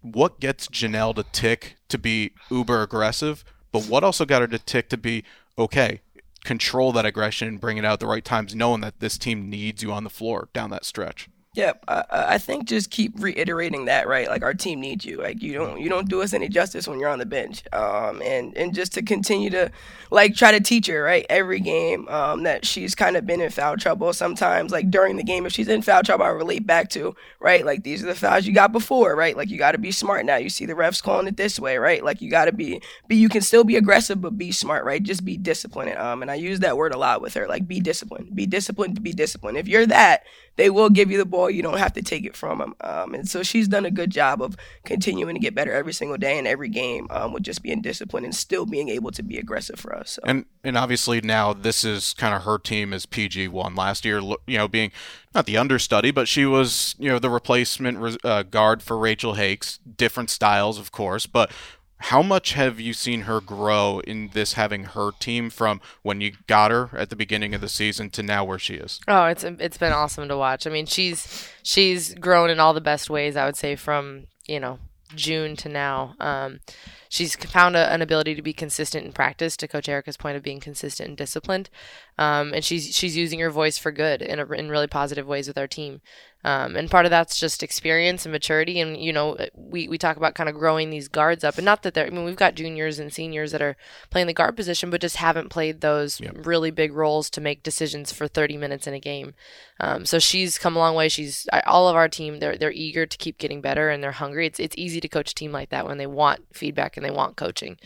what 0.00 0.40
gets 0.40 0.68
Janelle 0.68 1.14
to 1.16 1.24
tick 1.24 1.76
to 1.88 1.98
be 1.98 2.32
uber 2.50 2.82
aggressive, 2.82 3.44
but 3.72 3.84
what 3.84 4.04
also 4.04 4.24
got 4.24 4.40
her 4.40 4.48
to 4.48 4.58
tick 4.58 4.88
to 4.90 4.96
be 4.96 5.24
okay, 5.58 6.00
control 6.44 6.92
that 6.92 7.04
aggression, 7.04 7.48
and 7.48 7.60
bring 7.60 7.76
it 7.76 7.84
out 7.84 7.94
at 7.94 8.00
the 8.00 8.06
right 8.06 8.24
times, 8.24 8.54
knowing 8.54 8.80
that 8.80 9.00
this 9.00 9.18
team 9.18 9.50
needs 9.50 9.82
you 9.82 9.92
on 9.92 10.04
the 10.04 10.10
floor 10.10 10.48
down 10.52 10.70
that 10.70 10.84
stretch. 10.84 11.28
Yeah, 11.58 11.72
I, 11.88 12.04
I 12.10 12.38
think 12.38 12.68
just 12.68 12.92
keep 12.92 13.14
reiterating 13.20 13.86
that, 13.86 14.06
right? 14.06 14.28
Like 14.28 14.44
our 14.44 14.54
team 14.54 14.80
needs 14.80 15.04
you. 15.04 15.16
Like 15.16 15.42
you 15.42 15.54
don't 15.54 15.80
you 15.80 15.88
don't 15.88 16.08
do 16.08 16.22
us 16.22 16.32
any 16.32 16.48
justice 16.48 16.86
when 16.86 17.00
you're 17.00 17.08
on 17.08 17.18
the 17.18 17.26
bench. 17.26 17.64
Um, 17.72 18.22
and 18.22 18.56
and 18.56 18.72
just 18.72 18.92
to 18.92 19.02
continue 19.02 19.50
to 19.50 19.72
like 20.12 20.36
try 20.36 20.52
to 20.52 20.60
teach 20.60 20.86
her, 20.86 21.02
right? 21.02 21.26
Every 21.28 21.58
game 21.58 22.06
um, 22.10 22.44
that 22.44 22.64
she's 22.64 22.94
kind 22.94 23.16
of 23.16 23.26
been 23.26 23.40
in 23.40 23.50
foul 23.50 23.76
trouble. 23.76 24.12
Sometimes 24.12 24.70
like 24.70 24.88
during 24.88 25.16
the 25.16 25.24
game, 25.24 25.46
if 25.46 25.52
she's 25.52 25.66
in 25.66 25.82
foul 25.82 26.04
trouble, 26.04 26.26
I 26.26 26.28
relate 26.28 26.64
back 26.64 26.90
to 26.90 27.16
right. 27.40 27.66
Like 27.66 27.82
these 27.82 28.04
are 28.04 28.06
the 28.06 28.14
fouls 28.14 28.46
you 28.46 28.54
got 28.54 28.70
before, 28.70 29.16
right? 29.16 29.36
Like 29.36 29.50
you 29.50 29.58
got 29.58 29.72
to 29.72 29.78
be 29.78 29.90
smart 29.90 30.24
now. 30.26 30.36
You 30.36 30.50
see 30.50 30.64
the 30.64 30.74
refs 30.74 31.02
calling 31.02 31.26
it 31.26 31.36
this 31.36 31.58
way, 31.58 31.76
right? 31.76 32.04
Like 32.04 32.22
you 32.22 32.30
got 32.30 32.44
to 32.44 32.52
be 32.52 32.80
be 33.08 33.16
you 33.16 33.28
can 33.28 33.42
still 33.42 33.64
be 33.64 33.74
aggressive, 33.74 34.20
but 34.20 34.38
be 34.38 34.52
smart, 34.52 34.84
right? 34.84 35.02
Just 35.02 35.24
be 35.24 35.36
disciplined. 35.36 35.98
Um, 35.98 36.22
and 36.22 36.30
I 36.30 36.36
use 36.36 36.60
that 36.60 36.76
word 36.76 36.94
a 36.94 36.98
lot 36.98 37.20
with 37.20 37.34
her. 37.34 37.48
Like 37.48 37.66
be 37.66 37.80
disciplined, 37.80 38.32
be 38.36 38.46
disciplined 38.46 39.02
be 39.02 39.12
disciplined. 39.12 39.58
If 39.58 39.66
you're 39.66 39.86
that, 39.86 40.22
they 40.58 40.70
will 40.70 40.90
give 40.90 41.08
you 41.08 41.16
the 41.16 41.24
ball. 41.24 41.48
You 41.48 41.62
don't 41.62 41.78
have 41.78 41.92
to 41.92 42.02
take 42.02 42.24
it 42.24 42.34
from 42.34 42.58
them. 42.58 42.74
Um, 42.80 43.14
and 43.14 43.28
so 43.28 43.44
she's 43.44 43.68
done 43.68 43.86
a 43.86 43.92
good 43.92 44.10
job 44.10 44.42
of 44.42 44.56
continuing 44.84 45.36
to 45.36 45.40
get 45.40 45.54
better 45.54 45.72
every 45.72 45.92
single 45.92 46.18
day 46.18 46.36
and 46.36 46.48
every 46.48 46.68
game 46.68 47.06
um, 47.10 47.32
with 47.32 47.44
just 47.44 47.62
being 47.62 47.80
disciplined 47.80 48.26
and 48.26 48.34
still 48.34 48.66
being 48.66 48.88
able 48.88 49.12
to 49.12 49.22
be 49.22 49.38
aggressive 49.38 49.78
for 49.78 49.94
us. 49.94 50.10
So. 50.10 50.22
And 50.24 50.46
and 50.64 50.76
obviously 50.76 51.20
now 51.20 51.52
this 51.52 51.84
is 51.84 52.12
kind 52.12 52.34
of 52.34 52.42
her 52.42 52.58
team 52.58 52.92
as 52.92 53.06
PG 53.06 53.48
won 53.48 53.76
last 53.76 54.04
year. 54.04 54.18
You 54.18 54.58
know, 54.58 54.66
being 54.66 54.90
not 55.32 55.46
the 55.46 55.56
understudy, 55.56 56.10
but 56.10 56.26
she 56.26 56.44
was 56.44 56.96
you 56.98 57.08
know 57.08 57.20
the 57.20 57.30
replacement 57.30 58.18
uh, 58.24 58.42
guard 58.42 58.82
for 58.82 58.98
Rachel 58.98 59.34
Hakes. 59.34 59.78
Different 59.78 60.28
styles, 60.28 60.76
of 60.76 60.90
course, 60.90 61.26
but 61.26 61.52
how 61.98 62.22
much 62.22 62.52
have 62.52 62.78
you 62.78 62.92
seen 62.92 63.22
her 63.22 63.40
grow 63.40 64.00
in 64.00 64.30
this 64.32 64.52
having 64.52 64.84
her 64.84 65.10
team 65.18 65.50
from 65.50 65.80
when 66.02 66.20
you 66.20 66.32
got 66.46 66.70
her 66.70 66.90
at 66.92 67.10
the 67.10 67.16
beginning 67.16 67.54
of 67.54 67.60
the 67.60 67.68
season 67.68 68.10
to 68.10 68.22
now 68.22 68.44
where 68.44 68.58
she 68.58 68.74
is? 68.74 69.00
Oh, 69.08 69.24
it's 69.24 69.44
it's 69.44 69.78
been 69.78 69.92
awesome 69.92 70.28
to 70.28 70.36
watch. 70.36 70.66
I 70.66 70.70
mean, 70.70 70.86
she's 70.86 71.48
she's 71.62 72.14
grown 72.14 72.50
in 72.50 72.60
all 72.60 72.72
the 72.72 72.80
best 72.80 73.10
ways. 73.10 73.36
I 73.36 73.46
would 73.46 73.56
say 73.56 73.74
from 73.74 74.26
you 74.46 74.60
know 74.60 74.78
June 75.14 75.56
to 75.56 75.68
now. 75.68 76.14
Um, 76.20 76.60
she's 77.08 77.34
found 77.34 77.76
a, 77.76 77.90
an 77.92 78.02
ability 78.02 78.34
to 78.34 78.42
be 78.42 78.52
consistent 78.52 79.04
in 79.04 79.12
practice. 79.12 79.56
To 79.56 79.68
Coach 79.68 79.88
Erica's 79.88 80.16
point 80.16 80.36
of 80.36 80.42
being 80.42 80.60
consistent 80.60 81.08
and 81.08 81.18
disciplined, 81.18 81.70
um, 82.16 82.52
and 82.54 82.64
she's 82.64 82.94
she's 82.94 83.16
using 83.16 83.40
her 83.40 83.50
voice 83.50 83.78
for 83.78 83.90
good 83.90 84.22
in 84.22 84.38
a, 84.38 84.46
in 84.52 84.70
really 84.70 84.86
positive 84.86 85.26
ways 85.26 85.48
with 85.48 85.58
our 85.58 85.66
team. 85.66 86.00
Um, 86.48 86.76
and 86.76 86.90
part 86.90 87.04
of 87.04 87.10
that's 87.10 87.38
just 87.38 87.62
experience 87.62 88.24
and 88.24 88.32
maturity. 88.32 88.80
And, 88.80 88.96
you 88.96 89.12
know, 89.12 89.36
we, 89.54 89.86
we 89.86 89.98
talk 89.98 90.16
about 90.16 90.34
kind 90.34 90.48
of 90.48 90.54
growing 90.54 90.88
these 90.88 91.06
guards 91.06 91.44
up. 91.44 91.58
And 91.58 91.64
not 91.66 91.82
that 91.82 91.92
they're, 91.92 92.06
I 92.06 92.08
mean, 92.08 92.24
we've 92.24 92.36
got 92.36 92.54
juniors 92.54 92.98
and 92.98 93.12
seniors 93.12 93.52
that 93.52 93.60
are 93.60 93.76
playing 94.08 94.28
the 94.28 94.32
guard 94.32 94.56
position, 94.56 94.88
but 94.88 95.02
just 95.02 95.16
haven't 95.16 95.50
played 95.50 95.82
those 95.82 96.22
yep. 96.22 96.46
really 96.46 96.70
big 96.70 96.94
roles 96.94 97.28
to 97.30 97.42
make 97.42 97.62
decisions 97.62 98.12
for 98.12 98.26
30 98.26 98.56
minutes 98.56 98.86
in 98.86 98.94
a 98.94 98.98
game. 98.98 99.34
Um, 99.78 100.06
so 100.06 100.18
she's 100.18 100.56
come 100.56 100.74
a 100.74 100.78
long 100.78 100.94
way. 100.94 101.10
She's, 101.10 101.46
all 101.66 101.86
of 101.86 101.96
our 101.96 102.08
team, 102.08 102.38
they're, 102.38 102.56
they're 102.56 102.72
eager 102.72 103.04
to 103.04 103.18
keep 103.18 103.36
getting 103.36 103.60
better 103.60 103.90
and 103.90 104.02
they're 104.02 104.12
hungry. 104.12 104.46
It's, 104.46 104.58
it's 104.58 104.76
easy 104.78 105.02
to 105.02 105.08
coach 105.08 105.32
a 105.32 105.34
team 105.34 105.52
like 105.52 105.68
that 105.68 105.86
when 105.86 105.98
they 105.98 106.06
want 106.06 106.46
feedback 106.54 106.96
and 106.96 107.04
they 107.04 107.10
want 107.10 107.36
coaching. 107.36 107.76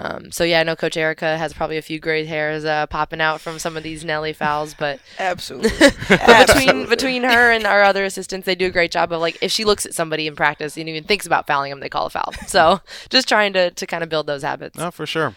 Um, 0.00 0.30
so 0.30 0.44
yeah, 0.44 0.60
I 0.60 0.62
know 0.62 0.76
Coach 0.76 0.96
Erica 0.96 1.36
has 1.36 1.52
probably 1.52 1.76
a 1.76 1.82
few 1.82 1.98
gray 1.98 2.24
hairs 2.24 2.64
uh, 2.64 2.86
popping 2.86 3.20
out 3.20 3.40
from 3.40 3.58
some 3.58 3.76
of 3.76 3.82
these 3.82 4.04
Nelly 4.04 4.32
fouls, 4.32 4.72
but 4.74 5.00
absolutely. 5.18 5.70
But 6.08 6.46
between 6.46 6.88
between 6.88 7.22
her 7.24 7.50
and 7.50 7.66
our 7.66 7.82
other 7.82 8.04
assistants, 8.04 8.46
they 8.46 8.54
do 8.54 8.66
a 8.66 8.70
great 8.70 8.92
job 8.92 9.12
of 9.12 9.20
like 9.20 9.36
if 9.42 9.50
she 9.50 9.64
looks 9.64 9.84
at 9.84 9.94
somebody 9.94 10.28
in 10.28 10.36
practice 10.36 10.76
and 10.76 10.88
even 10.88 11.02
thinks 11.02 11.26
about 11.26 11.48
fouling 11.48 11.70
them, 11.70 11.80
they 11.80 11.88
call 11.88 12.06
a 12.06 12.10
foul. 12.10 12.32
So 12.46 12.80
just 13.10 13.28
trying 13.28 13.52
to 13.54 13.70
to 13.72 13.86
kind 13.86 14.02
of 14.02 14.08
build 14.08 14.26
those 14.26 14.42
habits. 14.42 14.78
No, 14.78 14.90
for 14.90 15.04
sure. 15.04 15.34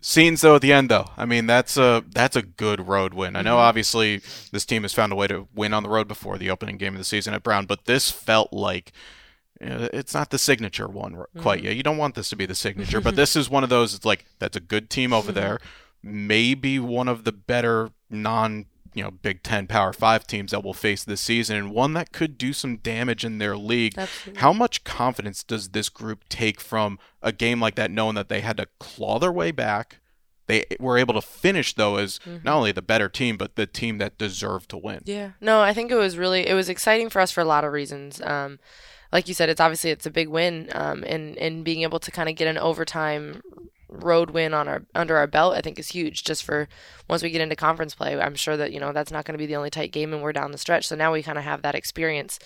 Scenes 0.00 0.40
though 0.40 0.54
at 0.54 0.62
the 0.62 0.72
end 0.72 0.88
though, 0.88 1.10
I 1.16 1.26
mean 1.26 1.46
that's 1.46 1.76
a 1.76 2.04
that's 2.08 2.36
a 2.36 2.42
good 2.42 2.86
road 2.86 3.14
win. 3.14 3.34
I 3.34 3.42
know 3.42 3.56
mm-hmm. 3.56 3.68
obviously 3.68 4.20
this 4.52 4.64
team 4.64 4.82
has 4.82 4.94
found 4.94 5.12
a 5.12 5.16
way 5.16 5.26
to 5.26 5.48
win 5.54 5.74
on 5.74 5.82
the 5.82 5.88
road 5.88 6.06
before 6.06 6.38
the 6.38 6.50
opening 6.50 6.76
game 6.76 6.94
of 6.94 6.98
the 6.98 7.04
season 7.04 7.34
at 7.34 7.42
Brown, 7.42 7.66
but 7.66 7.86
this 7.86 8.10
felt 8.10 8.52
like 8.52 8.92
it's 9.60 10.14
not 10.14 10.30
the 10.30 10.38
signature 10.38 10.88
one 10.88 11.24
quite 11.40 11.58
mm-hmm. 11.58 11.66
yet. 11.66 11.76
You 11.76 11.82
don't 11.82 11.96
want 11.96 12.14
this 12.14 12.28
to 12.30 12.36
be 12.36 12.46
the 12.46 12.54
signature, 12.54 13.00
but 13.00 13.16
this 13.16 13.36
is 13.36 13.48
one 13.48 13.64
of 13.64 13.70
those. 13.70 13.94
It's 13.94 14.04
like 14.04 14.26
that's 14.38 14.56
a 14.56 14.60
good 14.60 14.90
team 14.90 15.12
over 15.12 15.32
mm-hmm. 15.32 15.40
there. 15.40 15.60
Maybe 16.02 16.78
one 16.78 17.08
of 17.08 17.24
the 17.24 17.32
better 17.32 17.90
non, 18.10 18.66
you 18.94 19.02
know, 19.02 19.10
Big 19.10 19.42
Ten 19.42 19.66
Power 19.66 19.92
Five 19.92 20.26
teams 20.26 20.52
that 20.52 20.62
will 20.62 20.74
face 20.74 21.04
this 21.04 21.20
season, 21.20 21.56
and 21.56 21.70
one 21.70 21.94
that 21.94 22.12
could 22.12 22.38
do 22.38 22.52
some 22.52 22.76
damage 22.76 23.24
in 23.24 23.38
their 23.38 23.56
league. 23.56 23.94
Absolutely. 23.96 24.40
How 24.40 24.52
much 24.52 24.84
confidence 24.84 25.42
does 25.42 25.70
this 25.70 25.88
group 25.88 26.28
take 26.28 26.60
from 26.60 26.98
a 27.22 27.32
game 27.32 27.60
like 27.60 27.74
that, 27.76 27.90
knowing 27.90 28.14
that 28.14 28.28
they 28.28 28.40
had 28.40 28.56
to 28.58 28.66
claw 28.78 29.18
their 29.18 29.32
way 29.32 29.50
back? 29.50 29.98
They 30.46 30.64
were 30.78 30.98
able 30.98 31.14
to 31.14 31.22
finish 31.22 31.74
though 31.74 31.96
as 31.96 32.18
mm-hmm. 32.20 32.44
not 32.44 32.56
only 32.56 32.72
the 32.72 32.82
better 32.82 33.08
team, 33.08 33.36
but 33.36 33.56
the 33.56 33.66
team 33.66 33.98
that 33.98 34.18
deserved 34.18 34.70
to 34.70 34.76
win. 34.76 35.00
Yeah, 35.04 35.32
no, 35.40 35.60
I 35.60 35.72
think 35.72 35.90
it 35.90 35.96
was 35.96 36.16
really 36.16 36.46
it 36.46 36.54
was 36.54 36.68
exciting 36.68 37.10
for 37.10 37.20
us 37.20 37.30
for 37.30 37.40
a 37.40 37.44
lot 37.44 37.64
of 37.64 37.72
reasons. 37.72 38.20
Um, 38.22 38.58
like 39.12 39.28
you 39.28 39.34
said, 39.34 39.48
it's 39.48 39.60
obviously 39.60 39.90
it's 39.90 40.06
a 40.06 40.10
big 40.10 40.28
win, 40.28 40.68
um, 40.72 41.04
and 41.06 41.36
and 41.38 41.64
being 41.64 41.82
able 41.82 41.98
to 42.00 42.10
kind 42.10 42.28
of 42.28 42.36
get 42.36 42.48
an 42.48 42.58
overtime 42.58 43.42
road 43.96 44.30
win 44.30 44.54
on 44.54 44.68
our 44.68 44.82
under 44.94 45.16
our 45.16 45.26
belt, 45.26 45.54
I 45.54 45.60
think 45.60 45.78
is 45.78 45.88
huge. 45.88 46.24
Just 46.24 46.44
for 46.44 46.68
once 47.08 47.22
we 47.22 47.30
get 47.30 47.40
into 47.40 47.56
conference 47.56 47.94
play, 47.94 48.18
I'm 48.18 48.34
sure 48.34 48.56
that 48.56 48.72
you 48.72 48.80
know 48.80 48.92
that's 48.92 49.10
not 49.10 49.24
going 49.24 49.34
to 49.34 49.38
be 49.38 49.46
the 49.46 49.56
only 49.56 49.70
tight 49.70 49.92
game, 49.92 50.12
and 50.12 50.22
we're 50.22 50.32
down 50.32 50.52
the 50.52 50.58
stretch. 50.58 50.86
So 50.86 50.96
now 50.96 51.12
we 51.12 51.22
kind 51.22 51.38
of 51.38 51.44
have 51.44 51.62
that 51.62 51.74
experience, 51.74 52.38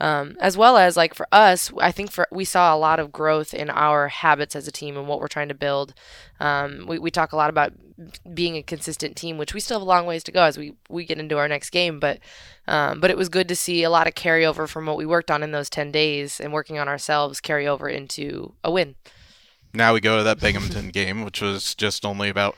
um, 0.00 0.36
as 0.40 0.56
well 0.56 0.76
as 0.76 0.96
like 0.96 1.14
for 1.14 1.26
us, 1.32 1.72
I 1.80 1.92
think 1.92 2.10
for 2.10 2.26
we 2.30 2.44
saw 2.44 2.74
a 2.74 2.78
lot 2.78 3.00
of 3.00 3.12
growth 3.12 3.54
in 3.54 3.70
our 3.70 4.08
habits 4.08 4.56
as 4.56 4.68
a 4.68 4.72
team 4.72 4.96
and 4.96 5.08
what 5.08 5.20
we're 5.20 5.28
trying 5.28 5.48
to 5.48 5.54
build. 5.54 5.94
Um, 6.40 6.86
we 6.86 6.98
we 6.98 7.10
talk 7.10 7.32
a 7.32 7.36
lot 7.36 7.50
about 7.50 7.72
being 8.32 8.56
a 8.56 8.62
consistent 8.62 9.16
team, 9.16 9.38
which 9.38 9.54
we 9.54 9.60
still 9.60 9.78
have 9.78 9.86
a 9.86 9.90
long 9.90 10.06
ways 10.06 10.22
to 10.24 10.32
go 10.32 10.42
as 10.42 10.58
we 10.58 10.74
we 10.88 11.04
get 11.04 11.18
into 11.18 11.38
our 11.38 11.48
next 11.48 11.70
game, 11.70 11.98
but. 12.00 12.18
Um, 12.68 13.00
but 13.00 13.10
it 13.10 13.16
was 13.16 13.30
good 13.30 13.48
to 13.48 13.56
see 13.56 13.82
a 13.82 13.88
lot 13.88 14.06
of 14.06 14.14
carryover 14.14 14.68
from 14.68 14.84
what 14.84 14.98
we 14.98 15.06
worked 15.06 15.30
on 15.30 15.42
in 15.42 15.52
those 15.52 15.70
10 15.70 15.90
days 15.90 16.38
and 16.38 16.52
working 16.52 16.78
on 16.78 16.86
ourselves 16.86 17.40
carry 17.40 17.66
over 17.66 17.88
into 17.88 18.52
a 18.62 18.70
win 18.70 18.94
now 19.72 19.94
we 19.94 20.00
go 20.00 20.18
to 20.18 20.22
that 20.24 20.40
Binghamton 20.40 20.88
game, 20.92 21.24
which 21.24 21.40
was 21.40 21.74
just 21.74 22.04
only 22.04 22.28
about 22.28 22.56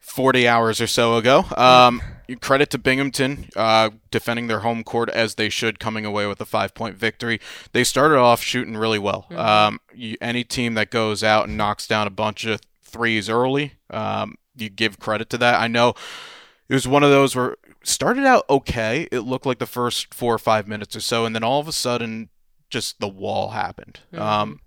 40 0.00 0.46
hours 0.46 0.80
or 0.80 0.86
so 0.86 1.16
ago. 1.16 1.44
Um, 1.56 2.02
credit 2.40 2.70
to 2.70 2.78
Binghamton 2.78 3.48
uh, 3.56 3.90
defending 4.10 4.46
their 4.46 4.60
home 4.60 4.84
court 4.84 5.08
as 5.10 5.36
they 5.36 5.48
should, 5.48 5.78
coming 5.78 6.04
away 6.04 6.26
with 6.26 6.40
a 6.40 6.44
five 6.44 6.74
point 6.74 6.96
victory. 6.96 7.40
They 7.72 7.84
started 7.84 8.18
off 8.18 8.42
shooting 8.42 8.76
really 8.76 8.98
well. 8.98 9.26
Mm-hmm. 9.30 9.38
Um, 9.38 9.80
you, 9.94 10.16
any 10.20 10.44
team 10.44 10.74
that 10.74 10.90
goes 10.90 11.24
out 11.24 11.48
and 11.48 11.56
knocks 11.56 11.86
down 11.86 12.06
a 12.06 12.10
bunch 12.10 12.44
of 12.44 12.60
threes 12.82 13.28
early, 13.28 13.74
um, 13.90 14.36
you 14.54 14.68
give 14.68 14.98
credit 14.98 15.30
to 15.30 15.38
that. 15.38 15.60
I 15.60 15.68
know 15.68 15.94
it 16.68 16.74
was 16.74 16.86
one 16.86 17.02
of 17.02 17.10
those 17.10 17.34
where 17.34 17.56
started 17.82 18.24
out 18.24 18.44
okay. 18.48 19.08
It 19.10 19.20
looked 19.20 19.46
like 19.46 19.58
the 19.58 19.66
first 19.66 20.12
four 20.14 20.34
or 20.34 20.38
five 20.38 20.68
minutes 20.68 20.94
or 20.94 21.00
so, 21.00 21.24
and 21.24 21.34
then 21.34 21.44
all 21.44 21.60
of 21.60 21.68
a 21.68 21.72
sudden, 21.72 22.28
just 22.70 23.00
the 23.00 23.08
wall 23.08 23.50
happened. 23.50 24.00
Mm-hmm. 24.12 24.22
Um, 24.22 24.60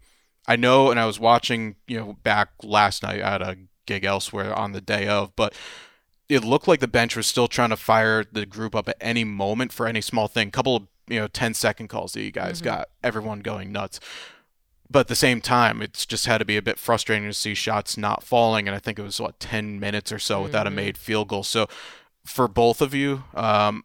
I 0.48 0.56
know, 0.56 0.92
and 0.92 1.00
I 1.00 1.06
was 1.06 1.20
watching, 1.20 1.76
you 1.88 2.00
know, 2.00 2.18
back 2.24 2.50
last 2.64 3.04
night 3.04 3.20
at 3.20 3.42
a 3.42 3.58
gig 3.86 4.06
elsewhere 4.06 4.54
on 4.54 4.72
the 4.72 4.82
day 4.82 5.08
of, 5.08 5.36
but 5.36 5.54
it 6.30 6.44
looked 6.44 6.68
like 6.68 6.80
the 6.80 6.88
bench 6.88 7.16
was 7.16 7.28
still 7.28 7.48
trying 7.48 7.70
to 7.70 7.78
fire 7.78 8.24
the 8.30 8.46
group 8.46 8.76
up 8.76 8.88
at 8.90 8.98
any 9.00 9.24
moment 9.24 9.72
for 9.72 9.88
any 9.88 10.02
small 10.02 10.28
thing. 10.28 10.52
Couple 10.52 10.76
of 10.76 10.84
you 11.08 11.20
know 11.20 11.28
10 11.28 11.54
second 11.54 11.88
calls 11.88 12.14
that 12.14 12.22
you 12.22 12.32
guys 12.32 12.58
mm-hmm. 12.58 12.66
got, 12.66 12.90
everyone 13.04 13.40
going 13.40 13.72
nuts. 13.72 14.00
But 14.90 15.00
at 15.02 15.08
the 15.08 15.16
same 15.16 15.42
time, 15.42 15.82
it's 15.82 16.06
just 16.06 16.28
had 16.28 16.38
to 16.38 16.46
be 16.46 16.56
a 16.56 16.62
bit 16.62 16.80
frustrating 16.80 17.28
to 17.28 17.34
see 17.34 17.54
shots 17.54 17.98
not 17.98 18.24
falling, 18.24 18.68
and 18.68 18.76
I 18.76 18.80
think 18.80 18.98
it 18.98 19.04
was 19.04 19.20
what 19.20 19.40
10 19.40 19.80
minutes 19.80 20.12
or 20.12 20.20
so 20.20 20.36
mm-hmm. 20.36 20.44
without 20.44 20.68
a 20.68 20.70
mm-hmm. 20.70 20.78
made 20.78 20.98
field 20.98 21.28
goal. 21.28 21.44
So 21.44 21.68
for 22.24 22.48
both 22.48 22.82
of 22.82 22.94
you, 22.94 23.24
um, 23.34 23.84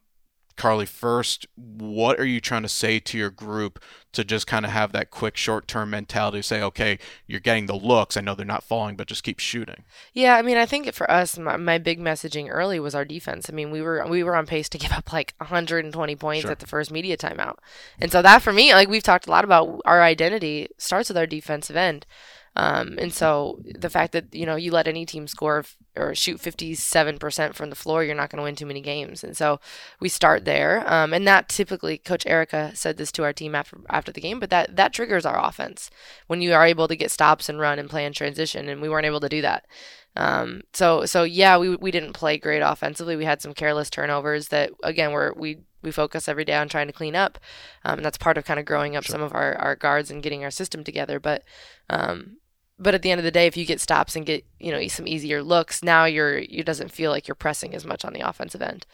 Carly, 0.57 0.87
first, 0.87 1.47
what 1.57 2.19
are 2.21 2.27
you 2.27 2.41
trying 2.41 2.63
to 2.63 2.69
say 2.69 2.99
to 3.01 3.19
your 3.19 3.31
group 3.31 3.83
to 4.13 4.25
just 4.25 4.47
kind 4.47 4.65
of 4.67 4.73
have 4.73 4.93
that 4.93 5.11
quick 5.11 5.37
short 5.37 5.67
term 5.67 5.91
mentality 5.91 6.39
to 6.39 6.43
say, 6.43 6.63
okay, 6.63 6.99
you're 7.27 7.41
getting 7.41 7.67
the 7.67 7.75
looks. 7.75 8.17
I 8.17 8.21
know 8.21 8.35
they're 8.35 8.45
not 8.45 8.63
falling, 8.63 8.95
but 8.97 9.07
just 9.07 9.25
keep 9.25 9.39
shooting. 9.39 9.85
Yeah, 10.13 10.37
I 10.37 10.43
mean, 10.43 10.57
I 10.59 10.67
think 10.67 10.93
for 10.93 11.11
us, 11.11 11.39
my, 11.39 11.57
my 11.57 11.79
big 11.79 11.99
messaging 11.99 12.49
early 12.51 12.79
was 12.79 12.95
our 12.95 13.05
defense. 13.05 13.49
I 13.49 13.53
mean, 13.55 13.71
we 13.71 13.81
were 13.81 14.07
we 14.07 14.23
were 14.23 14.37
on 14.37 14.47
pace 14.47 14.69
to 14.71 14.79
give 14.79 14.93
up 14.93 15.13
like 15.13 15.35
120 15.39 16.17
points 16.17 16.43
Sure. 16.43 16.51
at 16.51 16.59
the 16.59 16.67
first 16.67 16.91
media 16.91 17.17
timeout, 17.17 17.57
and 17.99 18.13
so 18.13 18.21
that 18.23 18.43
for 18.43 18.53
me, 18.53 18.75
like 18.75 18.89
we've 18.89 19.03
talked 19.03 19.27
a 19.27 19.31
lot 19.31 19.45
about, 19.45 19.81
our 19.85 20.03
identity 20.03 20.69
starts 20.77 21.09
with 21.09 21.17
our 21.17 21.27
defensive 21.27 21.77
end. 21.77 22.07
Um, 22.55 22.99
and 22.99 23.13
so 23.13 23.61
the 23.65 23.89
fact 23.89 24.13
that 24.13 24.35
you 24.35 24.45
know 24.45 24.57
you 24.57 24.73
let 24.73 24.87
any 24.87 25.07
team 25.07 25.27
score 25.27 25.61
f- 25.61 25.77
or 25.97 26.15
shoot 26.15 26.39
57% 26.39 27.55
from 27.55 27.71
the 27.71 27.77
floor, 27.77 28.05
you're 28.05 28.15
not 28.15 28.31
going 28.31 28.39
to 28.39 28.45
win 28.45 28.57
too 28.57 28.67
many 28.67 28.81
games. 28.81 29.25
And 29.25 29.37
so 29.37 29.59
we 30.01 30.09
start 30.09 30.45
there. 30.45 30.85
Um, 30.91 31.15
and 31.15 31.27
that 31.27 31.49
typically, 31.49 31.99
Coach 31.99 32.27
Erica 32.27 32.73
said 32.75 32.97
this 32.99 33.13
to 33.13 33.25
our 33.25 33.33
team 33.33 33.55
after 33.55 33.79
after 33.89 34.13
the 34.13 34.21
game, 34.21 34.39
but 34.39 34.51
that 34.51 34.77
that 34.77 34.93
triggers 34.93 35.25
our 35.25 35.43
offense 35.43 35.91
when 36.27 36.43
you 36.43 36.53
are 36.53 36.67
able 36.67 36.89
to 36.89 36.97
get 36.97 37.11
stops 37.11 37.49
and 37.49 37.59
run 37.59 37.79
and 37.79 37.89
play 37.89 38.05
in 38.05 38.13
transition, 38.13 38.69
and 38.69 38.83
we 38.83 38.89
weren't 38.89 39.07
able 39.07 39.21
to 39.21 39.29
do 39.29 39.41
that. 39.43 39.67
Um, 40.15 40.63
so 40.75 41.07
so 41.07 41.23
yeah, 41.25 41.57
we 41.57 41.77
we 41.77 41.91
didn't 41.91 42.13
play 42.13 42.37
great 42.37 42.61
offensively. 42.61 43.17
We 43.17 43.25
had 43.25 43.41
some 43.41 43.55
careless 43.55 43.89
turnovers 43.89 44.49
that 44.49 44.73
again 44.83 45.13
were 45.13 45.35
we 45.37 45.61
we 45.83 45.91
focus 45.91 46.29
every 46.29 46.45
day 46.45 46.55
on 46.55 46.69
trying 46.69 46.87
to 46.87 46.93
clean 46.93 47.17
up. 47.17 47.39
Um, 47.85 47.99
and 47.99 48.05
that's 48.05 48.19
part 48.19 48.39
of 48.39 48.45
kind 48.45 48.61
of 48.61 48.67
growing 48.67 48.97
up 48.97 49.05
some 49.05 49.21
of 49.21 49.35
our, 49.35 49.55
our 49.57 49.77
guards 49.77 50.11
and 50.11 50.23
getting 50.23 50.45
our 50.45 50.51
system 50.51 50.85
together. 50.85 51.19
But 51.19 51.43
um, 51.91 52.37
but 52.83 52.95
at 52.95 53.03
the 53.03 53.11
end 53.11 53.19
of 53.19 53.25
the 53.25 53.31
day, 53.31 53.47
if 53.47 53.57
you 53.57 53.65
get 53.65 53.81
stops 53.81 54.17
and 54.17 54.27
get 54.27 54.45
you 54.59 54.73
know 54.73 54.87
some 54.89 55.07
easier 55.07 55.43
looks, 55.43 55.83
now 55.83 56.05
you're 56.05 56.39
it 56.39 56.67
doesn't 56.67 56.91
feel 56.91 57.11
like 57.11 57.29
you're 57.29 57.35
pressing 57.35 57.75
as 57.75 57.85
much 57.85 58.05
on 58.05 58.13
the 58.13 58.21
offensive 58.21 58.63
end. 58.63 58.87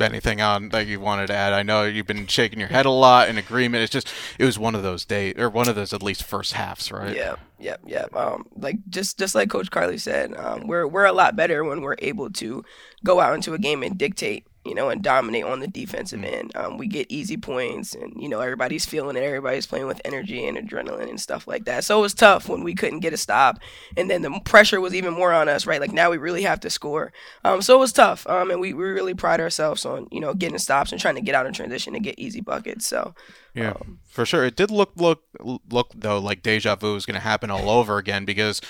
Anything 0.00 0.40
on 0.40 0.68
that 0.68 0.86
you 0.86 1.00
wanted 1.00 1.26
to 1.26 1.34
add? 1.34 1.52
I 1.52 1.64
know 1.64 1.82
you've 1.82 2.06
been 2.06 2.28
shaking 2.28 2.60
your 2.60 2.68
head 2.68 2.86
a 2.86 2.90
lot 2.90 3.28
in 3.28 3.36
agreement. 3.36 3.82
It's 3.82 3.92
just 3.92 4.08
it 4.38 4.44
was 4.44 4.56
one 4.56 4.76
of 4.76 4.84
those 4.84 5.04
days 5.04 5.34
or 5.36 5.50
one 5.50 5.68
of 5.68 5.74
those 5.74 5.92
at 5.92 6.04
least 6.04 6.22
first 6.22 6.52
halves, 6.52 6.92
right? 6.92 7.16
Yeah, 7.16 7.34
yeah, 7.58 7.78
yeah. 7.84 8.06
Um, 8.14 8.46
like 8.56 8.76
just 8.88 9.18
just 9.18 9.34
like 9.34 9.50
Coach 9.50 9.72
Carly 9.72 9.98
said, 9.98 10.36
um, 10.36 10.68
we're 10.68 10.86
we're 10.86 11.06
a 11.06 11.12
lot 11.12 11.34
better 11.34 11.64
when 11.64 11.82
we're 11.82 11.96
able 11.98 12.30
to 12.30 12.64
go 13.04 13.18
out 13.18 13.34
into 13.34 13.54
a 13.54 13.58
game 13.58 13.82
and 13.82 13.98
dictate, 13.98 14.46
you 14.68 14.74
know, 14.74 14.90
and 14.90 15.02
dominate 15.02 15.44
on 15.44 15.60
the 15.60 15.66
defensive 15.66 16.22
end. 16.22 16.52
Um, 16.54 16.78
we 16.78 16.86
get 16.86 17.06
easy 17.10 17.36
points, 17.36 17.94
and 17.94 18.12
you 18.20 18.28
know 18.28 18.40
everybody's 18.40 18.84
feeling 18.86 19.16
it. 19.16 19.22
Everybody's 19.22 19.66
playing 19.66 19.86
with 19.86 20.00
energy 20.04 20.46
and 20.46 20.56
adrenaline 20.58 21.08
and 21.08 21.20
stuff 21.20 21.48
like 21.48 21.64
that. 21.64 21.84
So 21.84 21.98
it 21.98 22.02
was 22.02 22.14
tough 22.14 22.48
when 22.48 22.62
we 22.62 22.74
couldn't 22.74 23.00
get 23.00 23.12
a 23.12 23.16
stop, 23.16 23.58
and 23.96 24.10
then 24.10 24.22
the 24.22 24.38
pressure 24.44 24.80
was 24.80 24.94
even 24.94 25.14
more 25.14 25.32
on 25.32 25.48
us, 25.48 25.66
right? 25.66 25.80
Like 25.80 25.92
now 25.92 26.10
we 26.10 26.18
really 26.18 26.42
have 26.42 26.60
to 26.60 26.70
score. 26.70 27.12
Um, 27.44 27.62
so 27.62 27.74
it 27.76 27.80
was 27.80 27.92
tough. 27.92 28.26
Um, 28.28 28.50
and 28.50 28.60
we, 28.60 28.72
we 28.74 28.84
really 28.84 29.14
pride 29.14 29.40
ourselves 29.40 29.84
on 29.86 30.06
you 30.12 30.20
know 30.20 30.34
getting 30.34 30.58
stops 30.58 30.92
and 30.92 31.00
trying 31.00 31.14
to 31.16 31.20
get 31.22 31.34
out 31.34 31.46
in 31.46 31.52
transition 31.52 31.94
and 31.94 32.04
get 32.04 32.18
easy 32.18 32.40
buckets. 32.40 32.86
So 32.86 33.14
Yeah, 33.54 33.74
for 34.08 34.26
sure. 34.26 34.44
It 34.44 34.56
did 34.56 34.70
look 34.70 34.92
look 34.96 35.22
look 35.40 35.92
though 35.94 36.18
like 36.18 36.42
deja 36.42 36.76
vu 36.76 36.94
was 36.94 37.06
going 37.06 37.14
to 37.14 37.20
happen 37.20 37.50
all 37.50 37.70
over 37.70 37.96
again 37.98 38.24
because 38.24 38.60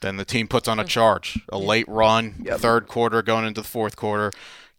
then 0.00 0.16
the 0.18 0.24
team 0.24 0.46
puts 0.48 0.68
on 0.68 0.78
a 0.78 0.84
charge, 0.84 1.38
a 1.48 1.56
late 1.58 1.88
run, 1.88 2.34
Yep. 2.44 2.58
third 2.60 2.88
quarter 2.88 3.22
going 3.22 3.46
into 3.46 3.62
the 3.62 3.66
fourth 3.68 3.96
quarter. 3.96 4.32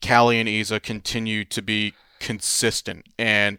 Callie 0.06 0.40
and 0.40 0.50
Isa 0.50 0.80
continue 0.80 1.44
to 1.46 1.62
be 1.62 1.94
consistent, 2.20 3.06
and 3.18 3.58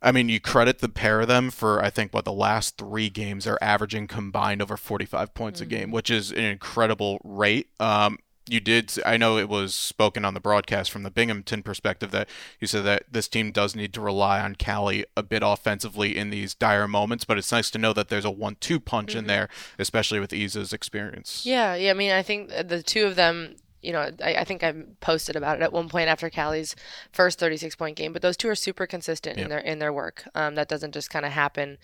I 0.00 0.12
mean 0.12 0.28
you 0.28 0.40
credit 0.40 0.78
the 0.78 0.88
pair 0.88 1.20
of 1.20 1.28
them 1.28 1.50
for 1.50 1.82
I 1.82 1.90
think 1.90 2.12
what 2.12 2.24
the 2.24 2.32
last 2.32 2.76
three 2.76 3.08
games 3.08 3.46
are 3.46 3.58
averaging 3.60 4.06
combined 4.06 4.62
over 4.62 4.76
45 4.76 5.34
points 5.34 5.60
a 5.60 5.66
game, 5.66 5.84
mm-hmm. 5.84 5.92
which 5.92 6.10
is 6.10 6.30
an 6.30 6.44
incredible 6.44 7.20
rate. 7.24 7.68
Um, 7.80 8.18
you 8.48 8.60
did 8.60 8.92
i 9.06 9.16
know 9.16 9.38
it 9.38 9.48
was 9.48 9.74
spoken 9.74 10.24
on 10.24 10.34
the 10.34 10.40
broadcast 10.40 10.90
from 10.90 11.04
the 11.04 11.10
binghamton 11.10 11.62
perspective 11.62 12.10
that 12.10 12.28
you 12.58 12.66
said 12.66 12.84
that 12.84 13.04
this 13.10 13.28
team 13.28 13.52
does 13.52 13.76
need 13.76 13.94
to 13.94 14.00
rely 14.00 14.40
on 14.40 14.56
Callie 14.56 15.04
a 15.16 15.22
bit 15.22 15.42
offensively 15.44 16.16
in 16.16 16.30
these 16.30 16.54
dire 16.54 16.88
moments 16.88 17.24
but 17.24 17.38
it's 17.38 17.52
nice 17.52 17.70
to 17.70 17.78
know 17.78 17.92
that 17.92 18.08
there's 18.08 18.24
a 18.24 18.30
one-two 18.30 18.80
punch 18.80 19.14
in 19.14 19.20
mm-hmm. 19.20 19.28
there 19.28 19.48
especially 19.78 20.18
with 20.18 20.32
Isa's 20.32 20.72
experience 20.72 21.46
Yeah, 21.46 21.74
yeah. 21.74 21.90
I 21.90 21.94
mean, 21.94 22.12
I 22.12 22.22
think 22.22 22.50
uh, 22.52 22.62
the 22.62 22.82
two 22.82 23.04
of 23.04 23.16
them. 23.16 23.56
You 23.82 23.92
know, 23.92 24.10
I, 24.22 24.34
I 24.36 24.44
think 24.44 24.62
I 24.62 24.72
posted 25.00 25.36
about 25.36 25.56
it 25.56 25.62
at 25.62 25.72
one 25.72 25.88
point 25.88 26.08
after 26.08 26.30
Callie's 26.30 26.74
first 27.12 27.38
36 27.38 27.74
point 27.76 27.96
game. 27.96 28.12
But 28.12 28.22
those 28.22 28.36
two 28.36 28.48
are 28.48 28.54
super 28.54 28.86
consistent 28.86 29.36
Yeah. 29.36 29.44
in 29.44 29.50
their 29.50 29.58
in 29.58 29.78
their 29.80 29.92
work. 29.92 30.24
Um, 30.34 30.54
that 30.54 30.68
doesn't 30.68 30.92
just 30.94 31.10
kind 31.10 31.26
of 31.26 31.32
happen. 31.32 31.78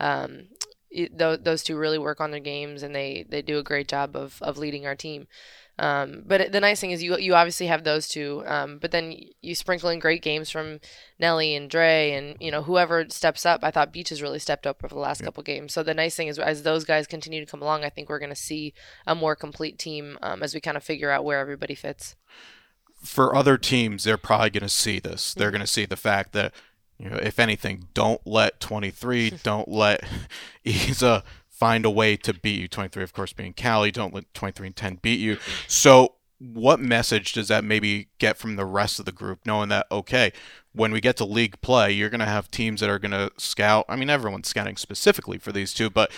Um, 0.00 0.48
it, 0.90 1.16
those, 1.18 1.38
those 1.42 1.62
two 1.64 1.76
really 1.76 1.98
work 1.98 2.20
on 2.20 2.30
their 2.30 2.40
games, 2.40 2.82
and 2.82 2.94
they 2.94 3.24
they 3.28 3.42
do 3.42 3.58
a 3.58 3.62
great 3.62 3.88
job 3.88 4.14
of 4.16 4.38
of 4.42 4.58
leading 4.58 4.86
our 4.86 4.94
team. 4.94 5.26
Um, 5.78 6.22
but 6.24 6.40
it- 6.40 6.52
the 6.52 6.60
nice 6.60 6.80
thing 6.80 6.92
is 6.92 7.02
you 7.02 7.16
you 7.18 7.34
obviously 7.34 7.66
have 7.66 7.82
those 7.82 8.06
two, 8.08 8.44
um, 8.46 8.78
but 8.78 8.90
then 8.92 9.14
you 9.42 9.54
sprinkle 9.56 9.88
in 9.90 9.98
great 9.98 10.22
games 10.22 10.48
from 10.50 10.78
Nelly 11.18 11.56
and 11.56 11.68
Dre 11.68 12.12
and 12.12 12.36
you 12.40 12.50
know 12.52 12.62
whoever 12.62 13.06
steps 13.08 13.44
up. 13.44 13.64
I 13.64 13.70
thought 13.72 13.92
Beach 13.92 14.10
has 14.10 14.22
really 14.22 14.38
stepped 14.38 14.66
up 14.66 14.84
over 14.84 14.94
the 14.94 15.00
last 15.00 15.22
couple 15.24 15.42
games. 15.42 15.72
So 15.74 15.82
the 15.82 15.94
nice 15.94 16.14
thing 16.14 16.28
is 16.28 16.38
as 16.38 16.62
those 16.62 16.84
guys 16.84 17.06
continue 17.08 17.40
to 17.44 17.50
come 17.50 17.60
along, 17.62 17.84
I 17.84 17.88
think 17.90 18.08
we're 18.08 18.20
going 18.20 18.28
to 18.30 18.36
see 18.36 18.72
a 19.06 19.14
more 19.16 19.34
complete 19.34 19.78
team 19.78 20.16
um, 20.22 20.42
as 20.44 20.54
we 20.54 20.60
kind 20.60 20.76
of 20.76 20.84
figure 20.84 21.10
out 21.10 21.24
where 21.24 21.40
everybody 21.40 21.74
fits. 21.74 22.14
for 23.02 23.34
other 23.34 23.58
teams 23.58 24.04
they're 24.04 24.16
probably 24.16 24.48
going 24.50 24.62
to 24.62 24.68
see 24.68 24.98
this 24.98 25.34
they're 25.34 25.50
going 25.50 25.60
to 25.60 25.66
see 25.66 25.84
the 25.84 25.96
fact 25.96 26.32
that 26.32 26.54
you 26.98 27.10
know 27.10 27.16
if 27.16 27.38
anything 27.38 27.88
don't 27.92 28.22
let 28.26 28.60
23 28.60 29.30
don't 29.42 29.68
let 29.68 30.02
Isa 30.64 31.22
find 31.64 31.86
a 31.86 31.90
way 31.90 32.16
to 32.16 32.34
beat 32.34 32.60
you. 32.60 32.68
23 32.68 33.02
of 33.02 33.12
course 33.12 33.32
being 33.32 33.54
Callie. 33.54 33.90
Don't 33.90 34.12
let 34.12 34.32
23 34.34 34.68
and 34.68 34.76
10 34.76 34.98
beat 35.02 35.20
you. 35.20 35.38
So 35.66 36.16
what 36.38 36.78
message 36.78 37.32
does 37.32 37.48
that 37.48 37.64
maybe 37.64 38.08
get 38.18 38.36
from 38.36 38.56
the 38.56 38.66
rest 38.66 38.98
of 38.98 39.06
the 39.06 39.12
group 39.12 39.38
knowing 39.46 39.68
that 39.70 39.86
okay 39.90 40.32
when 40.72 40.90
we 40.90 41.00
get 41.00 41.16
to 41.16 41.24
league 41.24 41.58
play 41.62 41.92
you're 41.92 42.10
going 42.10 42.18
to 42.18 42.26
have 42.26 42.50
teams 42.50 42.80
that 42.80 42.90
are 42.90 42.98
going 42.98 43.12
to 43.12 43.30
scout 43.38 43.84
i 43.88 43.94
mean 43.94 44.10
everyone's 44.10 44.48
scouting 44.48 44.76
specifically 44.76 45.38
for 45.38 45.52
these 45.52 45.72
two 45.72 45.88
but 45.88 46.10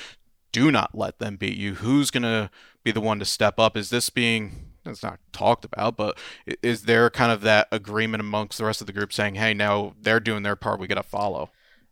do 0.57 0.71
not 0.73 0.95
let 0.95 1.19
them 1.19 1.37
beat 1.37 1.59
you. 1.59 1.75
Who's 1.75 2.11
going 2.11 2.23
to 2.23 2.49
be 2.83 2.91
the 2.91 3.01
one 3.01 3.19
to 3.19 3.27
step 3.27 3.59
up? 3.59 3.77
Is 3.77 3.91
this 3.91 4.09
being 4.09 4.73
it's 4.87 5.03
not 5.03 5.19
talked 5.33 5.65
about 5.65 5.97
but 5.97 6.17
is 6.63 6.83
there 6.83 7.11
kind 7.11 7.33
of 7.33 7.41
that 7.41 7.67
agreement 7.73 8.21
amongst 8.21 8.57
the 8.57 8.65
rest 8.65 8.81
of 8.81 8.87
the 8.87 8.93
group 8.93 9.13
saying 9.13 9.35
hey 9.35 9.53
now 9.53 9.95
they're 10.01 10.21
doing 10.21 10.45
their 10.45 10.55
part 10.55 10.79
we 10.79 10.87
got 10.87 10.95
to 10.95 11.03
follow 11.03 11.51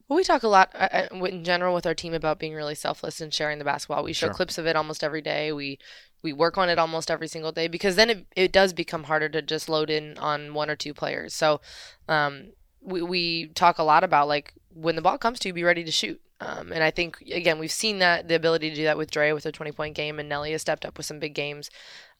Well, 0.08 0.16
we 0.16 0.24
talk 0.24 0.42
a 0.42 0.48
lot 0.48 0.70
uh, 0.74 1.06
uh, 1.12 1.24
in 1.24 1.44
general 1.44 1.74
with 1.74 1.86
our 1.86 1.94
team 1.94 2.12
about 2.12 2.38
being 2.38 2.54
really 2.54 2.74
selfless 2.74 3.20
and 3.20 3.32
sharing 3.32 3.58
the 3.58 3.64
basketball. 3.64 4.04
We 4.04 4.12
show 4.12 4.26
Sure. 4.26 4.34
clips 4.34 4.58
of 4.58 4.66
it 4.66 4.76
almost 4.76 5.02
every 5.02 5.22
day. 5.22 5.52
We 5.52 5.78
we 6.22 6.32
work 6.32 6.56
on 6.56 6.68
it 6.68 6.78
almost 6.78 7.10
every 7.10 7.28
single 7.28 7.52
day 7.52 7.68
because 7.68 7.96
then 7.96 8.10
it, 8.10 8.26
it 8.34 8.52
does 8.52 8.72
become 8.72 9.04
harder 9.04 9.28
to 9.28 9.42
just 9.42 9.68
load 9.68 9.90
in 9.90 10.16
on 10.18 10.54
one 10.54 10.70
or 10.70 10.76
two 10.76 10.94
players. 10.94 11.34
So 11.34 11.60
um, 12.08 12.52
we, 12.80 13.02
we 13.02 13.46
talk 13.48 13.78
a 13.78 13.82
lot 13.82 14.04
about 14.04 14.28
like 14.28 14.54
when 14.72 14.96
the 14.96 15.02
ball 15.02 15.18
comes 15.18 15.38
to 15.40 15.48
you, 15.48 15.54
be 15.54 15.64
ready 15.64 15.84
to 15.84 15.90
shoot. 15.90 16.20
Um, 16.40 16.72
and 16.72 16.82
I 16.82 16.90
think 16.90 17.20
again 17.22 17.58
we've 17.58 17.70
seen 17.72 17.98
that 18.00 18.28
the 18.28 18.34
ability 18.34 18.70
to 18.70 18.76
do 18.76 18.84
that 18.84 18.98
with 18.98 19.10
Dre 19.10 19.32
with 19.32 19.46
a 19.46 19.52
20 19.52 19.72
point 19.72 19.94
game, 19.94 20.18
and 20.18 20.28
Nelly 20.28 20.52
has 20.52 20.60
stepped 20.60 20.84
up 20.84 20.96
with 20.98 21.06
some 21.06 21.18
big 21.18 21.34
games. 21.34 21.70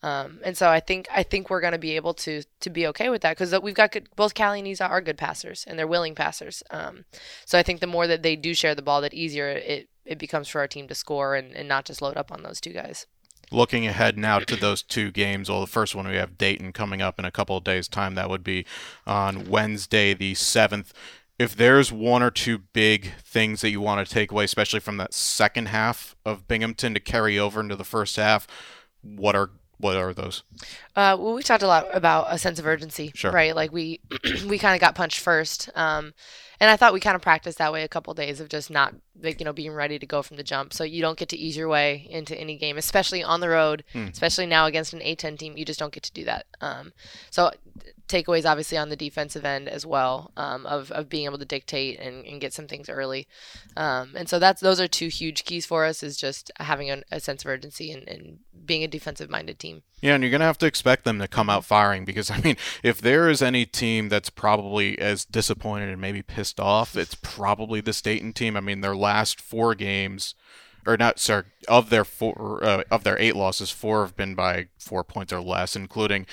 Um, 0.05 0.41
and 0.45 0.55
so 0.55 0.69
I 0.69 0.81
think 0.81 1.09
I 1.11 1.23
think 1.23 1.49
we're 1.49 1.63
going 1.63 1.73
to 1.73 1.79
be 1.79 1.97
able 1.97 2.13
to 2.15 2.43
to 2.61 2.69
be 2.69 2.87
okay 2.89 3.09
with 3.09 3.23
that 3.23 3.39
because 3.39 3.59
we've 3.63 3.75
got 3.75 3.93
good, 3.93 4.09
both 4.17 4.35
Callie 4.35 4.59
and 4.59 4.69
Isa 4.69 4.87
are 4.87 5.01
good 5.01 5.17
passers 5.17 5.65
and 5.67 5.79
they're 5.79 5.87
willing 5.87 6.15
passers. 6.15 6.63
Um, 6.71 7.07
so 7.47 7.59
I 7.59 7.63
think 7.63 7.81
the 7.81 7.87
more 7.87 8.07
that 8.07 8.23
they 8.23 8.37
do 8.37 8.53
share 8.53 8.75
the 8.75 8.83
ball, 8.83 9.01
that 9.01 9.15
easier 9.15 9.49
it, 9.49 9.89
it 10.05 10.19
becomes 10.19 10.49
for 10.49 10.61
our 10.61 10.69
team 10.69 10.89
to 10.89 10.95
score 10.95 11.35
and, 11.35 11.55
and 11.55 11.67
not 11.67 11.87
just 11.87 12.03
load 12.03 12.19
up 12.19 12.31
on 12.31 12.43
those 12.43 12.61
two 12.61 12.75
guys. 12.75 13.07
looking 13.51 13.87
ahead 13.87 14.19
now 14.19 14.39
to 14.41 14.57
those 14.57 14.83
two 14.83 15.11
games 15.11 15.49
well 15.49 15.61
the 15.61 15.67
first 15.67 15.95
one 15.95 16.07
we 16.09 16.17
have 16.17 16.37
dayton 16.37 16.73
coming 16.73 17.01
up 17.01 17.19
in 17.19 17.25
a 17.25 17.31
couple 17.31 17.57
of 17.57 17.65
days 17.65 17.89
time 17.89 18.15
that 18.15 18.29
would 18.29 18.45
be 18.45 18.65
on 19.07 19.45
wednesday 19.49 20.13
the 20.15 20.33
7th 20.35 20.93
if 21.39 21.55
there's 21.55 21.93
one 21.93 22.23
or 22.23 22.31
two 22.31 22.59
big 22.73 23.13
things 23.23 23.61
that 23.61 23.71
you 23.71 23.81
want 23.81 24.07
to 24.07 24.13
take 24.13 24.33
away 24.33 24.45
especially 24.45 24.81
from 24.81 24.97
that 24.97 25.13
second 25.13 25.69
half 25.69 26.17
of 26.25 26.49
binghamton 26.49 26.95
to 26.95 27.01
carry 27.01 27.39
over 27.39 27.61
into 27.61 27.77
the 27.77 27.85
first 27.85 28.17
half 28.17 28.47
what 29.03 29.37
are 29.37 29.51
what 29.85 29.97
are 29.97 30.13
those 30.15 30.43
Uh, 30.97 31.15
well, 31.21 31.35
we 31.35 31.43
talked 31.43 31.63
a 31.63 31.67
lot 31.67 31.87
about 31.93 32.27
a 32.31 32.39
sense 32.39 32.59
of 32.59 32.67
urgency, 32.67 33.13
Sure. 33.15 33.31
right? 33.31 33.55
Like 33.55 33.71
we 33.73 34.01
we 34.49 34.59
kind 34.59 34.75
of 34.75 34.81
got 34.81 34.95
punched 34.95 35.21
first, 35.21 35.69
um, 35.75 36.15
and 36.61 36.71
I 36.71 36.77
thought 36.77 36.93
we 36.93 37.01
kind 37.01 37.17
of 37.17 37.23
practiced 37.23 37.59
that 37.59 37.73
way 37.73 37.83
a 37.83 37.89
couple 37.89 38.15
days 38.15 38.41
of 38.41 38.49
just 38.49 38.71
not 38.71 38.95
like 39.23 39.39
you 39.41 39.45
know 39.45 39.53
being 39.53 39.73
ready 39.73 39.99
to 39.99 40.07
go 40.07 40.23
from 40.23 40.37
the 40.37 40.43
jump. 40.43 40.73
So 40.73 40.85
you 40.85 41.01
don't 41.01 41.19
get 41.19 41.29
to 41.31 41.37
ease 41.37 41.57
your 41.57 41.69
way 41.69 42.07
into 42.11 42.39
any 42.39 42.57
game, 42.57 42.77
especially 42.79 43.23
on 43.23 43.41
the 43.41 43.49
road, 43.49 43.85
Hmm. 43.93 44.09
especially 44.13 44.47
now 44.47 44.67
against 44.67 44.93
an 44.93 45.01
A10 45.01 45.39
team. 45.39 45.57
You 45.57 45.65
just 45.65 45.79
don't 45.79 45.93
get 45.93 46.03
to 46.05 46.13
do 46.13 46.25
that. 46.25 46.47
Um, 46.61 46.93
so 47.31 47.51
takeaways 48.07 48.45
obviously 48.49 48.77
on 48.77 48.91
the 48.91 48.97
defensive 48.97 49.45
end 49.47 49.67
as 49.69 49.87
well 49.87 50.31
um, 50.37 50.67
of, 50.67 50.91
of 50.93 51.09
being 51.09 51.25
able 51.25 51.39
to 51.39 51.45
dictate 51.45 51.99
and, 51.99 52.25
and 52.27 52.39
get 52.41 52.53
some 52.53 52.67
things 52.69 52.91
early 52.91 53.27
um, 53.79 54.13
and 54.15 54.29
so 54.29 54.39
that's 54.39 54.61
those 54.61 54.79
are 54.79 54.87
two 54.87 55.09
huge 55.09 55.45
keys 55.45 55.65
for 55.65 55.87
us 55.87 56.03
is 56.03 56.19
just 56.19 56.51
having 56.61 56.91
a, 56.91 57.03
a 57.11 57.19
sense 57.19 57.43
of 57.43 57.49
urgency 57.51 57.91
and, 57.91 58.07
and 58.07 58.39
being 58.67 58.85
a 58.85 58.89
defensive 58.89 59.31
minded 59.31 59.59
team 59.59 59.83
Yeah, 60.03 60.15
and 60.15 60.23
you're 60.23 60.31
going 60.31 60.41
to 60.41 60.47
have 60.47 60.59
to 60.59 60.67
expect 60.67 61.05
them 61.05 61.19
to 61.19 61.27
come 61.27 61.49
out 61.49 61.65
firing 61.65 62.05
because, 62.05 62.31
I 62.37 62.41
mean, 62.43 62.57
if 62.83 63.01
there 63.01 63.31
is 63.31 63.41
any 63.41 63.65
team 63.65 64.11
that's 64.11 64.29
probably 64.31 64.99
as 64.99 65.25
disappointed 65.25 65.89
and 65.89 65.99
maybe 66.01 66.21
pissed 66.23 66.44
off, 66.59 66.97
it's 66.97 67.15
probably 67.15 67.81
the 67.81 67.99
Dayton 68.03 68.33
team. 68.33 68.57
I 68.57 68.61
mean, 68.61 68.81
their 68.81 68.97
last 68.97 69.41
four 69.41 69.75
games, 69.75 70.35
or 70.87 70.97
not, 70.97 71.19
sorry, 71.19 71.45
of 71.69 71.91
their 71.91 72.05
four, 72.05 72.61
uh, 72.63 72.83
of 72.91 73.05
their 73.05 73.19
eight 73.19 73.37
losses, 73.37 73.71
four 73.71 74.03
have 74.03 74.17
been 74.17 74.35
by 74.35 74.69
four 74.79 75.05
points 75.05 75.33
or 75.33 75.41
less, 75.41 75.75
including 75.77 76.27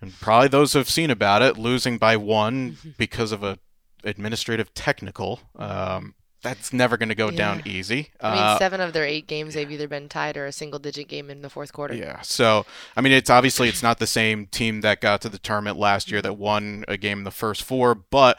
And 0.00 0.12
probably 0.20 0.48
those 0.48 0.72
who 0.72 0.78
have 0.80 0.90
seen 0.90 1.10
about 1.10 1.40
it, 1.42 1.56
losing 1.56 1.96
by 1.98 2.16
one 2.16 2.76
because 2.98 3.32
of 3.32 3.42
a 3.42 3.58
administrative 4.04 4.74
technical. 4.74 5.40
Um, 5.56 6.14
that's 6.42 6.74
never 6.74 6.98
going 6.98 7.08
to 7.08 7.14
go 7.14 7.30
down 7.30 7.62
easy. 7.64 8.10
I 8.20 8.30
mean, 8.34 8.42
Uh, 8.42 8.58
seven 8.58 8.82
of 8.82 8.92
their 8.92 9.06
eight 9.06 9.26
games, 9.26 9.54
they've 9.54 9.70
either 9.70 9.88
been 9.88 10.10
tied 10.10 10.36
or 10.36 10.44
a 10.44 10.52
single 10.52 10.78
digit 10.78 11.08
game 11.08 11.30
in 11.30 11.40
the 11.40 11.48
fourth 11.48 11.72
quarter. 11.72 11.94
Yeah. 11.94 12.20
So, 12.20 12.66
I 12.94 13.00
mean, 13.00 13.12
it's 13.14 13.30
obviously 13.30 13.70
it's 13.70 13.82
not 13.82 13.98
the 13.98 14.06
same 14.06 14.46
team 14.48 14.82
that 14.82 15.00
got 15.00 15.22
to 15.22 15.30
the 15.30 15.38
tournament 15.38 15.78
last 15.78 16.10
year 16.10 16.20
that 16.20 16.36
won 16.36 16.84
a 16.86 16.98
game 16.98 17.18
in 17.20 17.24
the 17.24 17.30
first 17.30 17.62
four, 17.62 17.94
but 17.94 18.38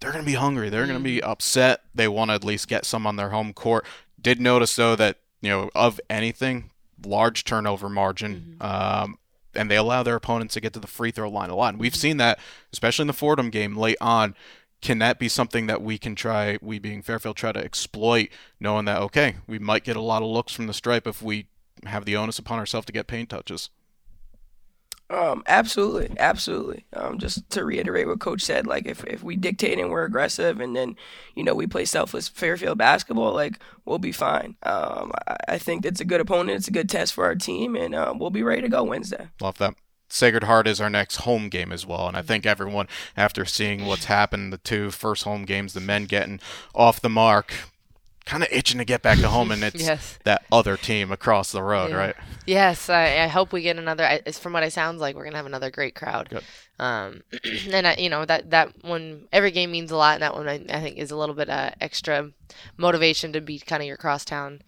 they're 0.00 0.12
going 0.12 0.24
to 0.24 0.30
be 0.30 0.36
hungry. 0.36 0.68
They're 0.70 0.86
going 0.86 0.98
to 0.98 1.04
be 1.04 1.18
mm-hmm. 1.18 1.30
upset. 1.30 1.82
They 1.94 2.08
want 2.08 2.30
to 2.30 2.34
at 2.34 2.44
least 2.44 2.68
get 2.68 2.84
some 2.84 3.06
on 3.06 3.16
their 3.16 3.30
home 3.30 3.52
court. 3.52 3.86
Did 4.20 4.40
notice 4.40 4.74
though 4.76 4.96
that 4.96 5.18
you 5.40 5.50
know 5.50 5.70
of 5.74 6.00
anything, 6.08 6.70
large 7.04 7.44
turnover 7.44 7.88
margin. 7.88 8.56
Mm-hmm. 8.58 9.02
Um, 9.02 9.18
and 9.54 9.70
they 9.70 9.76
allow 9.76 10.02
their 10.02 10.14
opponents 10.14 10.54
to 10.54 10.60
get 10.60 10.72
to 10.74 10.78
the 10.78 10.86
free 10.86 11.10
throw 11.10 11.28
line 11.28 11.50
a 11.50 11.56
lot. 11.56 11.74
And 11.74 11.80
we've 11.80 11.92
mm-hmm. 11.92 11.98
seen 11.98 12.16
that, 12.18 12.38
especially 12.72 13.02
in 13.04 13.08
the 13.08 13.12
Fordham 13.12 13.50
game 13.50 13.76
late 13.76 13.98
on. 14.00 14.34
Can 14.80 14.98
that 15.00 15.18
be 15.18 15.28
something 15.28 15.66
that 15.66 15.82
we 15.82 15.98
can 15.98 16.14
try, 16.14 16.56
we 16.62 16.78
being 16.78 17.02
Fairfield, 17.02 17.36
try 17.36 17.52
to 17.52 17.62
exploit, 17.62 18.30
knowing 18.58 18.86
that, 18.86 18.98
okay, 19.02 19.36
we 19.46 19.58
might 19.58 19.84
get 19.84 19.94
a 19.94 20.00
lot 20.00 20.22
of 20.22 20.28
looks 20.28 20.54
from 20.54 20.68
the 20.68 20.72
stripe 20.72 21.06
if 21.06 21.20
we 21.20 21.48
have 21.84 22.06
the 22.06 22.16
onus 22.16 22.38
upon 22.38 22.58
ourselves 22.58 22.86
to 22.86 22.92
get 22.92 23.06
paint 23.06 23.28
touches? 23.28 23.68
Um, 25.10 25.42
absolutely, 25.48 26.16
absolutely. 26.20 26.84
Um, 26.92 27.18
just 27.18 27.50
to 27.50 27.64
reiterate 27.64 28.06
what 28.06 28.20
Coach 28.20 28.42
said, 28.42 28.66
like 28.66 28.86
if, 28.86 29.02
if 29.04 29.24
we 29.24 29.34
dictate 29.34 29.78
and 29.78 29.90
we're 29.90 30.04
aggressive, 30.04 30.60
and 30.60 30.76
then 30.76 30.96
you 31.34 31.42
know 31.42 31.54
we 31.54 31.66
play 31.66 31.84
selfless 31.84 32.28
Fairfield 32.28 32.78
basketball, 32.78 33.34
like 33.34 33.58
we'll 33.84 33.98
be 33.98 34.12
fine. 34.12 34.54
Um, 34.62 35.10
I, 35.26 35.36
I 35.48 35.58
think 35.58 35.84
it's 35.84 36.00
a 36.00 36.04
good 36.04 36.20
opponent. 36.20 36.56
It's 36.58 36.68
a 36.68 36.72
good 36.72 36.88
test 36.88 37.12
for 37.12 37.24
our 37.24 37.34
team, 37.34 37.74
and 37.74 37.94
um, 37.94 38.20
we'll 38.20 38.30
be 38.30 38.44
ready 38.44 38.62
to 38.62 38.68
go 38.68 38.84
Wednesday. 38.84 39.28
Love 39.40 39.58
that. 39.58 39.74
Sacred 40.12 40.44
Heart 40.44 40.66
is 40.66 40.80
our 40.80 40.90
next 40.90 41.16
home 41.16 41.48
game 41.48 41.72
as 41.72 41.86
well. 41.86 42.08
And 42.08 42.16
I 42.16 42.22
think 42.22 42.44
everyone, 42.44 42.88
after 43.16 43.44
seeing 43.44 43.86
what's 43.86 44.06
happened, 44.06 44.52
the 44.52 44.58
two 44.58 44.90
first 44.90 45.22
home 45.22 45.44
games, 45.44 45.72
the 45.72 45.80
men 45.80 46.04
getting 46.04 46.40
off 46.74 47.00
the 47.00 47.08
mark, 47.08 47.54
kind 48.30 48.42
of 48.44 48.48
itching 48.52 48.78
to 48.78 48.84
get 48.84 49.02
back 49.02 49.18
to 49.18 49.28
home. 49.28 49.50
And 49.50 49.62
it's 49.68 49.82
Yes. 49.82 50.18
that 50.24 50.44
other 50.52 50.76
team 50.76 51.10
across 51.12 51.50
the 51.52 51.62
road, 51.62 51.90
Yeah. 51.90 51.96
right? 51.96 52.16
Yes, 52.46 52.88
I, 52.88 53.18
I 53.24 53.26
hope 53.26 53.52
we 53.52 53.62
get 53.62 53.76
another. 53.76 54.04
I- 54.04 54.22
It's 54.24 54.38
from 54.38 54.52
what 54.54 54.62
it 54.62 54.72
sounds 54.72 55.00
like, 55.00 55.16
we're 55.16 55.24
gonna 55.24 55.36
have 55.36 55.46
another 55.46 55.70
great 55.70 55.94
crowd. 55.94 56.28
Good. 56.30 56.44
Um, 56.78 57.22
and 57.72 57.86
I, 57.86 57.96
you 57.98 58.08
know 58.08 58.24
that 58.24 58.50
that 58.50 58.82
one, 58.82 59.28
every 59.32 59.50
game 59.50 59.70
means 59.70 59.90
a 59.90 59.96
lot, 59.96 60.14
and 60.14 60.22
that 60.22 60.34
one 60.34 60.48
I, 60.48 60.64
I 60.70 60.80
think 60.80 60.96
is 60.96 61.10
a 61.10 61.16
little 61.16 61.34
bit 61.34 61.50
uh, 61.50 61.72
extra 61.80 62.30
motivation 62.78 63.32
to 63.34 63.40
be 63.40 63.58
kind 63.58 63.82
of 63.82 63.86
your 63.86 63.96
crosstown 63.98 64.62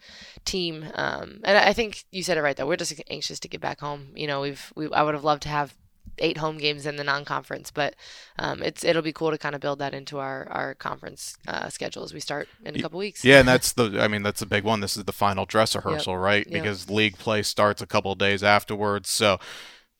team. 0.45 0.85
Um, 0.93 1.39
and 1.43 1.57
I 1.57 1.69
I 1.69 1.73
think 1.73 2.03
you 2.11 2.21
said 2.21 2.37
it 2.37 2.41
right 2.41 2.55
though. 2.55 2.67
We're 2.67 2.75
just 2.77 3.01
anxious 3.09 3.39
to 3.39 3.47
get 3.47 3.61
back 3.61 3.79
home. 3.79 4.09
You 4.15 4.27
know, 4.27 4.41
we've 4.41 4.71
we 4.75 4.91
I 4.91 5.01
would 5.03 5.15
have 5.15 5.23
loved 5.23 5.43
to 5.43 5.49
have 5.49 5.73
eight 6.19 6.37
home 6.37 6.57
games 6.57 6.85
in 6.85 6.95
the 6.95 7.03
non-conference, 7.03 7.71
but 7.71 7.95
um, 8.39 8.61
it's 8.61 8.83
it'll 8.83 9.01
be 9.01 9.13
cool 9.13 9.31
to 9.31 9.37
kind 9.37 9.55
of 9.55 9.61
build 9.61 9.79
that 9.79 9.93
into 9.93 10.19
our 10.19 10.47
our 10.51 10.75
conference 10.75 11.37
uh, 11.47 11.69
schedule 11.69 12.03
as 12.03 12.13
we 12.13 12.19
start 12.19 12.47
in 12.65 12.75
a 12.75 12.81
couple 12.81 12.99
weeks. 12.99 13.23
Yeah, 13.23 13.39
and 13.39 13.47
that's 13.47 13.73
the. 13.73 13.99
I 13.99 14.07
mean, 14.07 14.23
that's 14.23 14.41
a 14.41 14.45
big 14.45 14.63
one. 14.63 14.79
This 14.79 14.97
is 14.97 15.05
the 15.05 15.13
final 15.13 15.45
dress 15.45 15.75
rehearsal, 15.75 16.17
right? 16.17 16.45
Yep. 16.45 16.61
Because 16.61 16.89
league 16.89 17.17
play 17.17 17.43
starts 17.43 17.81
a 17.81 17.87
couple 17.87 18.11
of 18.11 18.17
days 18.17 18.43
afterwards, 18.43 19.09
so 19.09 19.39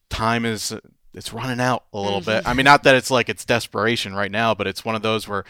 time 0.09 0.45
is 0.45 0.75
it's 1.13 1.33
running 1.33 1.59
out 1.59 1.85
a 1.93 1.99
little 1.99 2.21
bit. 2.21 2.47
I 2.47 2.53
mean, 2.53 2.63
not 2.65 2.83
that 2.83 2.95
it's 2.95 3.11
like 3.11 3.29
it's 3.29 3.45
desperation 3.45 4.15
right 4.15 4.31
now, 4.31 4.53
but 4.53 4.67
it's 4.67 4.83
one 4.83 4.95
of 4.95 5.01
those 5.01 5.27
where 5.27 5.45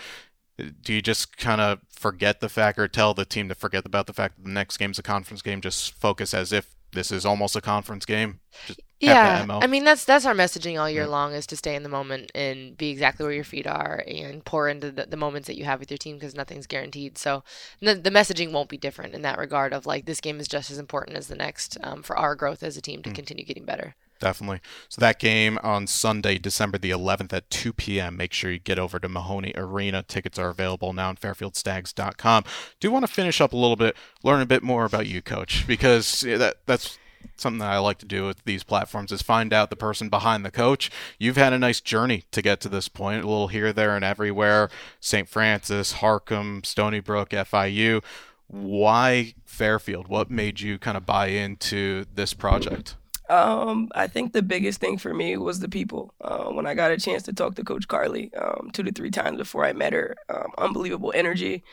uh, 0.59 0.65
do 0.81 0.93
you 0.93 1.01
just 1.01 1.37
kind 1.37 1.61
of 1.61 1.79
forget 1.89 2.41
the 2.41 2.49
fact 2.49 2.77
or 2.77 2.87
tell 2.87 3.13
the 3.13 3.25
team 3.25 3.47
to 3.49 3.55
forget 3.55 3.85
about 3.85 4.07
the 4.07 4.13
fact 4.13 4.35
that 4.35 4.43
the 4.43 4.51
next 4.51 4.77
game's 4.77 4.99
a 4.99 5.03
conference 5.03 5.41
game, 5.41 5.61
just 5.61 5.93
focus 5.93 6.33
as 6.33 6.51
if 6.51 6.75
this 6.91 7.11
is 7.11 7.25
almost 7.25 7.55
a 7.55 7.61
conference 7.61 8.05
game. 8.05 8.39
Just 8.67 8.81
Yeah. 9.03 9.45
I 9.61 9.67
mean 9.67 9.83
that's 9.83 10.05
that's 10.05 10.25
our 10.25 10.33
messaging 10.33 10.79
all 10.79 10.89
year 10.89 11.03
Yeah. 11.03 11.07
long 11.09 11.33
is 11.33 11.45
to 11.47 11.57
stay 11.57 11.75
in 11.75 11.83
the 11.83 11.89
moment 11.89 12.31
and 12.33 12.77
be 12.77 12.89
exactly 12.89 13.23
where 13.25 13.33
your 13.33 13.43
feet 13.43 13.67
are 13.67 14.03
and 14.07 14.43
pour 14.45 14.67
into 14.69 14.91
the, 14.91 15.05
the 15.05 15.17
moments 15.17 15.47
that 15.47 15.57
you 15.57 15.65
have 15.65 15.79
with 15.79 15.91
your 15.91 15.97
team 15.97 16.15
because 16.17 16.35
nothing's 16.35 16.67
guaranteed. 16.67 17.17
So 17.17 17.43
the, 17.81 17.95
the 17.95 18.09
messaging 18.11 18.51
won't 18.51 18.69
be 18.69 18.77
different 18.77 19.13
in 19.13 19.21
that 19.23 19.37
regard 19.37 19.73
of 19.73 19.85
like 19.85 20.05
this 20.05 20.21
game 20.21 20.39
is 20.39 20.47
just 20.47 20.71
as 20.71 20.77
important 20.77 21.17
as 21.17 21.27
the 21.27 21.35
next 21.35 21.77
um, 21.83 22.03
for 22.03 22.17
our 22.17 22.35
growth 22.35 22.63
as 22.63 22.77
a 22.77 22.81
team 22.81 23.01
to 23.03 23.09
Mm. 23.09 23.15
continue 23.15 23.45
getting 23.45 23.65
better. 23.65 23.95
Definitely. 24.19 24.61
So 24.87 25.01
that 25.01 25.19
game 25.19 25.59
on 25.63 25.85
Sunday, 25.85 26.37
December 26.37 26.77
the 26.77 26.91
11th 26.91 27.33
at 27.33 27.49
2 27.49 27.73
p.m. 27.73 28.15
Make 28.15 28.31
sure 28.31 28.49
you 28.51 28.59
get 28.59 28.79
over 28.79 28.97
to 28.99 29.09
Mahoney 29.09 29.51
Arena. 29.55 30.01
Tickets 30.01 30.39
are 30.39 30.47
available 30.47 30.93
now 30.93 31.09
on 31.09 31.17
FairfieldStags.com. 31.17 32.43
Do 32.79 32.91
want 32.91 33.05
to 33.05 33.11
finish 33.11 33.41
up 33.41 33.51
a 33.51 33.57
little 33.57 33.75
bit, 33.75 33.97
learn 34.23 34.41
a 34.41 34.45
bit 34.45 34.63
more 34.63 34.85
about 34.85 35.07
you, 35.07 35.21
Coach, 35.21 35.65
because 35.67 36.21
that 36.21 36.55
that's 36.65 36.97
something 37.37 37.59
that 37.59 37.71
I 37.71 37.77
like 37.79 37.97
to 37.99 38.05
do 38.05 38.25
with 38.25 38.43
these 38.45 38.63
platforms 38.63 39.11
is 39.11 39.21
find 39.21 39.53
out 39.53 39.69
the 39.69 39.75
person 39.75 40.09
behind 40.09 40.45
the 40.45 40.51
coach. 40.51 40.91
You've 41.17 41.37
had 41.37 41.53
a 41.53 41.59
nice 41.59 41.81
journey 41.81 42.23
to 42.31 42.41
get 42.41 42.59
to 42.61 42.69
this 42.69 42.87
point, 42.87 43.23
a 43.23 43.27
little 43.27 43.47
here, 43.47 43.73
there, 43.73 43.95
and 43.95 44.05
everywhere. 44.05 44.69
St. 44.99 45.27
Francis, 45.27 45.93
Harcum, 45.95 46.65
Stony 46.65 46.99
Brook, 46.99 47.29
FIU. 47.29 48.03
Why 48.47 49.33
Fairfield? 49.45 50.07
What 50.07 50.29
made 50.29 50.59
you 50.59 50.77
kind 50.77 50.97
of 50.97 51.05
buy 51.05 51.27
into 51.27 52.05
this 52.13 52.33
project? 52.33 52.95
Um, 53.29 53.89
I 53.95 54.07
think 54.07 54.33
the 54.33 54.41
biggest 54.41 54.79
thing 54.79 54.97
for 54.97 55.13
me 55.13 55.37
was 55.37 55.59
the 55.59 55.69
people. 55.69 56.13
Uh, 56.21 56.45
when 56.45 56.67
I 56.67 56.73
got 56.73 56.91
a 56.91 56.97
chance 56.97 57.23
to 57.23 57.33
talk 57.33 57.55
to 57.55 57.63
Coach 57.63 57.87
Carly 57.87 58.33
um, 58.35 58.69
two 58.73 58.83
to 58.83 58.91
three 58.91 59.11
times 59.11 59.37
before 59.37 59.65
I 59.65 59.73
met 59.73 59.93
her, 59.93 60.15
um, 60.29 60.51
unbelievable 60.57 61.11
energy. 61.15 61.63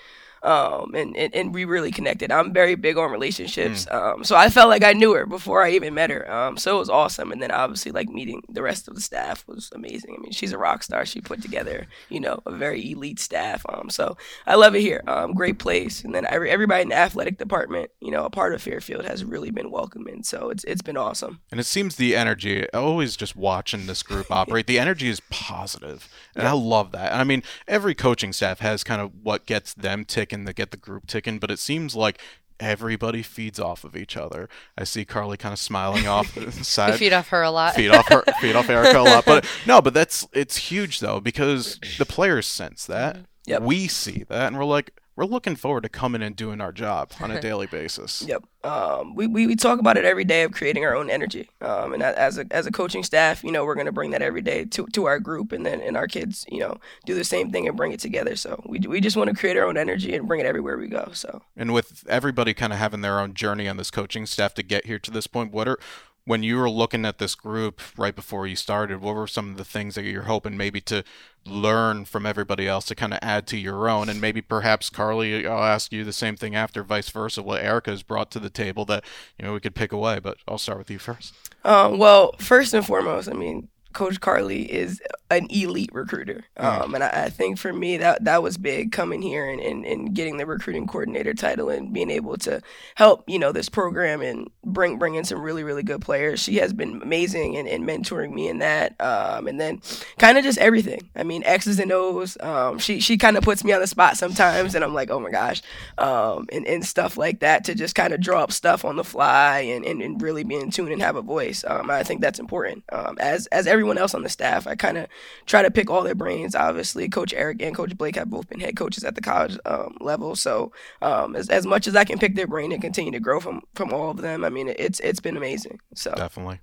Um, 0.42 0.94
and, 0.94 1.16
and, 1.16 1.34
and 1.34 1.54
we 1.54 1.64
really 1.64 1.90
connected. 1.90 2.32
I'm 2.32 2.52
very 2.52 2.74
big 2.74 2.96
on 2.96 3.10
relationships. 3.10 3.86
Um, 3.90 4.24
so 4.24 4.36
I 4.36 4.48
felt 4.48 4.68
like 4.68 4.82
I 4.82 4.92
knew 4.92 5.14
her 5.14 5.26
before 5.26 5.62
I 5.62 5.70
even 5.72 5.94
met 5.94 6.10
her. 6.10 6.30
Um, 6.30 6.56
so 6.56 6.76
it 6.76 6.78
was 6.78 6.90
awesome. 6.90 7.30
And 7.32 7.42
then 7.42 7.50
obviously 7.50 7.92
like 7.92 8.08
meeting 8.08 8.42
the 8.48 8.62
rest 8.62 8.88
of 8.88 8.94
the 8.94 9.00
staff 9.00 9.46
was 9.46 9.70
amazing. 9.74 10.14
I 10.18 10.22
mean, 10.22 10.32
she's 10.32 10.52
a 10.52 10.58
rock 10.58 10.82
star. 10.82 11.04
She 11.04 11.20
put 11.20 11.42
together, 11.42 11.86
you 12.08 12.20
know, 12.20 12.40
a 12.46 12.52
very 12.52 12.92
elite 12.92 13.18
staff. 13.18 13.64
Um, 13.68 13.90
so 13.90 14.16
I 14.46 14.54
love 14.54 14.74
it 14.74 14.80
here. 14.80 15.02
Um, 15.06 15.34
great 15.34 15.58
place. 15.58 16.04
And 16.04 16.14
then 16.14 16.26
every, 16.28 16.50
everybody 16.50 16.82
in 16.82 16.88
the 16.88 16.96
athletic 16.96 17.38
department, 17.38 17.90
you 18.00 18.10
know, 18.10 18.24
a 18.24 18.30
part 18.30 18.54
of 18.54 18.62
Fairfield 18.62 19.04
has 19.04 19.24
really 19.24 19.50
been 19.50 19.70
welcoming. 19.70 20.22
So 20.22 20.50
it's, 20.50 20.64
it's 20.64 20.82
been 20.82 20.96
awesome. 20.96 21.40
And 21.50 21.60
it 21.60 21.64
seems 21.64 21.96
the 21.96 22.16
energy, 22.16 22.70
always 22.72 23.16
just 23.16 23.36
watching 23.36 23.86
this 23.86 24.02
group 24.02 24.30
operate, 24.30 24.66
the 24.66 24.78
energy 24.78 25.08
is 25.08 25.20
positive. 25.30 26.08
And 26.34 26.48
I 26.48 26.52
love 26.52 26.92
that. 26.92 27.12
And 27.12 27.20
I 27.20 27.24
mean, 27.24 27.42
every 27.68 27.94
coaching 27.94 28.32
staff 28.32 28.60
has 28.60 28.84
kind 28.84 29.02
of 29.02 29.12
what 29.22 29.46
gets 29.46 29.74
them 29.74 30.04
ticking 30.30 30.46
to 30.46 30.52
get 30.52 30.70
the 30.70 30.76
group 30.76 31.06
ticking, 31.06 31.38
but 31.38 31.50
it 31.50 31.58
seems 31.58 31.96
like 31.96 32.20
everybody 32.60 33.22
feeds 33.22 33.58
off 33.58 33.84
of 33.84 33.96
each 33.96 34.16
other. 34.16 34.48
I 34.78 34.84
see 34.84 35.04
Carly 35.04 35.36
kind 35.36 35.52
of 35.52 35.58
smiling 35.58 36.06
off 36.06 36.34
the 36.34 36.52
side. 36.52 36.98
feed 36.98 37.12
off 37.12 37.28
her 37.28 37.42
a 37.42 37.50
lot. 37.50 37.74
feed 37.74 37.90
off 37.90 38.08
her, 38.08 38.22
feed 38.40 38.54
off 38.54 38.68
Erica 38.68 39.00
a 39.00 39.02
lot, 39.02 39.24
but 39.24 39.46
no, 39.66 39.80
but 39.82 39.94
that's 39.94 40.26
it's 40.32 40.56
huge 40.56 41.00
though 41.00 41.20
because 41.20 41.78
the 41.98 42.06
players 42.06 42.46
sense 42.46 42.86
that, 42.86 43.18
Yep. 43.46 43.62
we 43.62 43.88
see 43.88 44.24
that, 44.28 44.48
and 44.48 44.58
we're 44.58 44.64
like, 44.64 44.92
we're 45.20 45.26
looking 45.26 45.54
forward 45.54 45.82
to 45.82 45.88
coming 45.90 46.22
and 46.22 46.34
doing 46.34 46.62
our 46.62 46.72
job 46.72 47.12
on 47.20 47.30
a 47.30 47.38
daily 47.42 47.66
basis. 47.66 48.24
Yep. 48.26 48.42
Um, 48.64 49.14
we, 49.14 49.26
we, 49.26 49.46
we 49.46 49.54
talk 49.54 49.78
about 49.78 49.98
it 49.98 50.06
every 50.06 50.24
day 50.24 50.44
of 50.44 50.52
creating 50.52 50.86
our 50.86 50.96
own 50.96 51.10
energy. 51.10 51.50
Um, 51.60 51.92
and 51.92 52.02
as 52.02 52.38
a, 52.38 52.46
as 52.50 52.66
a 52.66 52.70
coaching 52.70 53.02
staff, 53.02 53.44
you 53.44 53.52
know, 53.52 53.66
we're 53.66 53.74
going 53.74 53.84
to 53.84 53.92
bring 53.92 54.12
that 54.12 54.22
every 54.22 54.40
day 54.40 54.64
to, 54.64 54.86
to 54.86 55.04
our 55.04 55.20
group 55.20 55.52
and 55.52 55.66
then 55.66 55.82
and 55.82 55.94
our 55.94 56.06
kids, 56.06 56.46
you 56.50 56.58
know, 56.58 56.78
do 57.04 57.14
the 57.14 57.24
same 57.24 57.50
thing 57.50 57.68
and 57.68 57.76
bring 57.76 57.92
it 57.92 58.00
together. 58.00 58.34
So 58.34 58.62
we, 58.64 58.78
we 58.80 59.02
just 59.02 59.14
want 59.14 59.28
to 59.28 59.36
create 59.36 59.58
our 59.58 59.66
own 59.66 59.76
energy 59.76 60.14
and 60.14 60.26
bring 60.26 60.40
it 60.40 60.46
everywhere 60.46 60.78
we 60.78 60.88
go. 60.88 61.10
So 61.12 61.42
And 61.54 61.74
with 61.74 62.02
everybody 62.08 62.54
kind 62.54 62.72
of 62.72 62.78
having 62.78 63.02
their 63.02 63.20
own 63.20 63.34
journey 63.34 63.68
on 63.68 63.76
this 63.76 63.90
coaching 63.90 64.24
staff 64.24 64.54
to 64.54 64.62
get 64.62 64.86
here 64.86 64.98
to 64.98 65.10
this 65.10 65.26
point, 65.26 65.52
what 65.52 65.68
are 65.68 65.78
when 66.24 66.42
you 66.42 66.56
were 66.56 66.70
looking 66.70 67.04
at 67.04 67.18
this 67.18 67.34
group 67.34 67.80
right 67.96 68.14
before 68.14 68.46
you 68.46 68.56
started, 68.56 69.00
what 69.00 69.14
were 69.14 69.26
some 69.26 69.50
of 69.50 69.56
the 69.56 69.64
things 69.64 69.94
that 69.94 70.04
you're 70.04 70.24
hoping 70.24 70.56
maybe 70.56 70.80
to 70.82 71.02
learn 71.46 72.04
from 72.04 72.26
everybody 72.26 72.68
else 72.68 72.84
to 72.86 72.94
kind 72.94 73.14
of 73.14 73.18
add 73.22 73.46
to 73.48 73.56
your 73.56 73.88
own? 73.88 74.08
And 74.08 74.20
maybe 74.20 74.42
perhaps 74.42 74.90
Carly, 74.90 75.46
I'll 75.46 75.64
ask 75.64 75.92
you 75.92 76.04
the 76.04 76.12
same 76.12 76.36
thing 76.36 76.54
after, 76.54 76.82
vice 76.82 77.08
versa, 77.08 77.42
what 77.42 77.62
Erica 77.62 77.90
has 77.90 78.02
brought 78.02 78.30
to 78.32 78.38
the 78.38 78.50
table 78.50 78.84
that 78.84 79.04
you 79.38 79.44
know 79.44 79.54
we 79.54 79.60
could 79.60 79.74
pick 79.74 79.92
away. 79.92 80.18
But 80.18 80.36
I'll 80.46 80.58
start 80.58 80.78
with 80.78 80.90
you 80.90 80.98
first. 80.98 81.34
Um, 81.64 81.98
well, 81.98 82.34
first 82.38 82.74
and 82.74 82.86
foremost, 82.86 83.28
I 83.28 83.32
mean, 83.32 83.68
Coach 83.92 84.20
Carly 84.20 84.62
is 84.70 85.00
an 85.30 85.46
elite 85.50 85.90
recruiter. 85.92 86.44
Um, 86.56 86.94
and 86.94 87.04
I, 87.04 87.24
I 87.24 87.28
think 87.28 87.58
for 87.58 87.72
me, 87.72 87.96
that 87.98 88.24
that 88.24 88.42
was 88.42 88.58
big 88.58 88.92
coming 88.92 89.22
here 89.22 89.48
and, 89.48 89.60
and, 89.60 89.84
and 89.84 90.14
getting 90.14 90.36
the 90.36 90.46
recruiting 90.46 90.86
coordinator 90.86 91.34
title 91.34 91.68
and 91.68 91.92
being 91.92 92.10
able 92.10 92.36
to 92.38 92.60
help, 92.96 93.24
you 93.28 93.38
know, 93.38 93.52
this 93.52 93.68
program 93.68 94.20
and 94.20 94.50
bring 94.64 94.98
bring 94.98 95.14
in 95.14 95.24
some 95.24 95.40
really, 95.40 95.62
really 95.62 95.82
good 95.82 96.00
players. 96.00 96.40
She 96.40 96.56
has 96.56 96.72
been 96.72 97.00
amazing 97.02 97.54
in, 97.54 97.66
in 97.66 97.84
mentoring 97.84 98.32
me 98.32 98.48
in 98.48 98.58
that. 98.58 99.00
Um, 99.00 99.46
and 99.46 99.60
then 99.60 99.80
kind 100.18 100.36
of 100.36 100.44
just 100.44 100.58
everything. 100.58 101.08
I 101.14 101.22
mean, 101.22 101.42
X's 101.44 101.78
and 101.78 101.92
O's. 101.92 102.36
Um, 102.40 102.78
she 102.78 103.00
she 103.00 103.16
kind 103.16 103.36
of 103.36 103.44
puts 103.44 103.64
me 103.64 103.72
on 103.72 103.80
the 103.80 103.86
spot 103.86 104.16
sometimes 104.16 104.74
and 104.74 104.84
I'm 104.84 104.94
like, 104.94 105.10
oh 105.10 105.20
my 105.20 105.30
gosh. 105.30 105.62
Um, 105.98 106.46
and, 106.52 106.66
and 106.66 106.84
stuff 106.84 107.16
like 107.16 107.40
that 107.40 107.64
to 107.64 107.74
just 107.74 107.94
kind 107.94 108.12
of 108.12 108.20
draw 108.20 108.42
up 108.42 108.52
stuff 108.52 108.84
on 108.84 108.96
the 108.96 109.04
fly 109.04 109.60
and, 109.60 109.84
and, 109.84 110.02
and 110.02 110.20
really 110.20 110.44
be 110.44 110.56
in 110.56 110.70
tune 110.70 110.92
and 110.92 111.02
have 111.02 111.16
a 111.16 111.22
voice. 111.22 111.64
Um, 111.66 111.90
I 111.90 112.02
think 112.02 112.20
that's 112.20 112.40
important. 112.40 112.84
Um, 112.90 113.16
as 113.20 113.46
as 113.48 113.66
everyone 113.80 113.98
else 113.98 114.14
on 114.14 114.22
the 114.22 114.28
staff, 114.28 114.66
I 114.66 114.74
kind 114.74 114.98
of 114.98 115.06
try 115.46 115.62
to 115.62 115.70
pick 115.70 115.88
all 115.88 116.02
their 116.02 116.14
brains. 116.14 116.54
Obviously, 116.54 117.08
Coach 117.08 117.32
Eric 117.32 117.62
and 117.62 117.74
Coach 117.74 117.96
Blake 117.96 118.16
have 118.16 118.28
both 118.28 118.48
been 118.48 118.60
head 118.60 118.76
coaches 118.76 119.04
at 119.04 119.14
the 119.14 119.22
college 119.22 119.58
um, 119.64 119.96
level, 120.00 120.36
so 120.36 120.72
um, 121.00 121.34
as, 121.34 121.48
as 121.48 121.66
much 121.66 121.86
as 121.86 121.96
I 121.96 122.04
can 122.04 122.18
pick 122.18 122.34
their 122.34 122.46
brain 122.46 122.72
and 122.72 122.82
continue 122.82 123.12
to 123.12 123.20
grow 123.20 123.40
from 123.40 123.62
from 123.74 123.92
all 123.92 124.10
of 124.10 124.18
them, 124.18 124.44
I 124.44 124.50
mean, 124.50 124.68
it's 124.78 125.00
it's 125.00 125.20
been 125.20 125.36
amazing. 125.36 125.80
So 125.94 126.12
Definitely. 126.14 126.60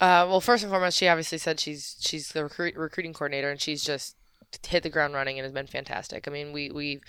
Uh, 0.00 0.24
well, 0.26 0.40
first 0.40 0.64
and 0.64 0.70
foremost, 0.72 0.96
she 0.96 1.06
obviously 1.06 1.38
said 1.38 1.60
she's 1.60 1.96
she's 2.00 2.32
the 2.32 2.42
recruit, 2.42 2.74
recruiting 2.74 3.12
coordinator, 3.12 3.50
and 3.50 3.60
she's 3.60 3.84
just 3.84 4.16
hit 4.66 4.82
the 4.82 4.90
ground 4.90 5.14
running 5.14 5.38
and 5.38 5.44
has 5.44 5.52
been 5.52 5.66
fantastic. 5.66 6.26
I 6.26 6.30
mean, 6.30 6.52
we 6.52 6.70
we 6.70 7.00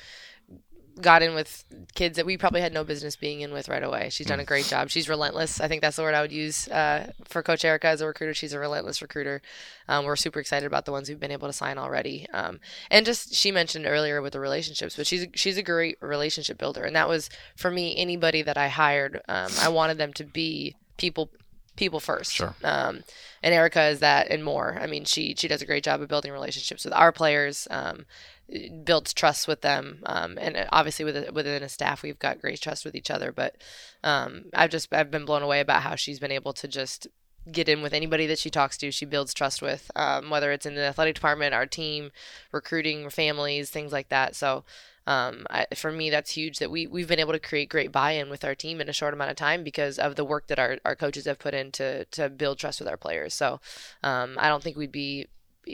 got 1.02 1.22
in 1.22 1.34
with 1.34 1.64
kids 1.96 2.16
that 2.18 2.26
we 2.26 2.38
probably 2.38 2.62
had 2.62 2.74
no 2.74 2.84
business 2.84 3.16
being 3.16 3.42
in 3.42 3.52
with 3.52 3.68
right 3.70 3.84
away. 3.84 4.10
She's 4.10 4.28
done 4.28 4.40
a 4.40 4.46
great 4.46 4.66
job. 4.66 4.90
She's 4.90 5.10
relentless. 5.10 5.60
I 5.60 5.68
think 5.68 5.82
that's 5.82 5.98
the 5.98 6.04
word 6.04 6.14
I 6.14 6.22
would 6.22 6.32
use 6.32 6.68
uh, 6.70 7.12
for 7.26 7.44
Coach 7.44 7.66
Erica 7.66 7.88
as 7.88 8.02
a 8.02 8.08
recruiter. 8.08 8.34
She's 8.34 8.54
a 8.54 8.60
relentless 8.60 9.02
recruiter. 9.02 9.42
Um, 9.88 10.06
we're 10.06 10.16
super 10.16 10.40
excited 10.40 10.66
about 10.66 10.86
the 10.86 10.92
ones 10.92 11.10
we've 11.10 11.20
been 11.20 11.32
able 11.32 11.48
to 11.48 11.54
sign 11.54 11.78
already. 11.78 12.28
Um, 12.34 12.60
and 12.90 13.06
just 13.06 13.34
she 13.34 13.52
mentioned 13.52 13.86
earlier 13.86 14.22
with 14.22 14.34
the 14.34 14.40
relationships, 14.40 14.96
but 14.96 15.08
she's 15.08 15.28
she's 15.36 15.58
a 15.58 15.64
great 15.64 15.98
relationship 16.02 16.58
builder, 16.58 16.84
and 16.84 16.96
that 16.96 17.10
was 17.10 17.30
for 17.56 17.72
me 17.72 17.96
anybody 17.98 18.42
that 18.42 18.58
I 18.58 18.70
hired. 18.70 19.22
Um, 19.28 19.52
I 19.60 19.70
wanted 19.70 19.98
them 19.98 20.14
to 20.14 20.24
be 20.24 20.76
people 20.98 21.30
people 21.76 22.00
first. 22.00 22.34
Sure. 22.34 22.56
Um, 22.64 23.04
and 23.42 23.54
Erica 23.54 23.86
is 23.86 24.00
that 24.00 24.30
and 24.30 24.44
more. 24.44 24.78
I 24.80 24.88
mean, 24.88 25.06
she 25.06 25.36
she 25.38 25.48
does 25.48 25.62
a 25.62 25.66
great 25.66 25.84
job 25.84 26.02
of 26.02 26.08
building 26.08 26.32
relationships 26.32 26.86
with 26.86 26.94
our 26.94 27.12
players. 27.12 27.68
Um, 27.72 28.06
builds 28.84 29.14
trust 29.14 29.48
with 29.48 29.62
them, 29.62 30.04
um, 30.06 30.38
and 30.40 30.68
obviously 30.72 31.06
within, 31.06 31.34
within 31.34 31.64
a 31.64 31.70
staff, 31.70 32.04
we've 32.04 32.20
got 32.20 32.42
great 32.42 32.60
trust 32.62 32.86
with 32.86 32.96
each 32.96 33.10
other. 33.10 33.32
But 33.32 33.56
um, 34.04 34.46
I've 34.54 34.70
just 34.70 34.94
I've 34.94 35.12
been 35.12 35.26
blown 35.26 35.44
away 35.44 35.60
about 35.60 35.84
how 35.84 35.96
she's 35.96 36.20
been 36.20 36.32
able 36.32 36.54
to 36.54 36.68
just 36.68 37.08
get 37.52 37.68
in 37.68 37.82
with 37.82 37.94
anybody 37.94 38.28
that 38.28 38.40
she 38.40 38.50
talks 38.50 38.78
to. 38.78 38.92
She 38.92 39.06
builds 39.06 39.34
trust 39.34 39.62
with, 39.62 39.90
um, 39.96 40.30
whether 40.30 40.52
it's 40.52 40.66
in 40.66 40.76
the 40.76 40.86
athletic 40.86 41.16
department, 41.16 41.56
our 41.56 41.66
team, 41.66 42.12
recruiting, 42.52 43.10
families, 43.10 43.70
things 43.70 43.92
like 43.92 44.10
that. 44.10 44.36
So 44.36 44.64
um, 45.08 45.48
I, 45.50 45.66
for 45.76 45.92
me, 45.92 46.12
that's 46.12 46.32
huge 46.32 46.60
that 46.60 46.70
we, 46.70 46.86
we've 46.86 47.08
been 47.08 47.20
able 47.20 47.34
to 47.34 47.40
create 47.40 47.70
great 47.70 47.92
buy-in 47.92 48.30
with 48.30 48.46
our 48.46 48.54
team 48.54 48.80
in 48.80 48.90
a 48.90 48.94
short 48.94 49.16
amount 49.16 49.32
of 49.32 49.38
time 49.38 49.64
because 49.64 49.98
of 49.98 50.16
the 50.16 50.26
work 50.26 50.48
that 50.48 50.60
our, 50.60 50.78
our 50.86 50.96
coaches 50.96 51.26
have 51.26 51.40
put 51.40 51.56
in 51.56 51.72
to, 51.72 52.06
to 52.06 52.30
build 52.30 52.60
trust 52.60 52.80
with 52.80 52.88
our 52.88 52.98
players. 52.98 53.34
So 53.34 53.60
um, 54.04 54.36
I 54.38 54.48
don't 54.48 54.62
think 54.62 54.78
we'd 54.78 54.92
be 54.92 55.28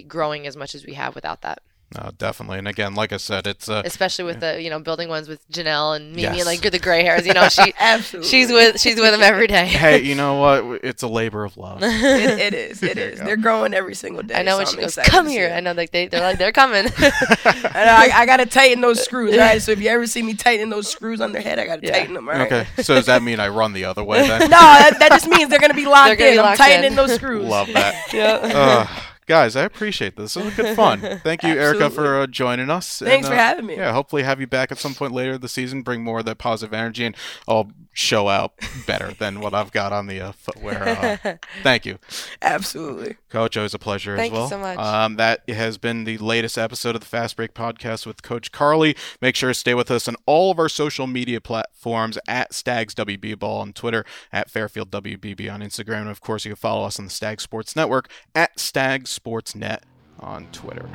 growing 0.07 0.47
as 0.47 0.55
much 0.55 0.73
as 0.73 0.85
we 0.85 0.93
have 0.93 1.15
without 1.15 1.41
that. 1.41 1.61
No, 1.95 2.11
definitely. 2.17 2.57
And 2.59 2.67
again, 2.67 2.95
like 2.95 3.13
I 3.13 3.17
said, 3.17 3.47
it's 3.47 3.69
uh, 3.69 3.81
especially 3.85 4.25
with 4.25 4.41
the 4.41 4.61
you 4.61 4.69
know 4.69 4.77
building 4.79 5.07
ones 5.07 5.29
with 5.29 5.49
Janelle 5.49 5.95
and 5.95 6.09
Mimi 6.09 6.23
Yes. 6.23 6.37
and 6.39 6.45
like 6.45 6.59
the 6.59 6.79
gray 6.79 7.01
hairs. 7.03 7.25
You 7.25 7.33
know, 7.33 7.47
she 7.47 7.73
she's 8.23 8.51
with 8.51 8.77
she's 8.79 8.99
with 8.99 9.11
them 9.11 9.21
every 9.21 9.47
day. 9.47 9.67
hey, 9.67 10.01
you 10.03 10.13
know 10.21 10.35
what? 10.35 10.81
It's 10.83 11.01
a 11.03 11.07
labor 11.07 11.45
of 11.45 11.55
love. 11.55 11.79
it, 11.81 12.39
it 12.39 12.53
is. 12.53 12.83
It 12.83 12.95
There 12.95 13.05
you 13.07 13.13
is. 13.13 13.19
go. 13.19 13.25
They're 13.25 13.37
growing 13.37 13.73
every 13.73 13.95
single 13.95 14.21
day. 14.21 14.35
I 14.35 14.43
know 14.43 14.51
so 14.51 14.57
when 14.57 14.67
I'm 14.67 14.73
she 14.73 14.81
goes, 14.81 14.95
"Come 15.05 15.27
here," 15.27 15.49
I 15.55 15.61
know 15.61 15.71
like 15.71 15.91
they 15.91 16.07
they're 16.07 16.19
like 16.19 16.37
they're 16.37 16.51
coming. 16.51 16.87
And 16.87 17.89
I, 17.89 18.09
I 18.13 18.25
gotta 18.25 18.45
tighten 18.45 18.81
those 18.81 19.01
screws, 19.03 19.37
right? 19.37 19.61
So 19.61 19.71
if 19.71 19.79
you 19.79 19.87
ever 19.89 20.07
see 20.07 20.21
me 20.23 20.33
tightening 20.33 20.69
those 20.69 20.89
screws 20.89 21.21
on 21.21 21.31
their 21.31 21.41
head, 21.41 21.57
I 21.57 21.65
gotta 21.67 21.85
Yeah. 21.87 21.91
tighten 21.99 22.15
them, 22.15 22.27
all 22.27 22.35
right? 22.35 22.51
Okay, 22.51 22.67
so 22.83 22.95
does 22.95 23.05
that 23.05 23.23
mean 23.23 23.39
I 23.39 23.47
run 23.47 23.71
the 23.71 23.85
other 23.85 24.03
way 24.03 24.27
then? 24.27 24.41
No, 24.41 24.47
that, 24.49 24.97
that 24.99 25.09
just 25.11 25.27
means 25.29 25.49
they're 25.49 25.59
gonna 25.59 25.73
be 25.73 25.85
locked 25.85 26.07
They're 26.07 26.15
gonna 26.17 26.31
in. 26.31 26.37
be 26.37 26.41
I'm 26.41 26.57
tightening 26.57 26.91
in. 26.91 26.95
those 26.95 27.15
screws. 27.15 27.45
Love 27.45 27.67
that. 27.73 28.13
yeah. 28.13 28.25
Uh, 28.43 28.87
guys, 29.27 29.55
I 29.55 29.63
appreciate 29.63 30.15
this. 30.15 30.33
This 30.33 30.43
was 30.43 30.55
good 30.55 30.75
fun. 30.75 30.99
Thank 31.23 31.43
you, 31.43 31.49
Erica, 31.49 31.89
for 31.89 32.21
uh, 32.21 32.27
joining 32.27 32.69
us. 32.69 32.99
Thanks 32.99 33.27
And, 33.27 33.33
for 33.33 33.39
uh, 33.39 33.43
having 33.43 33.65
me. 33.65 33.75
Yeah, 33.75 33.91
hopefully 33.93 34.23
have 34.23 34.39
you 34.39 34.47
back 34.47 34.71
at 34.71 34.79
some 34.79 34.95
point 34.95 35.11
later 35.11 35.37
this 35.37 35.53
season. 35.53 35.83
Bring 35.83 36.03
more 36.03 36.19
of 36.19 36.25
that 36.25 36.37
positive 36.37 36.73
energy, 36.73 37.05
and 37.05 37.15
I'll 37.47 37.71
show 37.93 38.29
out 38.29 38.53
better 38.85 39.11
than 39.11 39.39
what 39.39 39.53
I've 39.53 39.71
got 39.71 39.91
on 39.91 40.07
the 40.07 40.21
uh, 40.21 40.31
footwear. 40.31 41.19
Uh, 41.23 41.37
thank 41.63 41.85
you, 41.85 41.99
Absolutely. 42.41 43.17
Coach. 43.29 43.57
Always 43.57 43.73
a 43.73 43.79
pleasure 43.79 44.15
Thank 44.15 44.33
as 44.33 44.35
you 44.35 44.39
well. 44.41 44.49
so 44.49 44.59
much. 44.59 44.77
Um, 44.79 45.15
that 45.17 45.47
has 45.49 45.77
been 45.77 46.03
the 46.05 46.17
latest 46.19 46.57
episode 46.57 46.95
of 46.95 47.01
the 47.01 47.07
Fast 47.07 47.35
Break 47.35 47.53
Podcast 47.53 48.05
with 48.05 48.21
Coach 48.21 48.51
Carly. 48.51 48.95
Make 49.21 49.35
sure 49.35 49.49
to 49.49 49.53
stay 49.53 49.73
with 49.73 49.91
us 49.91 50.07
on 50.07 50.15
all 50.25 50.51
of 50.51 50.59
our 50.59 50.69
social 50.69 51.07
media 51.07 51.41
platforms 51.41 52.17
at 52.27 52.53
Stags 52.53 52.93
WB 52.95 53.37
Ball 53.39 53.59
on 53.61 53.73
Twitter, 53.73 54.05
at 54.31 54.49
Fairfield 54.49 54.91
WBB 54.91 55.51
on 55.51 55.61
Instagram, 55.61 56.01
and 56.01 56.09
of 56.09 56.21
course 56.21 56.45
you 56.45 56.51
can 56.51 56.55
follow 56.55 56.85
us 56.85 56.99
on 56.99 57.05
the 57.05 57.11
Stag 57.11 57.41
Sports 57.41 57.75
Network 57.75 58.09
at 58.35 58.59
Stag 58.59 59.07
Sports 59.17 59.55
Net 59.55 59.81
on 60.19 60.45
Twitter. 60.51 60.87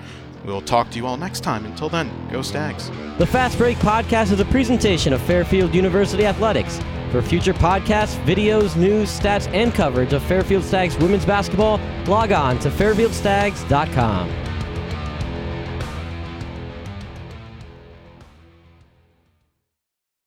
We'll 0.45 0.61
talk 0.61 0.91
to 0.91 0.97
you 0.97 1.09
all 1.09 1.17
next 1.17 1.41
time. 1.41 1.67
Until 1.67 1.89
then, 1.89 2.09
go 2.31 2.41
Stags. 2.41 2.89
The 3.19 3.27
Fast 3.27 3.59
Break 3.59 3.79
Podcast 3.79 4.31
is 4.31 4.39
a 4.39 4.45
presentation 4.45 5.13
of 5.13 5.21
Fairfield 5.23 5.75
University 5.75 6.25
Athletics. 6.25 6.81
For 7.11 7.21
future 7.21 7.53
podcasts, 7.53 8.17
videos, 8.25 8.77
news, 8.77 9.09
stats, 9.11 9.53
and 9.53 9.75
coverage 9.75 10.13
of 10.13 10.23
Fairfield 10.23 10.63
Stags 10.63 10.97
women's 10.99 11.27
basketball, 11.27 11.81
log 12.07 12.31
on 12.31 12.61
to 12.61 12.71
fairfieldstags.com. 12.71 14.52